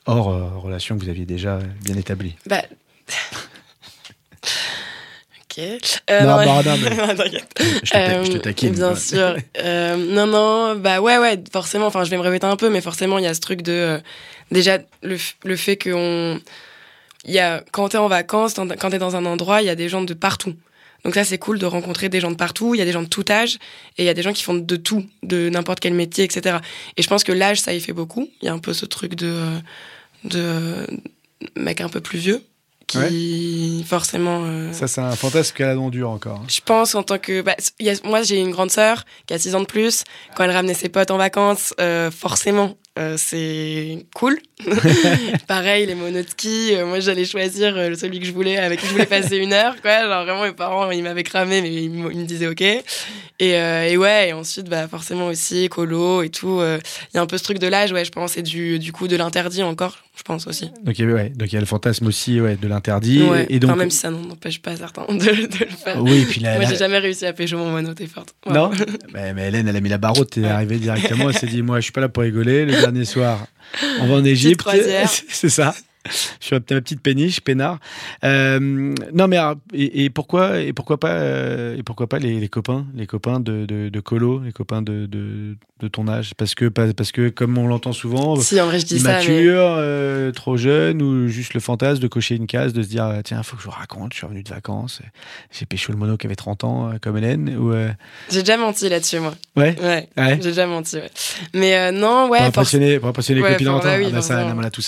hors 0.06 0.62
relation 0.62 0.98
que 0.98 1.04
vous 1.04 1.10
aviez 1.10 1.26
déjà 1.26 1.60
bien 1.84 1.98
établie. 1.98 2.36
Bah. 2.48 2.64
Ok. 5.58 5.64
Euh, 6.10 6.22
Non, 6.22 6.38
ouais. 6.38 6.46
bah, 6.46 6.62
non, 6.66 6.78
mais- 6.84 7.16
T'inquiète. 7.16 7.54
Je 7.60 7.90
te, 7.90 7.94
ta- 7.94 8.24
je 8.24 8.30
te 8.32 8.36
Euh, 8.38 8.40
taquine. 8.40 8.74
Bien 8.74 8.88
quoi. 8.90 8.96
sûr. 8.98 9.36
Euh, 9.60 9.96
non, 9.98 10.28
non, 10.28 10.76
bah 10.76 11.00
ouais, 11.02 11.18
ouais, 11.18 11.40
forcément. 11.52 11.88
Enfin, 11.88 12.04
je 12.04 12.10
vais 12.10 12.18
me 12.18 12.22
répéter 12.22 12.46
un 12.46 12.56
peu, 12.56 12.70
mais 12.70 12.82
forcément, 12.82 13.18
il 13.18 13.24
y 13.24 13.28
a 13.28 13.34
ce 13.34 13.40
truc 13.40 13.62
de. 13.62 13.72
euh, 13.72 14.00
déjà, 14.52 14.80
le, 15.02 15.18
le 15.44 15.56
fait 15.56 15.78
qu'on. 15.78 16.40
Il 17.26 17.34
y 17.34 17.40
a, 17.40 17.64
quand 17.72 17.90
t'es 17.90 17.98
en 17.98 18.08
vacances, 18.10 18.56
quand 18.80 18.90
t'es 18.90 18.98
dans 19.00 19.16
un 19.16 19.26
endroit, 19.26 19.62
il 19.62 19.66
y 19.66 19.70
a 19.70 19.76
des 19.76 19.88
gens 19.90 20.02
de 20.04 20.14
partout. 20.14 20.54
Donc 21.06 21.16
ça, 21.16 21.24
c'est 21.26 21.38
cool 21.38 21.60
de 21.60 21.66
rencontrer 21.66 22.08
des 22.10 22.20
gens 22.22 22.32
de 22.32 22.36
partout. 22.36 22.76
Il 22.76 22.80
y 22.80 22.82
a 22.82 22.86
des 22.86 22.92
gens 22.94 23.02
de 23.04 23.08
tout 23.08 23.26
âge 23.30 23.56
et 23.98 24.04
il 24.04 24.06
y 24.06 24.10
a 24.10 24.14
des 24.14 24.22
gens 24.22 24.32
qui 24.34 24.44
font 24.44 24.54
de 24.56 24.76
tout, 24.78 25.06
de 25.22 25.50
n'importe 25.50 25.80
quel 25.82 25.94
métier, 25.94 26.24
etc. 26.24 26.58
Et 26.98 27.02
je 27.02 27.08
pense 27.10 27.24
que 27.26 27.32
l'âge, 27.34 27.60
ça 27.60 27.74
y 27.74 27.80
fait 27.82 27.92
beaucoup. 27.94 28.30
Il 28.42 28.46
y 28.46 28.50
a 28.50 28.54
un 28.54 28.60
peu 28.60 28.74
ce 28.74 28.86
truc 28.86 29.16
de, 29.16 29.28
euh, 29.28 29.60
de 30.26 30.40
euh, 30.40 30.86
mec 31.58 31.82
un 31.82 31.90
peu 31.90 32.00
plus 32.02 32.20
vieux 32.20 32.42
qui 32.88 33.84
forcément. 33.88 34.42
euh, 34.46 34.72
Ça, 34.74 34.88
c'est 34.88 35.02
un 35.02 35.16
fantasme 35.16 35.56
qu'elle 35.56 35.70
a 35.70 35.76
non 35.76 35.90
dur 35.90 36.10
encore. 36.10 36.38
hein. 36.40 36.46
je 36.48 36.60
pense 36.62 36.96
en 36.96 37.04
tant 37.04 37.18
que. 37.18 37.42
bah, 37.42 37.56
il 37.80 37.86
y 37.88 37.90
a- 37.90 37.96
moi, 38.04 38.22
j'ai 38.24 38.40
une 38.40 38.52
grande 38.52 38.72
sœur 38.72 39.06
qui 39.26 39.34
a 39.34 39.40
6 39.40 39.56
ans 39.56 39.62
de 39.62 39.66
plus. 39.66 40.04
Quand 40.36 40.44
elle 40.44 40.52
ramenait 40.52 40.74
ses 40.74 40.90
potes 40.90 41.12
en 41.12 41.18
vacances, 41.18 41.74
euh, 41.80 42.12
forcément, 42.12 42.76
euh, 43.00 43.16
c'est 43.18 44.06
cool. 44.16 44.38
Pareil, 45.48 45.86
les 45.86 45.96
monos 45.96 46.24
de 46.24 46.30
ski. 46.30 46.70
euh, 46.74 46.86
moi, 46.86 47.00
j'allais 47.00 47.26
choisir 47.26 47.76
euh, 47.76 47.96
celui 47.96 48.20
que 48.20 48.26
je 48.26 48.32
voulais, 48.32 48.58
avec 48.58 48.80
qui 48.80 48.86
je 48.88 48.92
voulais 48.92 49.06
passer 49.06 49.38
une 49.38 49.54
heure. 49.54 49.76
Quoi. 49.82 50.02
Genre, 50.08 50.24
vraiment, 50.26 50.44
mes 50.44 50.52
parents, 50.54 50.90
ils 50.92 51.04
m'avaient 51.04 51.24
cramé, 51.24 51.62
mais 51.62 51.74
ils, 51.74 51.90
me- 51.90 52.12
ils 52.12 52.20
me 52.20 52.26
disaient 52.26 52.48
OK. 52.48 52.62
Et, 52.62 53.50
et 53.50 53.98
ouais, 53.98 54.30
et 54.30 54.34
ensuite, 54.34 54.70
bah, 54.70 54.88
forcément 54.88 55.28
aussi, 55.28 55.64
écolo 55.66 56.22
et 56.24 56.30
tout. 56.30 56.62
Il 56.62 57.16
y 57.16 57.18
a 57.18 57.22
un 57.22 57.26
peu 57.26 57.38
ce 57.38 57.44
truc 57.44 57.60
de 57.60 57.68
l'âge, 57.68 57.92
ouais, 57.92 58.06
je 58.06 58.12
pense, 58.12 58.38
et 58.38 58.42
du, 58.42 58.80
du 58.80 58.92
coup, 58.94 59.08
de 59.08 59.18
l'interdit 59.18 59.64
encore, 59.64 59.98
je 60.16 60.22
pense 60.24 60.48
aussi. 60.48 60.70
Donc, 60.84 60.98
il 61.00 61.06
y 61.06 61.12
a- 61.12 61.14
ouais, 61.14 61.30
donc 61.30 61.52
y 61.52 61.58
a 61.58 61.60
le 61.60 61.66
fantasme 61.66 62.08
aussi 62.08 62.40
ouais, 62.40 62.56
de 62.56 62.68
l'interdit. 62.68 63.24
Ouais. 63.24 63.46
Et 63.50 63.60
donc, 63.60 63.72
Enfin, 63.72 63.80
même 63.80 63.90
si 63.90 63.98
ça 63.98 64.12
n'en 64.12 64.30
empêche 64.30 64.62
pas 64.62 64.76
certains 64.78 65.06
de, 65.10 65.18
de 65.18 65.60
le 65.66 65.68
faire. 65.72 66.02
oui, 66.02 66.26
puis 66.30 66.40
la, 66.42 66.54
Moi, 66.56 66.64
la- 66.64 66.70
j'ai 66.70 66.76
jamais 66.78 67.00
réussi 67.00 67.26
à 67.26 67.34
pécho 67.34 67.58
mon 67.58 67.70
mono, 67.72 67.94
t'es 67.94 68.08
forte. 68.08 68.34
Non 68.50 68.72
mais, 69.14 69.34
mais 69.34 69.48
Hélène, 69.50 69.68
elle 69.68 69.76
a 69.76 69.82
mis 69.82 69.90
la 69.90 69.98
barre 69.98 70.18
haute, 70.18 70.38
elle 70.38 70.46
est 70.46 70.48
arrivée 70.48 70.78
directement, 70.78 71.30
elle 71.30 71.38
s'est 71.38 71.48
dit, 71.48 71.62
moi, 71.64 71.78
je 71.80 71.84
suis 71.84 71.92
pas 71.92 72.02
là 72.02 72.08
pour 72.10 72.24
rigoler. 72.24 72.66
Le 72.66 72.82
dernier 72.86 73.06
soir, 73.06 73.46
on 74.02 74.08
va 74.08 74.16
en 74.16 74.26
Égypte. 74.36 74.68
C'est 75.30 75.50
ça. 75.50 75.74
Je 76.06 76.46
suis 76.48 76.56
ma 76.56 76.60
petite 76.60 77.02
péniche, 77.02 77.40
peinard. 77.42 77.80
Euh, 78.24 78.60
non, 79.14 79.28
mais 79.28 79.38
alors, 79.38 79.56
et, 79.74 80.04
et 80.04 80.10
pourquoi 80.10 80.60
et 80.60 80.74
pourquoi 80.74 81.00
pas 81.00 81.12
euh, 81.14 81.78
et 81.78 81.84
pourquoi 81.84 82.08
pas 82.08 82.20
les, 82.20 82.40
les 82.40 82.50
copains, 82.50 82.86
les 82.94 83.08
copains 83.08 83.40
de, 83.40 83.66
de, 83.66 83.88
de 83.90 84.00
colo, 84.02 84.42
les 84.44 84.52
copains 84.52 84.82
de, 84.82 85.06
de, 85.06 85.56
de 85.80 85.88
ton 85.88 86.08
âge, 86.10 86.34
parce 86.38 86.56
que 86.56 86.66
parce 86.68 87.12
que 87.14 87.30
comme 87.30 87.58
on 87.58 87.68
l'entend 87.68 87.94
souvent, 87.94 88.36
Si, 88.36 88.60
en 88.60 88.66
vrai, 88.66 88.80
je 88.80 88.86
dis 88.86 89.00
ça, 89.00 89.20
mais... 89.20 89.24
euh, 89.48 90.32
trop 90.32 90.58
jeune 90.58 91.02
ou 91.02 91.28
juste 91.30 91.54
le 91.54 91.60
fantasme 91.62 92.02
de 92.02 92.08
cocher 92.08 92.36
une 92.36 92.48
case, 92.48 92.74
de 92.74 92.84
se 92.84 92.90
dire 92.90 93.10
tiens, 93.24 93.42
faut 93.44 93.56
que 93.56 93.62
je 93.62 93.68
vous 93.68 93.72
raconte, 93.74 94.12
je 94.14 94.18
suis 94.18 94.26
revenu 94.26 94.44
de 94.44 94.50
vacances, 94.50 95.02
j'ai 95.58 95.66
pécho 95.66 95.94
le 95.94 95.98
mono 95.98 96.18
qui 96.18 96.28
avait 96.28 96.36
30 96.36 96.64
ans 96.66 96.92
comme 97.02 97.18
Hélène 97.18 97.56
ou 97.58 97.74
J'ai 98.30 98.42
déjà 98.42 98.58
menti 98.58 98.90
là-dessus, 98.90 99.20
moi. 99.20 99.34
ouais? 99.56 99.76
Ouais, 99.82 100.10
Ouais. 100.18 100.36
j'ai 100.42 100.50
déjà 100.50 100.68
menti, 100.68 100.98
ouais. 100.98 101.12
Mais 101.54 101.92
non, 101.94 102.28
ouais, 102.30 102.40
pour 102.40 102.48
impressionner, 102.48 103.00
pour 103.00 103.10
impressionner 103.10 103.40
les 103.40 103.44
Ouais, 103.46 103.52
copines 103.54 103.68
bah 103.68 103.96
oui, 103.98 104.06
ah 104.08 104.16
bah 104.16 104.22
ça, 104.22 104.36
tout. 104.72 104.82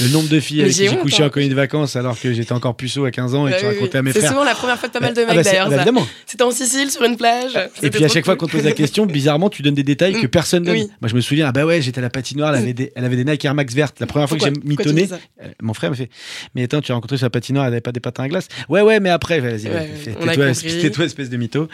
Le 0.00 0.08
nombre 0.12 0.28
de 0.28 0.40
filles 0.40 0.57
Avec 0.62 0.72
qui 0.74 0.88
j'ai 0.88 0.96
couché 0.96 1.22
hein. 1.22 1.26
en 1.26 1.30
colonie 1.30 1.50
de 1.50 1.54
vacances 1.54 1.96
alors 1.96 2.18
que 2.18 2.32
j'étais 2.32 2.52
encore 2.52 2.76
puceau 2.76 3.04
à 3.04 3.10
15 3.10 3.34
ans 3.34 3.46
et 3.46 3.50
Bah 3.50 3.56
que 3.56 3.62
je 3.62 3.66
oui, 3.68 3.74
racontais 3.74 3.98
à 3.98 4.02
mes 4.02 4.12
C'est 4.12 4.18
frères. 4.20 4.30
souvent 4.32 4.44
la 4.44 4.54
première 4.54 4.78
fois 4.78 4.88
de 4.88 4.92
pas 4.92 5.00
mal 5.00 5.14
de 5.14 5.20
Ah 5.22 5.26
mecs 5.26 5.36
bah, 5.36 5.42
c'est- 5.44 5.50
d'ailleurs, 5.50 5.68
bah, 5.70 5.76
évidemment. 5.76 6.06
C'était 6.26 6.42
en 6.42 6.50
Sicile, 6.50 6.90
sur 6.90 7.02
une 7.04 7.16
plage. 7.16 7.58
Et 7.82 7.90
puis 7.90 8.04
à 8.04 8.08
chaque 8.08 8.24
fois 8.24 8.36
qu'on 8.36 8.46
te 8.46 8.52
pose 8.52 8.64
la 8.64 8.72
question, 8.72 9.06
bizarrement, 9.06 9.50
tu 9.50 9.62
donnes 9.62 9.74
des 9.74 9.82
détails 9.82 10.14
que 10.14 10.26
Mm. 10.26 10.30
personne 10.30 10.62
donne. 10.64 10.76
Moi, 10.76 11.08
je 11.08 11.14
me 11.14 11.20
souviens, 11.20 11.48
ah 11.48 11.52
bah 11.52 11.64
ouais, 11.64 11.80
j'étais 11.82 11.98
à 11.98 12.02
la 12.02 12.10
patinoire, 12.10 12.54
elle 12.54 12.62
avait 12.62 12.72
des, 12.72 12.92
elle 12.94 13.04
avait 13.04 13.16
des 13.16 13.24
Nike 13.24 13.44
Air 13.44 13.54
Max 13.54 13.74
vertes. 13.74 13.98
La 14.00 14.06
première 14.06 14.28
fois 14.28 14.38
que 14.38 14.44
j'ai 14.44 14.52
mitonné, 14.64 15.08
euh, 15.42 15.46
mon 15.62 15.74
frère 15.74 15.90
m'a 15.90 15.96
fait, 15.96 16.10
mais 16.54 16.62
attends, 16.64 16.80
tu 16.80 16.92
as 16.92 16.94
rencontré 16.94 17.16
sur 17.16 17.26
la 17.26 17.30
patinoire, 17.30 17.66
elle 17.66 17.72
avait 17.72 17.80
pas 17.80 17.92
des 17.92 18.00
patins 18.00 18.24
à 18.24 18.28
glace. 18.28 18.48
Ouais, 18.68 18.82
ouais, 18.82 19.00
mais 19.00 19.10
après, 19.10 19.40
vas-y, 19.40 19.66
espèce- 19.68 20.80
tais-toi, 20.80 21.04
espèce 21.04 21.30
de 21.30 21.36
mytho. 21.36 21.68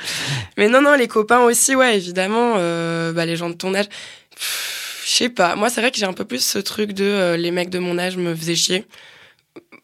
Mais 0.59 0.69
non, 0.69 0.81
non, 0.83 0.95
les 0.95 1.09
copains 1.09 1.41
aussi, 1.41 1.75
ouais, 1.75 1.97
évidemment. 1.97 2.55
euh, 2.59 3.13
bah, 3.13 3.27
les 3.27 3.37
gens 3.37 3.49
de 3.51 3.55
ton 3.55 3.75
âge. 3.75 3.87
Je 5.05 5.11
sais 5.11 5.29
pas. 5.29 5.55
Moi, 5.57 5.69
c'est 5.71 5.81
vrai 5.81 5.91
que 5.91 5.99
j'ai 5.99 6.07
un 6.07 6.13
peu 6.13 6.25
plus 6.25 6.45
ce 6.45 6.59
truc 6.59 6.93
de 6.93 7.05
euh, 7.05 7.37
les 7.37 7.51
mecs 7.51 7.71
de 7.71 7.79
mon 7.79 7.99
âge 7.99 8.17
me 8.17 8.35
faisaient 8.35 8.55
chier 8.55 8.87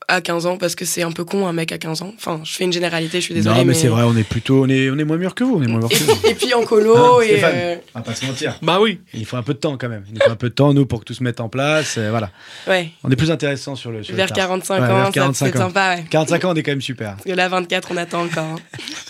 à 0.09 0.21
15 0.21 0.47
ans 0.47 0.57
parce 0.57 0.75
que 0.75 0.85
c'est 0.85 1.03
un 1.03 1.13
peu 1.13 1.25
con 1.25 1.47
un 1.47 1.53
mec 1.53 1.71
à 1.71 1.79
15 1.79 2.03
ans. 2.03 2.13
Enfin, 2.17 2.41
je 2.43 2.53
fais 2.55 2.65
une 2.65 2.73
généralité, 2.73 3.21
je 3.21 3.27
suis 3.27 3.35
désolée. 3.35 3.59
non, 3.59 3.65
mais, 3.65 3.75
c'est 3.75 3.87
vrai, 3.87 4.03
on 4.03 4.17
est 4.17 4.25
plutôt, 4.25 4.65
on 4.65 4.69
est, 4.69 4.91
on 4.91 4.99
est 4.99 5.05
moins 5.05 5.19
mûrs 5.19 5.37
que 5.37 5.45
vous, 5.45 5.55
on 5.59 5.63
est 5.63 5.69
moins 5.69 5.79
mûrs 5.79 5.89
Et, 5.93 5.95
que 5.99 6.03
vous. 6.03 6.21
et 6.29 6.35
puis 6.35 6.53
en 6.53 6.65
colo 6.65 6.97
Hein, 6.97 7.21
et. 7.23 7.27
Stéphane 7.29 7.53
euh, 7.55 7.77
On 7.95 7.99
va 8.01 8.05
pas 8.05 8.15
se 8.17 8.27
mentir. 8.27 8.59
Bah 8.61 8.81
oui. 8.81 8.99
Il 9.15 9.25
faut 9.25 9.37
un 9.37 9.45
peu 9.45 9.55
de 9.55 9.59
temps 9.61 9.77
quand 9.79 9.89
même. 9.89 10.05
Il 10.13 10.21
faut 10.21 10.31
un 10.31 10.35
peu 10.37 10.49
de 10.49 10.55
temps, 10.55 10.75
nous, 10.75 10.85
pour 10.85 10.99
que 11.01 11.05
tout 11.05 11.15
se 11.15 11.23
mette 11.23 11.39
en 11.41 11.49
place. 11.49 11.97
euh, 11.99 12.11
voilà. 12.11 12.31
ouais, 12.67 12.91
On 13.05 13.11
est 13.11 13.15
plus 13.17 13.31
intéressant 13.31 13.77
sur 13.77 13.93
le. 13.93 14.03
Sur 14.03 14.17
vers 14.17 14.29
tard. 14.29 14.37
45 14.39 14.81
Ouais, 14.81 14.87
vers 14.89 14.97
ans, 14.97 15.05
ça 15.07 15.13
45 15.13 15.47
c'est 15.47 15.57
ans. 15.59 15.67
sympa, 15.69 15.95
ouais. 15.97 16.05
45 16.11 16.45
ans, 16.45 16.51
on 16.53 16.55
est 16.57 16.63
quand 16.65 16.73
même 16.73 16.81
super. 16.81 17.11
Parce 17.13 17.25
que 17.25 17.33
là, 17.33 17.49
24, 17.49 17.89
on 17.93 17.97
attend 17.97 18.23
encore. 18.25 18.45
hein. 18.45 18.57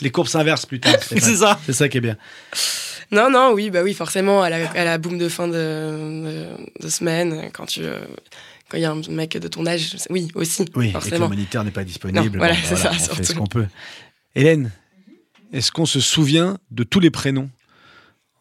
Les 0.02 0.10
courbes 0.10 0.28
s'inversent 0.28 0.66
plus 0.66 0.80
tard. 0.80 0.96
C'est 1.00 1.20
ça. 1.36 1.58
C'est 1.64 1.72
ça 1.72 1.88
qui 1.88 1.96
est 1.96 2.02
bien. 2.02 2.16
Non, 3.12 3.28
non, 3.30 3.52
oui, 3.54 3.70
bah 3.70 3.82
oui, 3.82 3.92
forcément, 3.94 4.42
à 4.42 4.50
la, 4.50 4.70
à 4.70 4.84
la 4.84 4.98
boum 4.98 5.18
de 5.18 5.28
fin 5.28 5.48
de, 5.48 5.52
de, 5.54 6.46
de 6.84 6.88
semaine, 6.88 7.50
quand 7.52 7.66
tu. 7.66 7.82
euh, 7.82 8.00
quand 8.68 8.76
il 8.76 8.82
y 8.82 8.84
a 8.84 8.92
un 8.92 9.00
mec 9.10 9.36
de 9.36 9.48
ton 9.48 9.66
âge, 9.66 9.96
oui, 10.10 10.30
aussi, 10.36 10.64
Oui, 10.76 10.86
et 10.86 10.88
que 10.90 10.94
le 10.96 11.00
forcément. 11.00 11.28
moniteur 11.28 11.64
n'est 11.64 11.72
pas 11.72 11.82
disponible. 11.82 12.20
Non, 12.20 12.38
voilà, 12.38 12.54
bah, 12.54 12.60
c'est 12.62 12.76
ça, 12.76 12.90
on 12.90 12.94
fait 12.94 13.00
ce 13.00 13.14
surtout. 13.32 13.40
qu'on 13.40 13.46
peut. 13.48 13.66
Hélène, 14.36 14.70
est-ce 15.52 15.72
qu'on 15.72 15.86
se 15.86 15.98
souvient 15.98 16.56
de 16.70 16.84
tous 16.84 17.00
les 17.00 17.10
prénoms 17.10 17.50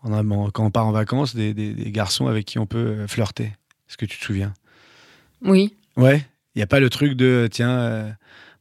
en 0.04 0.52
quand 0.52 0.64
on 0.66 0.70
part 0.70 0.86
en 0.86 0.92
vacances 0.92 1.36
des, 1.36 1.56
des- 1.56 1.74
des 1.74 1.92
garçons 1.92 2.28
avec 2.28 2.46
qui 2.46 2.60
on 2.60 2.68
peut 2.68 2.78
euh, 2.78 3.08
flirter? 3.08 3.46
Est-ce 3.90 3.98
que 3.98 4.06
tu 4.06 4.20
te 4.20 4.24
souviens? 4.24 4.54
Oui. 5.42 5.74
Ouais? 5.98 6.24
Il 6.54 6.60
n'y 6.60 6.64
a 6.64 6.68
pas 6.68 6.80
le 6.80 6.92
truc 6.92 7.14
de 7.14 7.48
tiens, 7.52 7.72
euh, 7.80 8.12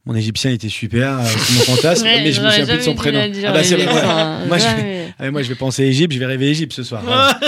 mon 0.09 0.15
égyptien 0.15 0.51
était 0.51 0.69
super, 0.69 1.19
euh, 1.19 1.23
c'est 1.23 1.53
mon 1.53 1.75
fantasme, 1.75 2.05
Ouais, 2.05 2.23
mais 2.23 2.31
je 2.31 2.41
me 2.41 2.49
souviens 2.49 2.65
plus 2.65 2.77
de 2.77 2.81
son 2.81 2.95
prénom. 2.95 3.19
Ah 3.21 3.51
bah, 3.51 3.63
c'est 3.63 3.75
Égypte, 3.75 3.91
vrai. 3.91 4.03
Moi, 4.47 4.57
je 4.57 4.65
vais-. 4.65 5.13
Ah, 5.19 5.31
moi, 5.31 5.41
je 5.43 5.49
vais 5.49 5.55
penser 5.55 5.83
à 5.83 5.85
Égypte, 5.85 6.13
je 6.13 6.19
vais 6.19 6.25
rêver 6.25 6.49
Égypte 6.49 6.73
ce 6.73 6.83
soir. 6.83 7.03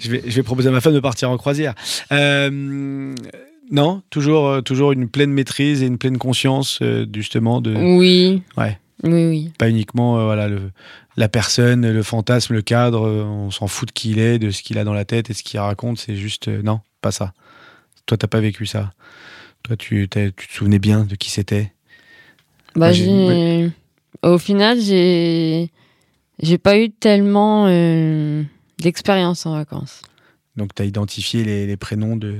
Je, 0.00 0.10
vais, 0.10 0.22
je 0.26 0.34
vais 0.34 0.42
proposer 0.42 0.68
à 0.68 0.72
ma 0.72 0.80
femme 0.80 0.92
de 0.92 1.00
partir 1.00 1.30
en 1.30 1.36
croisière. 1.38 1.74
Euh, 2.12 3.14
non, 3.70 4.02
toujours, 4.10 4.48
euh, 4.48 4.60
toujours 4.60 4.92
une 4.92 5.08
pleine 5.08 5.30
maîtrise 5.30 5.82
et 5.82 5.86
une 5.86 5.98
pleine 5.98 6.18
conscience, 6.18 6.80
justement, 7.14 7.60
de 7.60 7.74
Oui. 7.74 8.42
Ouais. 8.56 8.76
Oui, 9.02 9.26
oui. 9.26 9.52
pas 9.58 9.68
uniquement 9.68 10.18
euh, 10.18 10.24
voilà, 10.24 10.48
le, 10.48 10.70
la 11.16 11.28
personne, 11.28 11.90
le 11.90 12.02
fantasme, 12.02 12.54
le 12.54 12.62
cadre, 12.62 13.06
euh, 13.06 13.24
on 13.24 13.50
s'en 13.50 13.66
fout 13.66 13.88
de 13.88 13.92
qui 13.92 14.10
il 14.10 14.18
est, 14.18 14.38
de 14.38 14.50
ce 14.50 14.62
qu'il 14.62 14.78
a 14.78 14.84
dans 14.84 14.94
la 14.94 15.04
tête 15.04 15.30
et 15.30 15.34
ce 15.34 15.42
qu'il 15.42 15.60
raconte, 15.60 15.98
c'est 15.98 16.16
juste, 16.16 16.48
non, 16.48 16.80
pas 17.00 17.10
ça. 17.12 17.32
Toi, 18.06 18.16
t'as 18.16 18.26
pas 18.26 18.40
vécu 18.40 18.66
ça. 18.66 18.92
Toi, 19.64 19.76
tu, 19.76 20.08
te 20.08 20.30
souvenais 20.50 20.78
bien 20.78 21.04
de 21.04 21.14
qui 21.16 21.30
c'était? 21.30 21.72
Bah, 22.76 22.92
Au 24.22 24.38
final, 24.38 24.78
j'ai 24.80 25.70
j'ai 26.42 26.58
pas 26.58 26.76
eu 26.78 26.90
tellement 26.90 27.66
euh, 27.68 28.42
d'expérience 28.78 29.46
en 29.46 29.54
vacances. 29.54 30.02
Donc, 30.56 30.74
tu 30.74 30.82
as 30.82 30.84
identifié 30.84 31.44
les, 31.44 31.66
les 31.66 31.76
prénoms 31.76 32.16
de, 32.16 32.36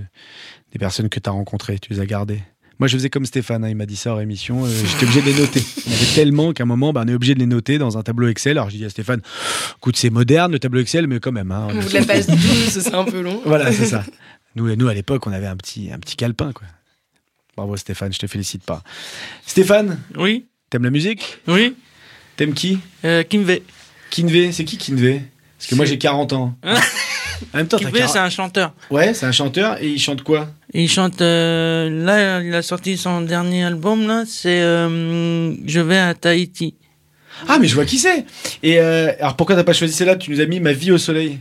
des 0.73 0.79
personnes 0.79 1.09
que 1.09 1.19
tu 1.19 1.29
as 1.29 1.33
rencontrées, 1.33 1.79
tu 1.79 1.93
les 1.93 2.01
as 2.01 2.07
gardés. 2.07 2.43
Moi, 2.81 2.89
je 2.89 2.97
faisais 2.97 3.09
comme 3.09 3.25
Stéphane, 3.25 3.65
hein, 3.65 3.69
il 3.69 3.77
m'a 3.77 3.87
dit 3.87 3.97
ça 3.97 4.15
en 4.15 4.21
émission, 4.21 4.65
euh, 4.65 4.69
j'étais 4.69 5.05
obligé 5.05 5.21
de 5.23 5.27
les 5.27 5.41
noter. 5.41 5.63
Il 5.87 5.93
y 5.93 5.95
en 5.95 5.97
avait 5.99 6.15
tellement 6.15 6.53
qu'à 6.53 6.65
un 6.65 6.67
moment, 6.67 6.93
bah, 6.93 7.03
on 7.05 7.09
est 7.09 7.15
obligé 7.15 7.35
de 7.35 7.39
les 7.39 7.47
noter 7.47 7.79
dans 7.79 7.97
un 7.97 8.03
tableau 8.03 8.29
Excel. 8.29 8.59
Alors, 8.59 8.69
je 8.69 8.77
dis 8.77 8.85
à 8.85 8.91
Stéphane, 8.91 9.23
écoute, 9.79 9.97
c'est 9.97 10.11
moderne 10.11 10.53
le 10.53 10.59
tableau 10.59 10.81
Excel, 10.81 11.07
mais 11.07 11.21
quand 11.21 11.33
même. 11.33 11.53
hein, 11.53 11.69
on- 11.71 11.75
de 11.89 11.95
la 11.95 12.05
page 12.05 12.27
12, 12.27 12.39
c'est 12.81 12.95
un 12.95 13.05
peu 13.05 13.21
long. 13.23 13.41
Voilà, 13.47 13.73
c'est 13.73 13.87
ça. 13.87 14.05
Nous, 14.57 14.75
nous 14.77 14.89
à 14.89 14.95
l'époque, 14.95 15.27
on 15.27 15.33
avait 15.33 15.47
un 15.47 15.57
petit, 15.57 15.91
un 15.93 15.99
petit 15.99 16.17
calepin, 16.17 16.53
quoi. 16.53 16.67
Bravo 17.57 17.77
Stéphane, 17.77 18.13
je 18.13 18.19
te 18.19 18.27
félicite 18.27 18.65
pas. 18.65 18.83
Stéphane, 19.47 20.01
Oui, 20.17 20.47
t'aimes 20.71 20.85
la 20.85 20.91
musique? 20.91 21.39
Oui. 21.47 21.75
T'aimes 22.37 22.55
qui? 22.55 22.79
Euh, 23.05 23.23
Kimve. 23.23 23.61
Kinvé, 24.11 24.53
c'est 24.53 24.65
qui 24.65 24.77
Kinvé 24.79 25.23
Parce 25.59 25.69
que 25.71 25.75
moi 25.77 25.85
j'ai 25.85 25.99
40 25.99 26.33
ans. 26.33 26.57
Hein? 26.63 26.75
En 27.53 27.59
même 27.59 27.69
temps, 27.69 27.79
t'as 27.79 27.85
Kimve, 27.91 27.99
40 27.99 28.13
c'est 28.13 28.19
un 28.19 28.31
chanteur. 28.31 28.75
Ouais, 28.91 29.15
c'est 29.15 29.27
un 29.27 29.33
chanteur 29.33 29.81
et 29.83 29.89
il 29.89 29.99
chante 30.01 30.23
quoi? 30.23 30.49
Il 30.73 30.89
chante. 30.89 31.21
euh, 31.21 31.89
là, 32.05 32.41
il 32.43 32.55
a 32.55 32.63
sorti 32.63 32.97
son 32.97 33.21
dernier 33.21 33.65
album, 33.65 34.07
là. 34.07 34.25
C'est 34.27 34.61
euh, 34.63 35.55
Je 35.67 35.81
vais 35.81 35.99
à 35.99 36.15
Tahiti. 36.15 36.75
Ah, 37.49 37.59
mais 37.61 37.67
je 37.67 37.75
vois 37.75 37.85
qui 37.85 37.99
c'est 37.99 38.25
Et 38.63 38.79
euh, 38.81 39.13
alors 39.19 39.35
pourquoi 39.37 39.57
t'as 39.57 39.65
pas 39.65 39.73
choisi 39.73 39.93
celle-là? 39.93 40.17
Tu 40.17 40.31
nous 40.31 40.41
as 40.41 40.47
mis 40.47 40.61
Ma 40.61 40.73
vie 40.73 40.93
au 40.93 40.99
soleil. 40.99 41.39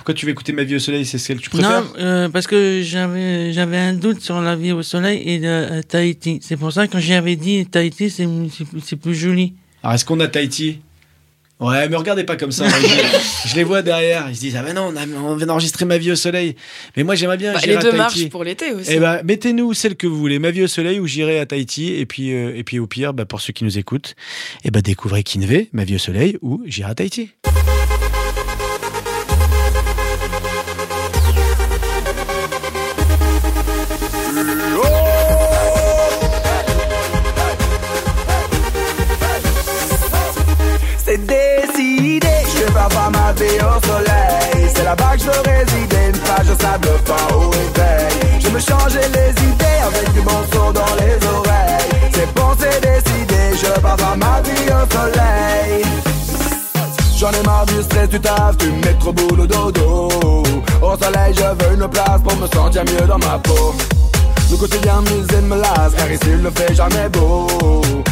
Pourquoi 0.00 0.14
tu 0.14 0.24
veux 0.24 0.32
écouter 0.32 0.52
Ma 0.54 0.64
vie 0.64 0.76
au 0.76 0.78
soleil 0.78 1.04
C'est 1.04 1.18
celle 1.18 1.36
que 1.36 1.42
tu 1.42 1.50
préfères 1.50 1.82
Non, 1.82 1.86
euh, 1.98 2.28
parce 2.30 2.46
que 2.46 2.80
j'avais 2.82 3.52
j'avais 3.52 3.76
un 3.76 3.92
doute 3.92 4.22
sur 4.22 4.40
la 4.40 4.56
vie 4.56 4.72
au 4.72 4.82
soleil 4.82 5.22
et 5.26 5.38
de 5.38 5.44
euh, 5.46 5.82
Tahiti. 5.82 6.40
C'est 6.42 6.56
pour 6.56 6.72
ça 6.72 6.86
que 6.86 6.92
quand 6.92 7.00
j'avais 7.00 7.36
dit 7.36 7.66
Tahiti, 7.66 8.08
c'est 8.08 8.26
c'est- 8.50 8.64
c'est 8.82 8.96
plus 8.96 9.14
joli. 9.14 9.52
Alors 9.82 9.96
est-ce 9.96 10.06
qu'on 10.06 10.18
a 10.20 10.26
Tahiti? 10.26 10.78
Ouais, 11.60 11.86
me 11.90 11.96
regardez 11.98 12.24
pas 12.24 12.36
comme 12.36 12.50
ça. 12.50 12.66
je, 12.66 13.48
je 13.50 13.54
les 13.56 13.62
vois 13.64 13.82
derrière. 13.82 14.24
Ils 14.30 14.36
se 14.36 14.40
disent 14.40 14.56
Ah, 14.56 14.62
ben 14.62 14.72
non, 14.74 14.90
on, 14.90 14.96
a- 14.96 15.20
on 15.22 15.36
vient 15.36 15.46
d'enregistrer 15.46 15.84
Ma 15.84 15.98
vie 15.98 16.12
au 16.12 16.16
soleil. 16.16 16.56
Mais 16.96 17.02
moi 17.04 17.14
j'aimerais 17.14 17.36
bien. 17.36 17.52
Bah, 17.52 17.60
les 17.62 17.74
à 17.74 17.80
deux 17.80 17.90
Tahiti. 17.90 17.96
marchent 17.98 18.28
pour 18.30 18.42
l'été 18.42 18.72
aussi. 18.72 18.88
Eh 18.94 19.00
ben, 19.00 19.20
mettez-nous 19.22 19.74
celle 19.74 19.96
que 19.96 20.06
vous 20.06 20.16
voulez, 20.16 20.38
Ma 20.38 20.50
vie 20.50 20.62
au 20.62 20.66
soleil 20.66 20.98
ou 20.98 21.06
j'irai 21.06 21.38
à 21.40 21.44
Tahiti. 21.44 21.92
Et 21.92 22.06
puis, 22.06 22.32
euh, 22.32 22.56
et 22.56 22.64
puis 22.64 22.78
au 22.78 22.86
pire, 22.86 23.12
bah, 23.12 23.26
pour 23.26 23.42
ceux 23.42 23.52
qui 23.52 23.64
nous 23.64 23.76
écoutent, 23.76 24.14
eh 24.64 24.70
ben, 24.70 24.80
découvrez 24.80 25.22
Kinvé, 25.24 25.68
Ma 25.74 25.84
vie 25.84 25.96
au 25.96 25.98
soleil 25.98 26.38
ou 26.40 26.62
j'irai 26.64 26.90
à 26.92 26.94
Tahiti. 26.94 27.32
Je 48.38 48.48
me 48.48 48.60
changer 48.60 49.00
les 49.00 49.30
idées 49.48 49.80
avec 49.84 50.12
du 50.12 50.20
bon 50.20 50.40
son 50.52 50.72
dans 50.72 50.94
les 51.00 51.16
oreilles. 51.26 52.10
C'est 52.12 52.32
bon, 52.34 52.50
c'est 52.58 52.80
décidé, 52.80 53.36
je 53.54 53.66
vais 53.66 53.88
avoir 53.88 54.16
ma 54.16 54.40
vie 54.42 54.68
au 54.68 54.84
soleil. 54.94 55.84
J'en 57.16 57.30
ai 57.32 57.42
marre 57.44 57.66
du 57.66 57.82
stress, 57.82 58.08
du 58.08 58.20
taf, 58.20 58.56
du 58.58 58.70
métro 58.70 59.12
boulot 59.12 59.46
dodo. 59.46 60.08
Au 60.82 60.96
soleil, 60.96 61.34
je 61.34 61.64
veux 61.64 61.74
une 61.74 61.88
place 61.88 62.20
pour 62.22 62.36
me 62.36 62.46
sentir 62.46 62.84
mieux 62.84 63.06
dans 63.06 63.18
ma 63.18 63.38
peau. 63.38 63.74
Le 64.50 64.56
quotidien 64.56 65.00
musée 65.02 65.40
me 65.42 65.56
lasse, 65.56 65.94
car 65.96 66.10
ici 66.10 66.26
il 66.26 66.42
ne 66.42 66.50
fait 66.50 66.74
jamais 66.74 67.08
beau. 67.08 67.46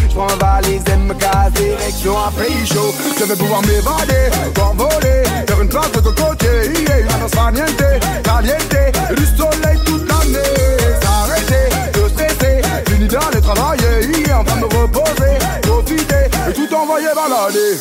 Je 0.09 0.15
prends 0.15 0.29
valise 0.39 0.83
et 0.87 0.97
me 0.97 1.13
casse, 1.15 1.53
direction 1.53 2.15
un 2.17 2.31
pays 2.31 2.65
chaud. 2.65 2.95
Je 3.19 3.25
vais 3.25 3.37
pouvoir 3.37 3.61
m'évader, 3.63 4.31
voler, 4.75 5.25
faire 5.47 5.61
une 5.61 5.69
place 5.69 5.93
de 5.93 6.01
cocotier. 6.01 6.49
Yeah, 6.79 7.05
la 7.11 7.17
nostra 7.19 7.51
niente, 7.51 7.83
caliente, 8.23 8.77
du 9.17 9.27
soleil 9.37 9.79
toute 9.85 10.09
l'année. 10.09 10.57
S'arrêter, 11.03 11.69
de 11.93 12.09
stresser, 12.09 12.63
fini 12.89 13.09
d'aller 13.09 13.41
travailler, 13.43 14.25
yeah, 14.27 14.41
enfin 14.41 14.57
me 14.57 14.67
reposer, 14.67 15.39
profiter, 15.63 16.31
et 16.49 16.53
tout 16.53 16.75
envoyer 16.75 17.09
balader. 17.15 17.77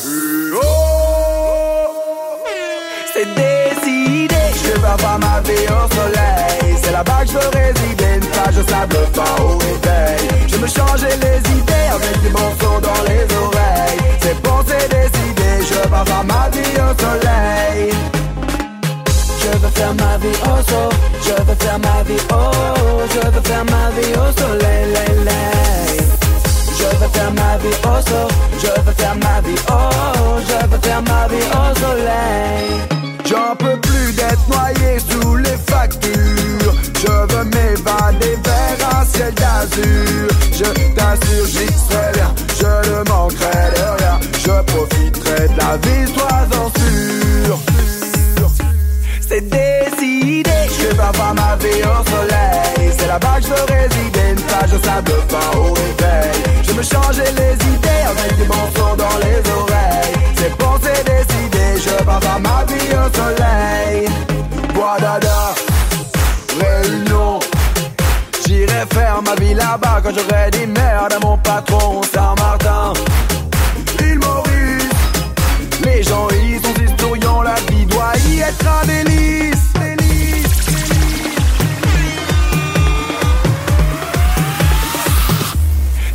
Oh. 0.54 0.66
C'est 3.14 3.28
décidé, 3.34 4.34
je 4.64 4.80
vais 4.80 4.86
avoir 4.86 5.18
ma 5.20 5.40
vie 5.42 5.66
au 5.68 5.94
soleil. 5.94 6.76
C'est 6.82 6.92
là-bas 6.92 7.22
que 7.24 7.30
je 7.30 7.77
Je 8.80 10.56
me 10.56 10.66
changer 10.68 11.08
les 11.20 11.38
idées 11.58 11.88
avec 11.90 12.32
bon 12.32 12.48
son 12.60 12.80
dans 12.80 13.02
les 13.08 13.24
oreilles. 13.34 13.98
C'est 14.20 14.36
c'est 14.68 14.88
décidé, 14.88 15.66
je 15.68 15.94
avoir 15.94 16.24
ma 16.24 16.48
vie 16.50 16.78
au 16.78 16.92
soleil. 17.02 17.92
Je 19.40 19.58
veux 19.58 19.68
faire 19.74 19.94
ma 19.94 20.16
vie 20.18 20.38
au 20.44 20.62
sol, 20.70 20.92
je 21.22 21.42
veux 21.42 21.54
faire 21.56 21.78
ma 21.80 22.02
vie 22.04 22.22
au, 22.30 23.02
je 23.14 23.26
veux 23.28 23.42
faire 23.42 23.64
ma 23.64 23.90
vie 23.96 24.12
au 24.14 24.40
soleil, 24.40 24.84
lay, 24.94 25.24
lay. 25.24 25.98
Je 26.78 26.84
veux 26.84 27.10
faire 27.12 27.32
ma 27.32 27.58
vie 27.58 27.76
au 27.82 28.08
sol, 28.08 28.28
je 28.62 28.80
veux 28.80 28.92
faire 28.92 29.16
ma 29.16 29.40
vie 29.40 29.60
oh, 29.70 30.38
je 30.46 30.66
veux 30.68 30.80
faire 30.80 31.02
ma 31.02 31.26
vie 31.26 31.48
au 31.50 31.78
soleil. 31.80 32.98
J'en 33.24 33.56
peux 33.56 33.76
plus 33.80 34.12
d'être 34.12 34.48
noyé 34.48 34.98
sous 35.00 35.34
les 35.36 35.56
factures. 35.66 36.67
M'évader 38.08 38.38
vers 38.44 39.00
un 39.00 39.04
ciel 39.04 39.34
d'azur. 39.34 40.28
Je 40.52 40.94
t'assure, 40.94 41.46
j'y 41.46 41.66
serai 41.66 42.12
bien. 42.14 42.34
Je 42.58 42.90
ne 42.90 43.08
manquerai 43.08 43.70
de 43.76 44.02
rien. 44.02 44.20
Je 44.32 44.62
profiterai 44.72 45.48
de 45.48 45.58
la 45.58 45.76
vie, 45.76 46.12
sois-en 46.14 46.70
sûr. 46.78 47.58
C'est 49.28 49.42
décidé, 49.48 50.50
je 50.80 50.96
vais 50.96 51.02
avoir 51.02 51.34
ma 51.34 51.56
vie 51.56 51.82
au 51.82 52.10
soleil. 52.10 52.92
C'est 52.98 53.06
là-bas 53.06 53.36
que 53.40 53.44
je 53.44 53.48
veux 53.48 53.66
résider, 53.78 54.30
une 54.30 54.40
plage 54.42 54.70
de 54.70 54.78
sable 54.84 55.12
fin 55.28 55.58
au 55.58 55.74
réveil. 55.74 56.42
Je 56.62 56.72
me 56.72 56.82
changer 56.82 57.30
les 57.36 57.54
idées 57.74 58.04
avec 58.08 58.36
du 58.38 58.44
bon 58.44 58.54
son 58.74 58.96
dans 58.96 59.18
les 59.18 59.50
oreilles. 59.50 59.67
Là-bas 69.70 70.00
quand 70.02 70.12
j'aurai 70.14 70.50
dit 70.50 70.66
merde 70.66 71.12
à 71.12 71.18
mon 71.20 71.36
patron 71.38 72.00
Saint-Martin. 72.02 72.92
Île 74.00 74.18
Maurice, 74.18 74.94
les 75.84 76.02
gens 76.02 76.28
y 76.30 76.58
sont 76.64 76.76
historiants, 76.84 77.42
la 77.42 77.56
vie 77.68 77.84
doit 77.86 78.14
y 78.28 78.40
être 78.40 78.66
un 78.66 78.86
délice. 78.86 79.66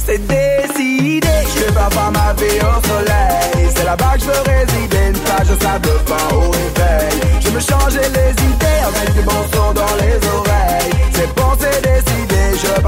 C'est 0.05 0.21
décidé, 0.27 1.35
je 1.55 1.73
vais 1.73 1.79
avoir 1.79 2.11
ma 2.11 2.33
vie 2.33 2.59
au 2.71 2.77
soleil. 2.87 3.69
C'est 3.75 3.85
là-bas 3.85 4.13
que 4.15 4.21
je 4.21 4.25
veux 4.25 4.43
résider, 4.53 5.07
une 5.09 5.19
plage 5.19 5.47
de 5.47 5.63
sable 5.63 5.89
fin 6.07 6.35
au 6.35 6.49
réveil. 6.51 7.19
Je 7.39 7.49
me 7.49 7.59
changer 7.59 8.05
les 8.17 8.31
idées 8.51 8.81
avec 8.89 9.13
du 9.13 9.21
bon 9.21 9.43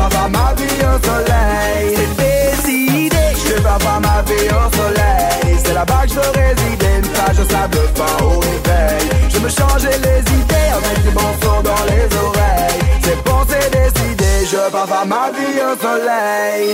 avoir 0.05 0.29
ma 0.29 0.53
vie 0.53 0.81
au 0.81 0.97
soleil. 1.05 1.95
C'est 1.95 2.13
décidé, 2.23 3.23
je 3.45 3.53
vais 3.53 3.69
avoir 3.69 3.99
ma 4.01 4.21
vie 4.23 4.49
au 4.49 4.65
soleil. 4.75 5.57
C'est 5.63 5.73
là-bas 5.73 6.03
que 6.03 6.09
je 6.09 6.15
veux 6.15 6.33
résider, 6.41 6.91
une 6.97 7.07
plage 7.07 7.37
de 7.37 7.45
sable 7.51 7.77
fin 7.95 8.15
au 8.23 8.39
réveil. 8.39 9.03
Je 9.29 9.39
me 9.39 9.49
changer 9.49 9.95
les 10.05 10.21
idées 10.39 10.69
avec 10.79 10.97
du 11.03 11.11
bon 11.11 11.31
son 11.41 11.61
dans 11.61 11.83
les 11.89 12.05
oreilles. 12.25 12.81
C'est 13.03 13.19
bon, 13.23 13.39
c'est 13.49 13.69
décidé, 13.71 14.31
je 14.51 14.57
vais 14.57 14.77
avoir 14.77 15.05
ma 15.05 15.31
vie 15.31 15.59
au 15.69 15.75
soleil. 15.85 16.65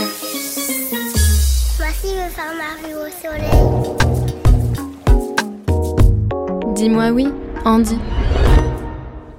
Voici 1.78 2.10
veux 2.18 2.32
faire 2.38 2.54
ma 2.64 2.72
vie 2.82 2.96
au 2.96 3.08
soleil. 3.22 3.62
Dis-moi 6.76 7.10
oui, 7.12 7.28
Andy. 7.66 7.98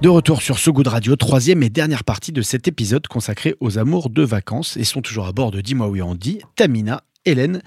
De 0.03 0.09
retour 0.09 0.41
sur 0.41 0.59
ce 0.59 0.69
radio, 0.89 1.15
troisième 1.15 1.63
et 1.63 1.69
dernière 1.69 2.03
partie 2.03 2.33
de 2.33 2.41
cet 2.41 2.67
épisode 2.67 3.07
consacré 3.07 3.55
aux 3.61 3.77
amours 3.77 4.09
de 4.09 4.21
vacances. 4.21 4.75
Et 4.75 4.83
sont 4.83 5.01
toujours 5.01 5.27
à 5.27 5.31
bord 5.31 5.49
de 5.49 5.61
Dis-moi 5.61 5.87
oui 5.87 6.01
on 6.01 6.13
dit, 6.13 6.41
Tamina, 6.57 7.03
Hélène 7.23 7.61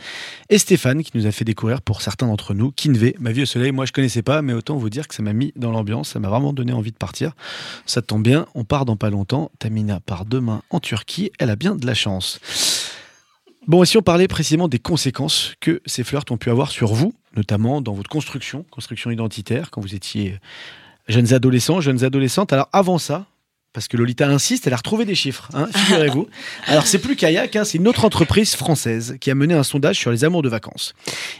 et 0.50 0.58
Stéphane 0.58 1.02
qui 1.02 1.12
nous 1.14 1.26
a 1.26 1.32
fait 1.32 1.46
découvrir 1.46 1.80
pour 1.80 2.02
certains 2.02 2.26
d'entre 2.26 2.52
nous 2.52 2.72
Kinvé, 2.72 3.16
ma 3.20 3.32
vie 3.32 3.40
au 3.40 3.46
soleil. 3.46 3.72
Moi 3.72 3.86
je 3.86 3.92
connaissais 3.92 4.20
pas, 4.20 4.42
mais 4.42 4.52
autant 4.52 4.76
vous 4.76 4.90
dire 4.90 5.08
que 5.08 5.14
ça 5.14 5.22
m'a 5.22 5.32
mis 5.32 5.54
dans 5.56 5.70
l'ambiance, 5.70 6.10
ça 6.10 6.18
m'a 6.18 6.28
vraiment 6.28 6.52
donné 6.52 6.74
envie 6.74 6.92
de 6.92 6.98
partir. 6.98 7.32
Ça 7.86 8.02
tombe 8.02 8.22
bien, 8.22 8.44
on 8.54 8.64
part 8.64 8.84
dans 8.84 8.96
pas 8.96 9.08
longtemps. 9.08 9.50
Tamina 9.58 10.00
part 10.00 10.26
demain 10.26 10.60
en 10.68 10.78
Turquie, 10.78 11.30
elle 11.38 11.48
a 11.48 11.56
bien 11.56 11.74
de 11.74 11.86
la 11.86 11.94
chance. 11.94 12.38
Bon, 13.66 13.82
et 13.82 13.86
si 13.86 13.96
on 13.96 14.02
parlait 14.02 14.28
précisément 14.28 14.68
des 14.68 14.78
conséquences 14.78 15.54
que 15.60 15.80
ces 15.86 16.04
flirts 16.04 16.26
ont 16.28 16.36
pu 16.36 16.50
avoir 16.50 16.70
sur 16.70 16.92
vous, 16.92 17.14
notamment 17.34 17.80
dans 17.80 17.94
votre 17.94 18.10
construction, 18.10 18.66
construction 18.70 19.10
identitaire, 19.10 19.70
quand 19.70 19.80
vous 19.80 19.94
étiez 19.94 20.38
jeunes 21.08 21.32
adolescents, 21.32 21.80
jeunes 21.80 22.04
adolescentes. 22.04 22.52
Alors 22.52 22.68
avant 22.72 22.98
ça, 22.98 23.26
parce 23.76 23.88
que 23.88 23.98
Lolita 23.98 24.26
insiste, 24.26 24.66
elle 24.66 24.72
a 24.72 24.76
retrouvé 24.76 25.04
des 25.04 25.14
chiffres, 25.14 25.50
hein, 25.52 25.68
figurez-vous. 25.74 26.28
Alors 26.66 26.86
c'est 26.86 26.98
plus 26.98 27.14
Kayak, 27.14 27.56
hein, 27.56 27.64
c'est 27.64 27.76
une 27.76 27.88
autre 27.88 28.06
entreprise 28.06 28.54
française 28.54 29.18
qui 29.20 29.30
a 29.30 29.34
mené 29.34 29.52
un 29.52 29.62
sondage 29.62 29.98
sur 29.98 30.10
les 30.10 30.24
amours 30.24 30.40
de 30.40 30.48
vacances. 30.48 30.94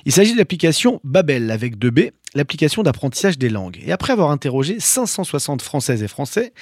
Il 0.05 0.13
s'agit 0.13 0.35
de 0.35 0.39
l'application 0.39 1.01
Babel 1.03 1.51
avec 1.51 1.79
2 1.79 1.91
B, 1.91 2.01
l'application 2.35 2.83
d'apprentissage 2.83 3.39
des 3.39 3.49
langues. 3.49 3.81
Et 3.87 3.91
après 3.91 4.13
avoir 4.13 4.31
interrogé 4.31 4.79
560 4.79 5.63
Françaises 5.63 6.03
et 6.03 6.09
Français, 6.09 6.53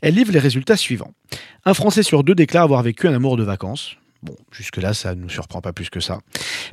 elle 0.00 0.14
livre 0.14 0.32
les 0.32 0.38
résultats 0.38 0.78
suivants. 0.78 1.12
Un 1.66 1.74
Français 1.74 2.02
sur 2.02 2.24
deux 2.24 2.34
déclare 2.34 2.64
avoir 2.64 2.82
vécu 2.82 3.06
un 3.06 3.14
amour 3.14 3.36
de 3.36 3.42
vacances. 3.42 3.96
Bon, 4.22 4.34
jusque-là, 4.50 4.94
ça 4.94 5.14
ne 5.14 5.20
nous 5.20 5.28
surprend 5.28 5.60
pas 5.60 5.72
plus 5.72 5.90
que 5.90 6.00
ça. 6.00 6.20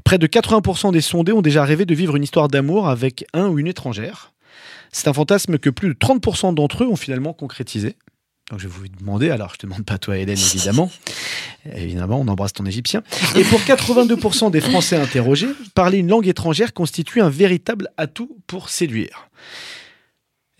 Près 0.04 0.18
de 0.18 0.26
80% 0.26 0.94
des 0.94 1.02
sondés 1.02 1.32
ont 1.32 1.44
déjà 1.44 1.64
rêvé 1.64 1.86
de 1.86 1.94
vivre 1.94 2.16
une 2.16 2.24
histoire 2.24 2.48
d'amour 2.48 2.88
avec 2.88 3.26
un 3.34 3.48
ou 3.50 3.60
une 3.60 3.68
étrangère. 3.68 4.32
C'est 4.92 5.08
un 5.08 5.14
fantasme 5.14 5.58
que 5.58 5.70
plus 5.70 5.90
de 5.90 5.94
30% 5.94 6.54
d'entre 6.54 6.84
eux 6.84 6.88
ont 6.88 6.96
finalement 6.96 7.34
concrétisé. 7.34 7.96
Donc 8.52 8.60
je 8.60 8.68
vais 8.68 8.74
vous 8.74 8.88
demander, 8.88 9.32
alors 9.32 9.54
je 9.54 9.58
te 9.58 9.66
demande 9.66 9.86
pas 9.86 9.98
toi 9.98 10.18
Hélène 10.18 10.38
évidemment, 10.38 10.92
évidemment 11.74 12.20
on 12.20 12.28
embrasse 12.28 12.54
ton 12.54 12.66
égyptien. 12.66 13.02
Et 13.36 13.44
pour 13.44 13.60
82% 13.62 14.52
des 14.52 14.62
Français 14.62 14.98
interrogés, 14.98 15.50
parler 15.74 15.98
une 15.98 16.10
langue 16.10 16.28
étrangère 16.28 16.74
constitue 16.74 17.22
un 17.22 17.30
véritable 17.30 17.90
atout 17.98 18.38
pour 18.46 18.70
séduire. 18.70 19.30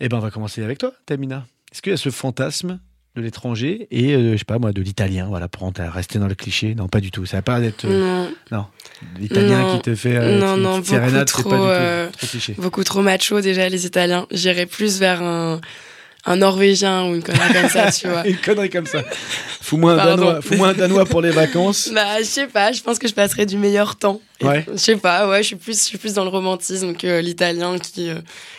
Eh 0.00 0.08
ben 0.08 0.16
on 0.16 0.20
va 0.20 0.32
commencer 0.32 0.64
avec 0.64 0.78
toi 0.78 0.92
Tamina. 1.06 1.46
Est-ce 1.72 1.80
qu'il 1.80 1.92
y 1.92 1.94
a 1.94 1.96
ce 1.96 2.10
fantasme 2.10 2.80
de 3.16 3.22
l'étranger 3.22 3.88
et 3.90 4.14
euh, 4.14 4.32
je 4.32 4.36
sais 4.36 4.44
pas 4.44 4.58
moi 4.58 4.72
de 4.72 4.82
l'italien 4.82 5.26
voilà 5.28 5.48
pour 5.48 5.72
rester 5.78 6.18
dans 6.18 6.28
le 6.28 6.34
cliché. 6.34 6.74
Non 6.74 6.88
pas 6.88 7.00
du 7.00 7.10
tout. 7.10 7.26
Ça 7.26 7.38
va 7.38 7.42
pas 7.42 7.60
être 7.60 7.84
euh, 7.86 8.00
Non, 8.00 8.34
non. 8.52 8.66
L'italien 9.18 9.74
qui 9.74 9.82
te 9.82 9.94
fait 9.94 10.16
euh, 10.16 10.38
Non, 10.38 10.56
non, 10.56 10.82
sérénade 10.82 11.26
beaucoup 11.34 11.48
pas 11.48 11.56
du 11.56 11.62
trop, 11.62 11.64
tout 11.64 11.70
euh, 11.70 12.10
trop 12.10 12.26
cliché. 12.26 12.54
beaucoup 12.58 12.84
trop 12.84 13.02
macho 13.02 13.40
déjà 13.40 13.68
les 13.68 13.86
Italiens. 13.86 14.26
J'irais 14.30 14.66
plus 14.66 14.98
vers 15.00 15.22
un, 15.22 15.60
un 16.26 16.36
Norvégien 16.36 17.06
ou 17.06 17.14
une 17.14 17.22
connerie 17.22 17.52
comme 17.52 17.70
ça, 17.70 17.90
tu 17.90 18.08
vois. 18.08 18.26
une 18.28 18.36
connerie 18.36 18.70
comme 18.70 18.86
ça. 18.86 19.02
Fous-moi 19.62 19.94
un 19.94 20.06
danois 20.06 20.42
fous-moi 20.42 20.68
un 20.68 20.74
danois 20.74 21.06
pour 21.06 21.22
les 21.22 21.30
vacances. 21.30 21.90
Bah, 21.94 22.18
je 22.18 22.24
sais 22.24 22.46
pas, 22.46 22.72
je 22.72 22.82
pense 22.82 22.98
que 22.98 23.08
je 23.08 23.14
passerai 23.14 23.46
du 23.46 23.56
meilleur 23.56 23.96
temps. 23.96 24.20
Ouais. 24.42 24.64
Je 24.72 24.76
sais 24.76 24.96
pas, 24.96 25.28
ouais, 25.28 25.42
je 25.42 25.46
suis 25.48 25.56
plus, 25.56 25.78
je 25.78 25.84
suis 25.84 25.98
plus 25.98 26.14
dans 26.14 26.24
le 26.24 26.30
romantisme 26.30 26.94
que 26.94 27.20
l'italien 27.20 27.78
qui, 27.78 28.10
euh, 28.10 28.16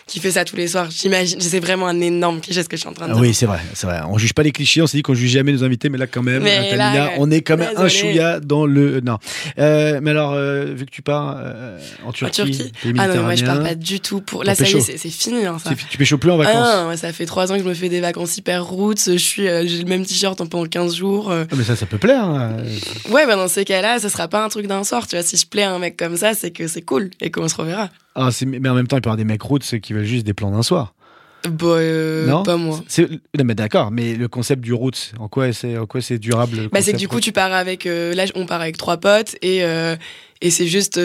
qui 0.07 0.19
fait 0.19 0.31
ça 0.31 0.43
tous 0.45 0.55
les 0.55 0.67
soirs. 0.67 0.87
J'imagine, 0.89 1.39
c'est 1.39 1.59
vraiment 1.59 1.87
un 1.87 1.99
énorme 2.01 2.39
cliché 2.41 2.63
ce 2.63 2.69
que 2.69 2.75
je 2.77 2.81
suis 2.81 2.89
en 2.89 2.93
train 2.93 3.05
de 3.07 3.11
Ah 3.11 3.15
dire. 3.15 3.21
oui, 3.21 3.33
c'est 3.33 3.45
vrai, 3.45 3.59
c'est 3.73 3.85
vrai. 3.87 3.99
On 4.09 4.17
juge 4.17 4.33
pas 4.33 4.43
les 4.43 4.51
clichés, 4.51 4.81
on 4.81 4.87
s'est 4.87 4.97
dit 4.97 5.03
qu'on 5.03 5.13
juge 5.13 5.31
jamais 5.31 5.51
nos 5.51 5.63
invités, 5.63 5.89
mais 5.89 5.97
là 5.97 6.07
quand 6.07 6.23
même, 6.23 6.43
là, 6.43 7.11
on 7.17 7.29
est 7.31 7.41
quand 7.41 7.57
même 7.57 7.73
un 7.77 7.87
chouïa 7.87 8.39
dans 8.39 8.65
le. 8.65 9.01
Non. 9.01 9.17
Euh, 9.59 9.99
mais 10.01 10.11
alors, 10.11 10.33
euh, 10.33 10.65
vu 10.75 10.85
que 10.85 10.91
tu 10.91 11.01
pars 11.01 11.35
euh, 11.39 11.77
en 12.05 12.09
En 12.09 12.11
Turquie, 12.11 12.31
Turquie. 12.51 12.71
pays 12.81 12.93
Ah 12.97 13.07
non, 13.07 13.23
moi 13.23 13.35
je 13.35 13.45
pars 13.45 13.61
pas 13.61 13.75
du 13.75 13.99
tout 13.99 14.21
pour. 14.21 14.43
Là, 14.43 14.55
ça 14.55 14.63
y 14.63 14.73
pécho. 14.73 14.79
est, 14.79 14.97
c'est 14.97 15.09
fini, 15.09 15.45
hein, 15.45 15.57
ça. 15.63 15.71
tu, 15.89 15.97
pêches 15.97 16.15
plus 16.15 16.31
en 16.31 16.39
Ah 16.39 16.43
vacances. 16.43 16.75
non, 16.75 16.83
moi, 16.85 16.97
ça 16.97 17.11
fait 17.13 17.25
trois 17.25 17.51
ans 17.51 17.55
que 17.57 17.63
je 17.63 17.67
me 17.69 17.73
fais 17.73 17.89
des 17.89 18.01
vacances 18.01 18.37
hyper 18.37 18.65
roots. 18.65 18.95
Je 19.07 19.17
suis, 19.17 19.47
euh, 19.47 19.65
j'ai 19.67 19.79
le 19.79 19.85
même 19.89 20.05
t-shirt 20.05 20.37
pendant 20.49 20.65
15 20.65 20.95
jours. 20.95 21.29
euh. 21.31 21.45
Ah, 21.51 21.55
mais 21.57 21.63
ça, 21.63 21.75
ça 21.75 21.85
peut 21.85 21.97
plaire. 21.97 22.23
hein. 22.23 22.57
Ouais, 23.11 23.25
bah 23.27 23.35
dans 23.35 23.47
ces 23.47 23.65
cas-là, 23.65 23.99
ça 23.99 24.09
sera 24.09 24.27
pas 24.27 24.43
un 24.43 24.49
truc 24.49 24.67
d'un 24.67 24.83
soir. 24.83 25.07
Tu 25.07 25.15
vois, 25.15 25.23
si 25.23 25.37
je 25.37 25.45
plais 25.45 25.63
à 25.67 25.75
un 25.75 25.79
mec 25.79 25.97
comme 25.97 26.17
ça, 26.17 26.33
c'est 26.33 26.51
que 26.51 26.67
c'est 26.67 26.81
cool 26.81 27.09
et 27.21 27.31
qu'on 27.31 27.47
se 27.47 27.55
reverra. 27.55 27.89
Ah, 28.15 28.29
mais 28.45 28.69
en 28.69 28.73
même 28.75 28.87
temps, 28.87 28.97
il 28.97 29.01
peut 29.01 29.07
y 29.07 29.11
avoir 29.11 29.17
des 29.17 29.23
mecs 29.25 29.41
roots 29.41 29.79
qui 29.81 29.93
veulent 29.93 30.03
juste 30.05 30.25
des 30.25 30.33
plans 30.33 30.51
d'un 30.51 30.63
soir. 30.63 30.93
Bah, 31.47 31.65
euh, 31.67 32.25
non 32.27 32.43
pas 32.43 32.57
moi. 32.57 32.81
Non, 33.37 33.43
mais 33.45 33.53
d'accord, 33.55 33.91
mais 33.91 34.15
le 34.15 34.27
concept 34.27 34.61
du 34.61 34.73
roots, 34.73 35.13
en 35.19 35.27
quoi 35.27 35.53
c'est 35.53 35.77
en 35.77 35.85
quoi 35.85 36.01
c'est 36.01 36.17
durable 36.17 36.57
le 36.57 36.67
Bah, 36.69 36.81
c'est 36.81 36.93
que 36.93 36.97
du 36.97 37.07
coup, 37.07 37.19
tu 37.21 37.31
pars 37.31 37.53
avec. 37.53 37.85
euh, 37.85 38.13
là, 38.15 38.25
on 38.35 38.45
part 38.47 38.59
avec 38.59 38.75
trois 38.77 38.97
potes 38.97 39.35
et, 39.43 39.63
euh, 39.63 39.95
et 40.41 40.49
c'est 40.49 40.65
juste 40.67 40.99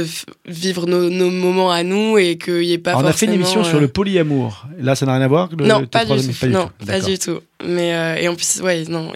vivre 0.47 0.87
nos, 0.87 1.11
nos 1.11 1.31
moments 1.31 1.71
à 1.71 1.83
nous 1.85 2.17
et 2.19 2.39
qu'il 2.39 2.61
n'y 2.61 2.73
ait 2.73 2.79
pas 2.79 2.93
Alors, 2.93 3.03
on 3.03 3.07
a 3.07 3.13
fait 3.13 3.27
une 3.27 3.33
émission 3.35 3.63
sur 3.63 3.79
le 3.79 3.89
polyamour. 3.89 4.67
Là, 4.79 4.95
ça 4.97 5.05
n'a 5.07 5.13
rien 5.17 5.23
à 5.23 5.29
voir 5.29 5.51
le- 5.57 5.67
Non, 5.67 5.85
pas 5.87 6.07
du, 6.07 6.13
non, 6.49 6.71
pas 6.79 6.85
D'accord. 6.87 7.09
du 7.09 7.19
tout. 7.19 7.41
Mais, 7.65 8.19
et 8.23 8.27
en 8.27 8.35
plus, 8.35 8.61
ouais, 8.63 8.85
non. 8.89 9.13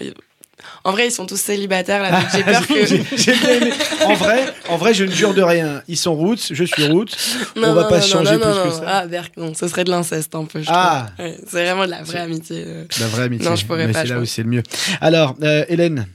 En 0.83 0.91
vrai, 0.91 1.07
ils 1.07 1.11
sont 1.11 1.25
tous 1.25 1.39
célibataires 1.39 2.01
là, 2.01 2.11
donc 2.11 2.29
j'ai 2.33 2.43
peur 2.43 2.65
que. 2.67 2.85
J'ai- 2.85 3.31
aimé. 3.31 3.71
En 4.05 4.13
vrai, 4.13 4.45
en 4.69 4.77
vrai, 4.77 4.93
je 4.93 5.03
ne 5.03 5.11
jure 5.11 5.33
de 5.33 5.41
rien. 5.41 5.81
Ils 5.87 5.97
sont 5.97 6.15
roots, 6.15 6.47
je 6.51 6.63
suis 6.63 6.87
roots. 6.87 7.05
Non, 7.55 7.69
on 7.69 7.73
va 7.73 7.83
non, 7.83 7.89
pas 7.89 7.97
non, 7.99 8.05
changer 8.05 8.37
plus 8.37 8.39
que 8.69 8.71
ça. 8.71 8.83
Ah, 8.87 9.05
Berk, 9.07 9.33
non, 9.37 9.53
ce 9.53 9.67
serait 9.67 9.83
de 9.83 9.89
l'inceste 9.89 10.33
un 10.35 10.45
peu. 10.45 10.61
je 10.61 10.67
Ah. 10.69 11.07
Ouais, 11.19 11.37
c'est 11.47 11.63
vraiment 11.63 11.85
de 11.85 11.91
la 11.91 12.03
vraie 12.03 12.19
amitié. 12.19 12.63
euh. 12.65 12.83
La 12.99 13.07
vraie 13.07 13.23
amitié. 13.23 13.49
Non, 13.49 13.55
je 13.55 13.65
pourrais 13.65 13.87
Mais 13.87 13.93
pas, 13.93 14.01
C'est 14.03 14.07
là 14.13 14.19
où 14.19 14.25
c'est 14.25 14.43
le 14.43 14.49
mieux. 14.49 14.63
Alors, 15.01 15.35
euh, 15.43 15.65
Hélène, 15.67 16.07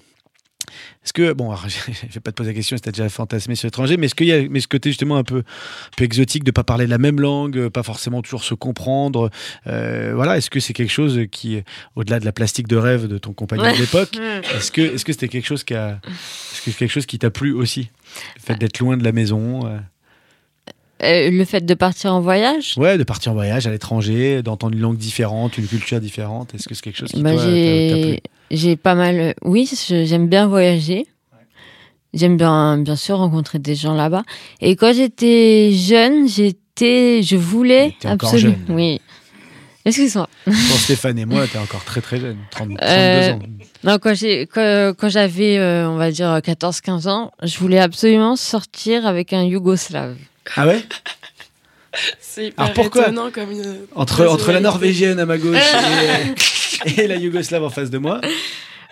est-ce 1.05 1.13
que, 1.13 1.33
bon, 1.33 1.47
alors, 1.51 1.67
je 1.69 2.15
vais 2.15 2.21
pas 2.21 2.31
te 2.31 2.37
poser 2.37 2.51
la 2.51 2.55
question 2.55 2.77
si 2.77 2.83
tu 2.83 2.89
as 2.89 2.93
déjà 2.93 3.09
fantasmé 3.09 3.55
sur 3.57 3.67
l'étranger, 3.67 3.97
mais 3.97 4.07
est-ce 4.07 4.15
qu'il 4.15 4.27
y 4.29 4.33
a 4.33 4.49
mais 4.49 4.61
ce 4.61 4.69
côté 4.69 4.91
justement 4.91 5.17
un 5.17 5.25
peu, 5.25 5.39
un 5.39 5.97
peu 5.97 6.05
exotique 6.05 6.45
de 6.45 6.51
pas 6.53 6.63
parler 6.65 6.87
la 6.87 6.99
même 6.99 7.21
langue, 7.21 7.59
euh, 7.59 7.71
pas 7.71 7.83
forcément 7.83 8.23
toujours 8.23 8.45
se 8.45 8.55
comprendre 8.55 9.31
euh, 9.67 10.13
Voilà, 10.15 10.37
est-ce 10.39 10.51
que 10.51 10.61
c'est 10.61 10.73
quelque 10.75 10.93
chose 10.93 11.21
qui, 11.31 11.63
au-delà 11.97 12.21
de 12.21 12.25
la 12.25 12.33
plastique 12.33 12.69
de 12.69 12.77
rêve 12.77 13.09
de 13.09 13.19
ton 13.19 13.33
compagnon 13.33 13.73
de 13.73 13.79
l'époque, 13.79 14.17
est-ce 14.57 14.71
que 14.71 14.81
est-ce 14.81 15.05
que 15.05 15.13
c'était 15.13 15.29
quelque 15.29 15.47
chose 15.47 15.65
qui 15.65 15.75
a, 15.75 16.01
est-ce 16.07 16.63
que 16.71 16.77
quelque 16.77 16.91
chose 16.93 17.07
qui 17.07 17.19
t'a 17.19 17.31
plu 17.31 17.53
aussi 17.53 17.91
Le 18.37 18.41
fait 18.43 18.57
d'être 18.57 18.79
loin 18.79 18.97
de 18.97 19.05
la 19.05 19.13
maison 19.13 19.67
euh, 19.67 19.79
Euh, 21.03 21.31
le 21.33 21.45
fait 21.45 21.67
de 21.67 21.75
partir 21.75 22.15
en 22.15 22.21
voyage? 22.21 22.75
Ouais, 22.77 22.97
de 22.97 23.03
partir 23.03 23.33
en 23.33 23.35
voyage 23.35 23.67
à 23.67 23.71
l'étranger, 23.71 24.41
d'entendre 24.45 24.75
une 24.77 24.81
langue 24.83 24.99
différente, 24.99 25.59
une 25.59 25.67
culture 25.67 25.99
différente. 26.01 26.55
Est-ce 26.55 26.69
que 26.69 26.77
c'est 26.77 26.83
quelque 26.83 26.99
chose 26.99 27.11
qui 27.11 27.23
Bah, 27.23 27.35
t'a 27.35 27.43
plu? 27.43 28.19
J'ai 28.53 28.77
pas 28.77 28.95
mal 28.95 29.35
oui 29.43 29.69
j'aime 29.89 30.29
bien 30.29 30.47
voyager. 30.47 31.07
J'aime 32.15 32.37
bien 32.37 32.77
bien 32.79 32.95
sûr 32.97 33.17
rencontrer 33.17 33.59
des 33.59 33.75
gens 33.75 33.95
là-bas. 33.95 34.23
Et 34.61 34.77
quand 34.77 34.93
j'étais 34.95 35.73
jeune 35.73 36.29
j'étais 36.29 37.23
je 37.23 37.37
voulais 37.37 37.95
absolument 38.05 38.55
oui. 38.69 39.01
Excuse-moi. 39.85 40.29
Pour 40.45 40.55
Stéphane 40.79 41.19
et 41.19 41.25
moi, 41.25 41.45
t'es 41.49 41.59
encore 41.59 41.83
très 41.85 42.01
très 42.01 42.21
jeune, 42.21 42.37
30, 42.53 42.69
32 42.79 42.85
Euh, 42.87 43.33
ans. 43.33 43.39
non 43.83 43.99
quand 43.99 44.15
j'ai 44.15 44.43
quand, 44.47 44.93
quand 44.97 45.09
j'avais 45.09 45.59
euh, 45.59 45.89
on 45.89 45.97
va 45.97 46.13
dire 46.13 46.39
14 46.45 46.81
15 46.81 47.09
ans 47.09 47.33
je 47.43 47.59
voulais 47.59 47.81
absolument 47.81 48.37
sortir 48.37 49.07
avec 49.07 49.33
un 49.33 49.43
yougoslave. 49.43 50.17
Ah 50.57 50.67
ouais? 50.69 50.85
C'est 52.21 52.47
hyper 52.47 52.65
Alors 52.65 52.75
pourquoi? 52.75 53.03
étonnant 53.03 53.31
comme 53.33 53.51
une 53.51 53.77
entre, 53.95 54.27
entre 54.27 54.53
la. 54.53 54.61
Norvégienne 54.61 55.19
à 55.19 55.27
ma 55.27 55.37
gauche 55.37 55.57
et, 55.57 56.41
et 56.99 57.07
la 57.07 57.17
Yougoslave 57.17 57.65
en 57.65 57.71
face 57.71 57.91
de 57.91 57.99
moi. 57.99 58.21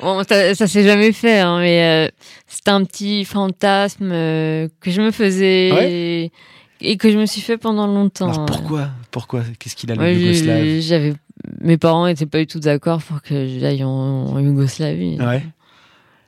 Bon, 0.01 0.23
ça, 0.29 0.55
ça 0.55 0.67
s'est 0.67 0.83
jamais 0.85 1.13
fait, 1.13 1.41
hein, 1.41 1.61
mais 1.61 2.07
euh, 2.09 2.11
c'était 2.47 2.71
un 2.71 2.85
petit 2.85 3.25
fantasme 3.25 4.11
euh, 4.13 4.69
que 4.81 4.91
je 4.91 5.03
me 5.03 5.11
faisais 5.11 5.71
Ouais 5.73 5.93
et, 5.93 6.33
et 6.81 6.97
que 6.97 7.11
je 7.13 7.19
me 7.19 7.27
suis 7.27 7.43
fait 7.43 7.59
pendant 7.59 7.87
longtemps. 7.87 8.31
Alors 8.33 8.47
pourquoi 8.47 8.89
Pourquoi 9.11 9.43
Qu'est-ce 9.59 9.77
qu'il 9.77 9.93
a 9.93 9.95
le 9.97 10.01
Ouais, 10.03 10.15
Yougoslave? 10.15 10.81
j'avais 10.81 11.13
mes 11.61 11.77
parents 11.79 12.07
étaient 12.07 12.27
pas 12.27 12.39
du 12.39 12.47
tout 12.47 12.61
d'accord 12.61 13.03
pour 13.03 13.23
que 13.23 13.47
j'aille 13.59 13.83
en, 13.85 13.89
en 13.89 14.39
Yougoslavie. 14.39 15.19
Ouais, 15.19 15.43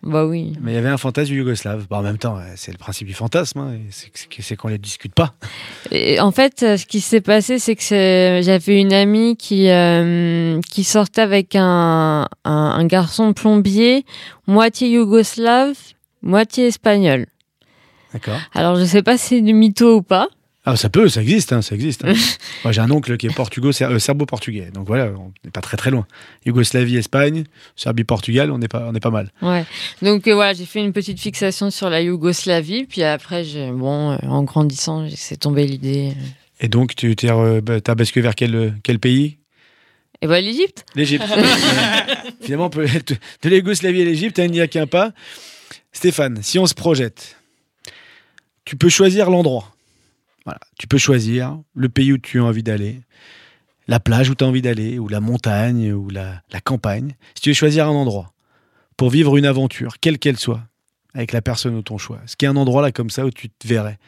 Bah 0.03 0.27
oui. 0.27 0.55
mais 0.61 0.73
il 0.73 0.75
y 0.75 0.79
avait 0.79 0.89
un 0.89 0.97
fantasme 0.97 1.33
yougoslave. 1.33 1.87
Bon, 1.89 1.99
en 1.99 2.03
même 2.03 2.19
temps, 2.19 2.37
c'est 2.57 2.73
le 2.73 2.79
principe 2.79 3.07
du 3.07 3.15
fantasme, 3.15 3.61
hein, 3.61 3.77
c'est 3.91 4.57
qu'on 4.57 4.67
ne 4.69 4.73
les 4.73 4.79
discute 4.79 5.15
pas. 5.15 5.35
Et 5.93 6.19
en 6.19 6.33
fait, 6.33 6.63
euh, 6.65 6.77
ce 6.77 6.87
qui 6.87 7.01
s'est 7.01 7.21
passé, 7.21 7.61
c'est 7.61 7.77
que 7.77 8.41
j'avais 8.43 8.81
une 8.81 8.93
amie 8.93 9.37
qui 9.37 9.71
euh, 9.71 10.61
qui 10.69 10.83
sortait 10.83 11.21
avec 11.21 11.55
un, 11.55 12.29
un, 12.45 12.51
un 12.53 12.85
garçon 12.87 13.33
plombier, 13.33 14.05
moitié 14.49 14.89
yougoslave, 14.91 15.77
moitié 16.23 16.67
espagnol. 16.67 17.27
D'accord. 18.13 18.39
Alors 18.55 18.77
je 18.77 18.85
sais 18.85 19.03
pas 19.03 19.17
si 19.17 19.37
c'est 19.37 19.41
du 19.41 19.55
mytho 19.55 19.97
ou 19.99 20.03
pas. 20.03 20.29
Ah, 20.65 20.77
ça 20.77 20.89
peut, 20.89 21.09
ça 21.09 21.23
existe, 21.23 21.53
hein, 21.53 21.61
ça 21.61 21.75
existe. 21.75 22.05
hein. 22.05 22.13
Moi, 22.65 22.71
j'ai 22.73 22.81
un 22.81 22.91
oncle 22.93 23.17
qui 23.17 23.27
est 23.27 23.35
portugo, 23.35 23.73
ser- 23.73 23.87
euh, 23.87 23.99
serbo-portugais. 23.99 24.71
Donc 24.73 24.87
voilà, 24.87 25.07
on 25.19 25.33
n'est 25.45 25.51
pas 25.51 25.61
très 25.61 25.77
très 25.77 25.91
loin. 25.91 26.07
Yougoslavie, 26.47 26.97
Espagne, 26.97 27.45
Serbie, 27.75 28.05
Portugal, 28.05 28.53
on 28.53 28.61
est 28.61 28.69
pas, 28.69 28.87
on 28.89 28.95
est 28.95 29.01
pas 29.01 29.11
mal. 29.11 29.33
Ouais. 29.43 29.65
Donc 30.03 30.29
euh, 30.29 30.35
voilà, 30.35 30.53
j'ai 30.53 30.65
fait 30.65 30.79
une 30.79 30.93
petite 30.93 31.19
fixation 31.19 31.71
sur 31.73 31.91
la 31.91 32.01
Yougoslavie, 32.01 32.85
puis 32.85 33.03
après, 33.03 33.45
bon, 33.73 34.13
euh, 34.13 34.17
en 34.29 34.45
grandissant, 34.45 35.09
j'ai- 35.09 35.17
c'est 35.17 35.37
tombé 35.37 35.67
l'idée. 35.67 36.13
Et 36.61 36.69
donc, 36.69 36.95
tu 36.95 37.17
bah, 37.63 37.81
t'as 37.81 37.95
basculé 37.97 38.23
vers 38.23 38.37
quel, 38.37 38.75
quel 38.85 39.01
pays? 39.01 39.39
Et 40.21 40.29
bah 40.29 40.41
l'Égypte. 40.41 40.85
L'Égypte. 40.95 41.25
Finalement, 42.41 42.67
on 42.67 42.71
peut- 42.71 42.87
de 42.87 43.17
de 43.43 43.49
la 43.49 43.57
Yougoslavie 43.57 44.03
à 44.03 44.05
l'Égypte, 44.05 44.39
hein, 44.39 44.45
il 44.45 44.53
n'y 44.53 44.61
a 44.61 44.69
qu'un 44.69 44.87
pas. 44.87 45.13
Stéphane, 45.93 46.39
si 46.43 46.61
on 46.61 46.67
se 46.67 46.75
projette, 46.75 47.37
tu 48.65 48.77
peux 48.77 48.89
choisir 48.89 49.29
l'endroit. 49.29 49.75
Voilà. 50.45 50.61
Tu 50.79 50.87
peux 50.87 50.99
choisir 50.99 51.59
le 51.75 51.89
pays 51.89 52.13
où 52.13 52.19
tu 52.19 52.41
as 52.41 52.45
envie 52.45 52.63
d'aller. 52.63 53.01
La 53.89 54.01
plage 54.01 54.31
où 54.31 54.35
tu 54.35 54.45
as 54.45 54.47
envie 54.47 54.63
d'aller, 54.63 54.99
ou 54.99 55.09
la 55.09 55.21
montagne, 55.21 55.93
ou 55.93 56.09
la, 56.11 56.43
la 56.53 56.61
campagne. 56.61 57.15
Si 57.35 57.43
tu 57.43 57.51
veux 57.51 57.55
choisir 57.55 57.87
un 57.87 57.93
endroit 57.93 58.33
pour 58.97 59.11
vivre 59.11 59.37
une 59.37 59.47
aventure, 59.47 59.97
quelle 60.01 60.19
qu'elle 60.19 60.39
soit, 60.39 60.63
avec 61.15 61.33
la 61.33 61.43
personne 61.43 61.77
de 61.77 61.81
ton 61.81 61.99
choix. 61.99 62.21
Est-ce 62.25 62.37
qu'il 62.37 62.47
y 62.47 62.49
a 62.49 62.53
un 62.53 62.57
endroit 62.57 62.83
là 62.83 62.93
comme 62.93 63.11
ça 63.11 63.27
où 63.27 63.31
tu 63.31 63.49
te 63.51 63.67
verrais 63.67 63.99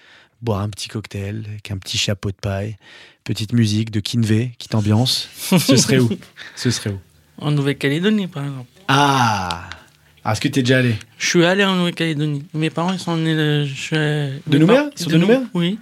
boire 0.43 0.61
un 0.61 0.69
petit 0.69 0.89
cocktail 0.89 1.45
avec 1.49 1.71
un 1.71 1.79
petit 1.79 1.99
chapeau 1.99 2.31
de 2.31 2.37
paille, 2.37 2.77
petite 3.25 3.53
musique 3.53 3.91
de 3.91 4.01
Kinvey 4.01 4.53
qui 4.59 4.69
t'ambiance? 4.69 5.29
Ce 5.59 5.77
serait 5.77 5.99
où? 5.99 6.09
Ce 6.57 6.71
serait 6.71 6.91
où? 6.91 7.01
En 7.39 7.51
Nouvelle-Calédonie, 7.51 8.29
par 8.29 8.45
exemple. 8.45 8.69
Ah 8.89 9.69
Ah, 10.23 10.33
Est-ce 10.33 10.41
que 10.41 10.49
tu 10.49 10.61
es 10.61 10.63
déjà 10.63 10.79
allé? 10.79 10.95
Je 11.19 11.27
suis 11.27 11.45
allé 11.45 11.65
en 11.65 11.75
Nouvelle-Calédonie. 11.75 12.45
Mes 12.55 12.71
parents, 12.71 12.93
ils 12.93 12.99
sont 13.01 13.17
nés 13.17 13.35
de... 13.35 13.65
Je 13.65 13.75
suis... 13.75 13.97
De 14.47 14.59
Nouméa? 14.59 14.89
Ils 14.97 15.03
sont 15.03 15.11
de 15.11 15.17
Nouméa? 15.19 15.43
Oui. 15.53 15.79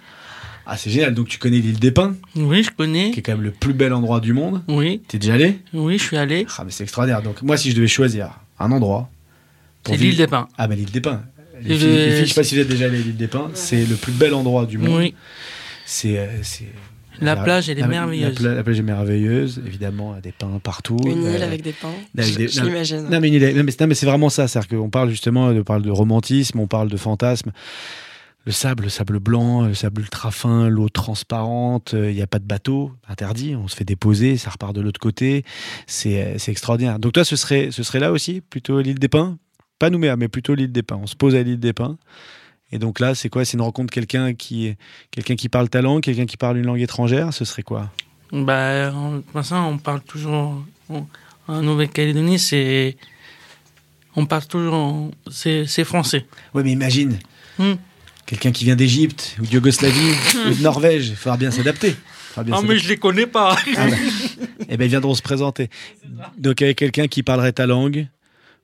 Ah, 0.67 0.77
c'est 0.77 0.91
génial. 0.91 1.15
Donc 1.15 1.29
tu 1.29 1.39
connais 1.39 1.59
l'île 1.59 1.79
des 1.81 1.91
Pins, 1.91 2.15
Oui, 2.37 2.63
je 2.63 2.71
connais. 2.71 3.11
qui 3.11 3.19
est 3.21 3.23
quand 3.23 3.33
même 3.33 3.43
le 3.43 3.51
plus 3.51 3.73
bel 3.75 3.93
endroit 3.93 4.21
du 4.21 4.33
monde. 4.33 4.63
Oui, 4.69 5.01
T'es 5.09 5.19
déjà 5.19 5.35
allé? 5.35 5.59
Oui, 5.75 5.99
je 5.99 6.05
suis 6.05 6.17
allé. 6.17 6.47
Ah, 6.59 6.63
mais 6.65 6.71
c'est 6.71 6.85
extraordinaire. 6.85 7.23
Donc 7.23 7.43
moi, 7.43 7.57
si 7.57 7.71
je 7.71 7.77
devais 7.77 7.89
choisir 7.89 8.31
un 8.59 8.71
endroit. 8.73 9.11
C'est 9.87 9.97
l'île 9.97 10.17
des 10.17 10.27
Pins. 10.29 10.49
Ah, 10.57 10.69
bah 10.69 10.75
l'île 10.77 10.91
des 10.91 11.01
Pins. 11.01 11.23
Les 11.65 11.77
filles, 11.77 11.87
le- 11.89 11.95
les 11.95 12.11
filles, 12.17 12.27
je 12.27 12.29
sais 12.29 12.35
pas 12.41 12.45
si 12.45 12.55
vous 12.55 12.61
êtes 12.61 12.69
déjà 12.69 12.85
allé 12.87 12.99
à 12.99 13.01
l'île 13.03 13.17
des 13.17 13.27
Pins, 13.29 13.51
c'est 13.55 13.85
le 13.85 13.95
plus 13.97 14.13
bel 14.13 14.35
endroit 14.35 14.67
du 14.67 14.79
monde. 14.79 14.97
Oui. 14.99 15.15
C'est. 15.85 16.19
euh, 16.19 16.27
La 17.21 17.37
plage, 17.37 17.69
elle 17.69 17.79
est 17.79 17.83
la- 17.83 17.87
merveilleuse. 17.89 18.35
La, 18.35 18.41
pla- 18.41 18.55
la 18.55 18.63
plage 18.65 18.79
est 18.79 18.83
merveilleuse, 18.83 19.61
évidemment, 19.67 20.17
des 20.23 20.33
pins 20.33 20.59
partout. 20.63 20.97
Une 21.05 21.23
île 21.23 21.43
Euh, 21.43 21.45
avec 21.47 21.63
des 21.63 21.73
pins. 21.73 21.89
avec 22.17 22.33
Je, 22.33 22.39
des- 22.39 22.49
je 22.49 22.61
non, 22.61 22.67
l'imagine. 22.67 23.09
Non 23.11 23.21
mais, 23.21 23.95
c'est 23.95 24.07
vraiment 24.07 24.29
ça, 24.31 24.49
c'est-à-dire 24.49 24.79
qu'on 24.79 24.91
parle 24.91 25.11
justement, 25.11 25.49
on 25.49 25.63
parle 25.65 25.83
de 25.83 25.91
romantisme, 25.91 26.59
on 26.61 26.67
parle 26.67 26.89
de 26.89 26.97
fantasme. 26.97 27.51
Le 28.45 28.51
sable, 28.53 28.85
le 28.85 28.89
sable 28.89 29.21
blanc, 29.21 29.63
le 29.63 29.75
sable 29.75 30.01
ultra 30.01 30.33
fin, 30.33 30.69
l'eau 30.69 30.89
transparente, 30.89 31.95
euh, 31.95 32.11
il 32.11 32.17
n'y 32.17 32.23
a 32.23 32.27
pas 32.27 32.41
de 32.41 32.45
bateau, 32.45 32.91
interdit, 33.09 33.55
on 33.55 33.69
se 33.69 33.77
fait 33.77 33.85
déposer, 33.85 34.37
ça 34.37 34.51
repart 34.51 34.75
de 34.75 34.81
l'autre 34.81 34.99
côté, 34.99 35.45
c'est 35.87 36.23
euh, 36.25 36.51
extraordinaire. 36.51 36.99
Donc 36.99 37.13
toi, 37.13 37.25
ce 37.25 37.37
serait, 37.37 37.71
ce 37.71 37.85
serait 37.85 38.01
là 38.01 38.11
aussi, 38.11 38.41
plutôt 38.41 38.81
l'île 38.81 38.99
des 38.99 39.09
Pins? 39.09 39.39
Pas 39.79 39.91
Nouméa, 39.91 40.17
mais 40.17 40.27
plutôt 40.27 40.55
l'île 40.57 40.73
des 40.73 40.83
Pins. 40.83 40.99
On 41.01 41.07
se 41.07 41.15
pose 41.15 41.37
à 41.37 41.43
l'île 41.43 41.61
des 41.61 41.73
Pins. 41.73 41.97
Et 42.73 42.79
donc 42.79 42.99
là, 43.01 43.15
c'est 43.15 43.29
quoi? 43.29 43.45
C'est 43.45 43.55
une 43.57 43.63
rencontre 43.63 43.93
quelqu'un 43.93 44.35
qui, 44.35 44.75
quelqu'un 45.13 45.37
qui 45.37 45.49
parle 45.49 45.69
ta 45.69 45.83
langue, 45.83 46.03
quelqu'un 46.03 46.27
qui 46.27 46.37
parle 46.37 46.57
une 46.57 46.67
langue 46.67 46.81
étrangère 46.81 47.33
Ce 47.33 47.45
serait 47.45 47.63
quoi? 47.63 47.91
Bah, 48.33 48.93
en 48.95 49.21
passant, 49.21 49.69
on 49.69 49.79
parle 49.79 50.01
toujours. 50.01 50.65
En, 50.89 51.07
en 51.49 51.63
Nouvelle-Calédonie, 51.63 52.39
c'est. 52.39 52.97
On 54.17 54.25
parle 54.27 54.47
toujours. 54.47 55.11
C'est 55.31 55.85
français. 55.85 56.27
Ouais, 56.55 56.63
mais 56.63 56.73
imagine, 56.73 57.19
Hmm. 57.59 57.75
Quelqu'un 58.27 58.53
qui 58.53 58.65
vient 58.65 58.77
d'Égypte 58.77 59.37
ou 59.41 59.47
de 59.47 59.51
Yougoslavie 59.53 60.13
ou 60.49 60.55
de 60.55 60.63
Norvège, 60.63 61.09
il 61.09 61.17
faudra 61.17 61.37
bien 61.37 61.51
s'adapter. 61.51 61.97
Bien 62.45 62.55
Ah, 62.57 62.63
mais 62.67 62.79
je 62.79 62.89
les 62.89 62.97
connais 62.97 63.27
pas. 63.27 63.57
Ah 63.77 63.87
bah. 63.89 63.97
Eh 64.69 64.77
ben, 64.79 64.85
ils 64.87 64.89
viendront 64.91 65.15
se 65.15 65.21
présenter. 65.23 65.69
Donc, 66.39 66.63
avec 66.63 66.79
quelqu'un 66.79 67.07
qui 67.07 67.23
parlerait 67.23 67.53
ta 67.53 67.67
langue, 67.67 68.07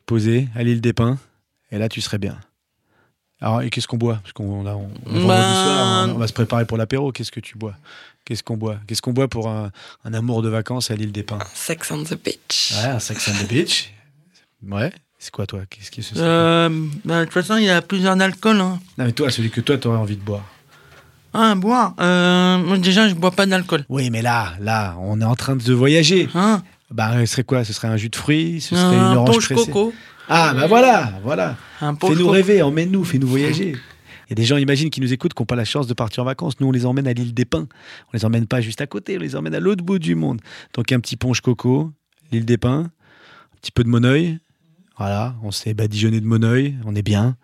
posé 0.07 0.49
à 0.57 0.63
l'île 0.63 0.81
des 0.81 0.95
Pins, 0.95 1.19
et 1.71 1.77
là, 1.79 1.89
tu 1.91 2.01
serais 2.01 2.17
bien. 2.19 2.39
Alors, 3.41 3.61
et 3.63 3.69
qu'est-ce 3.71 3.87
qu'on 3.87 3.99
boit? 3.99 4.17
Parce 4.23 4.33
qu'on 4.33 4.67
on, 4.67 4.67
on- 4.67 5.27
Bah, 5.27 5.37
soir, 5.43 6.09
on, 6.09 6.13
on 6.15 6.19
va 6.19 6.27
se 6.27 6.33
préparer 6.33 6.65
pour 6.65 6.79
l'apéro. 6.79 7.13
Qu'est-ce 7.13 7.31
que 7.31 7.41
tu 7.41 7.59
bois? 7.59 7.75
Qu'est-ce 8.25 8.43
qu'on 8.43 8.57
boit? 8.57 8.79
Qu'est-ce 8.87 9.03
qu'on 9.03 9.13
boit 9.13 9.29
pour 9.29 9.49
un, 9.49 9.71
un 10.05 10.15
amour 10.15 10.43
de 10.43 10.49
vacances 10.49 10.91
à 10.91 10.97
l'île 10.97 11.13
des 11.13 11.23
Pins? 11.23 11.39
Sex 11.55 11.91
on 11.91 12.03
the 12.05 12.15
beach. 12.15 12.73
Ouais, 12.77 12.89
un 12.89 12.99
Sex 12.99 13.29
on 13.29 13.45
the 13.45 13.49
Beach. 13.49 13.93
Ouais. 14.67 14.93
C'est 15.19 15.33
quoi, 15.33 15.47
toi? 15.47 15.63
Qu'est-ce 15.69 15.91
que 15.91 16.01
ce 16.01 16.15
serait? 16.15 16.25
Euh, 16.25 16.69
bah, 17.05 17.21
de 17.21 17.25
toute 17.25 17.35
façon, 17.35 17.57
il 17.57 17.65
y 17.65 17.71
a 17.71 17.83
plusieurs 17.83 18.21
alcools. 18.21 18.61
Hein. 18.61 18.79
Non, 18.97 19.05
mais 19.05 19.13
toi, 19.13 19.31
celui 19.31 19.51
que 19.51 19.61
toi, 19.61 19.77
t'aurais 19.77 19.99
envie 19.99 20.17
de 20.17 20.23
boire. 20.23 20.45
Ah, 21.35 21.55
boire? 21.57 21.95
Euh, 22.01 22.59
moi, 22.59 22.79
déjà, 22.79 23.09
je 23.09 23.15
bois 23.15 23.33
pas 23.33 23.45
d'alcool. 23.47 23.85
Oui, 23.89 24.11
mais 24.11 24.23
là, 24.23 24.55
là, 24.61 24.97
on 25.01 25.21
est 25.21 25.25
en 25.25 25.35
train 25.35 25.57
de 25.57 25.73
voyager. 25.73 26.29
Hein? 26.35 26.63
Bah, 26.91 27.19
ce 27.21 27.27
serait 27.27 27.45
quoi? 27.45 27.65
Ce 27.65 27.73
serait 27.73 27.89
un 27.89 27.97
jus 27.97 28.09
de 28.09 28.17
fruits? 28.17 28.61
Ce 28.61 28.77
serait 28.77 28.97
un 28.97 29.13
une 29.13 29.17
orange 29.19 29.45
pressée? 29.45 29.67
coco. 29.67 29.93
Ah, 30.29 30.53
bah 30.55 30.67
voilà, 30.67 31.13
voilà. 31.23 31.57
Fais-nous 31.81 32.29
rêver, 32.29 32.63
emmène-nous, 32.63 33.03
fais-nous 33.03 33.27
voyager. 33.29 33.77
Il 34.27 34.31
y 34.31 34.33
a 34.33 34.35
des 34.35 34.45
gens, 34.45 34.59
imagine, 34.59 34.91
qui 34.91 35.01
nous 35.01 35.13
écoutent, 35.13 35.33
qui 35.33 35.41
n'ont 35.41 35.47
pas 35.47 35.57
la 35.57 35.65
chance 35.65 35.87
de 35.87 35.95
partir 35.95 36.23
en 36.23 36.27
vacances. 36.27 36.61
Nous, 36.61 36.67
on 36.67 36.71
les 36.71 36.85
emmène 36.85 37.09
à 37.09 37.15
l'île 37.15 37.33
des 37.33 37.47
Pins. 37.47 37.67
On 38.09 38.11
les 38.13 38.27
emmène 38.27 38.47
pas 38.47 38.61
juste 38.61 38.83
à 38.83 38.87
côté, 38.87 39.17
on 39.17 39.21
les 39.21 39.37
emmène 39.37 39.55
à 39.55 39.61
l'autre 39.61 39.83
bout 39.83 39.99
du 39.99 40.15
monde. 40.15 40.41
Donc, 40.75 40.93
un 40.93 41.01
petit 41.01 41.17
punch 41.17 41.41
coco, 41.41 41.93
l'île 42.31 42.45
des 42.45 42.59
Pins, 42.59 42.81
un 42.81 43.59
petit 43.61 43.71
peu 43.71 43.83
de 43.85 43.89
moneuil. 43.89 44.39
Voilà, 44.99 45.35
on 45.45 45.51
s'est 45.53 45.75
badigeonné 45.75 46.21
de 46.21 46.27
moneuil, 46.27 46.75
on 46.85 46.95
est 46.95 47.03
bien. 47.03 47.37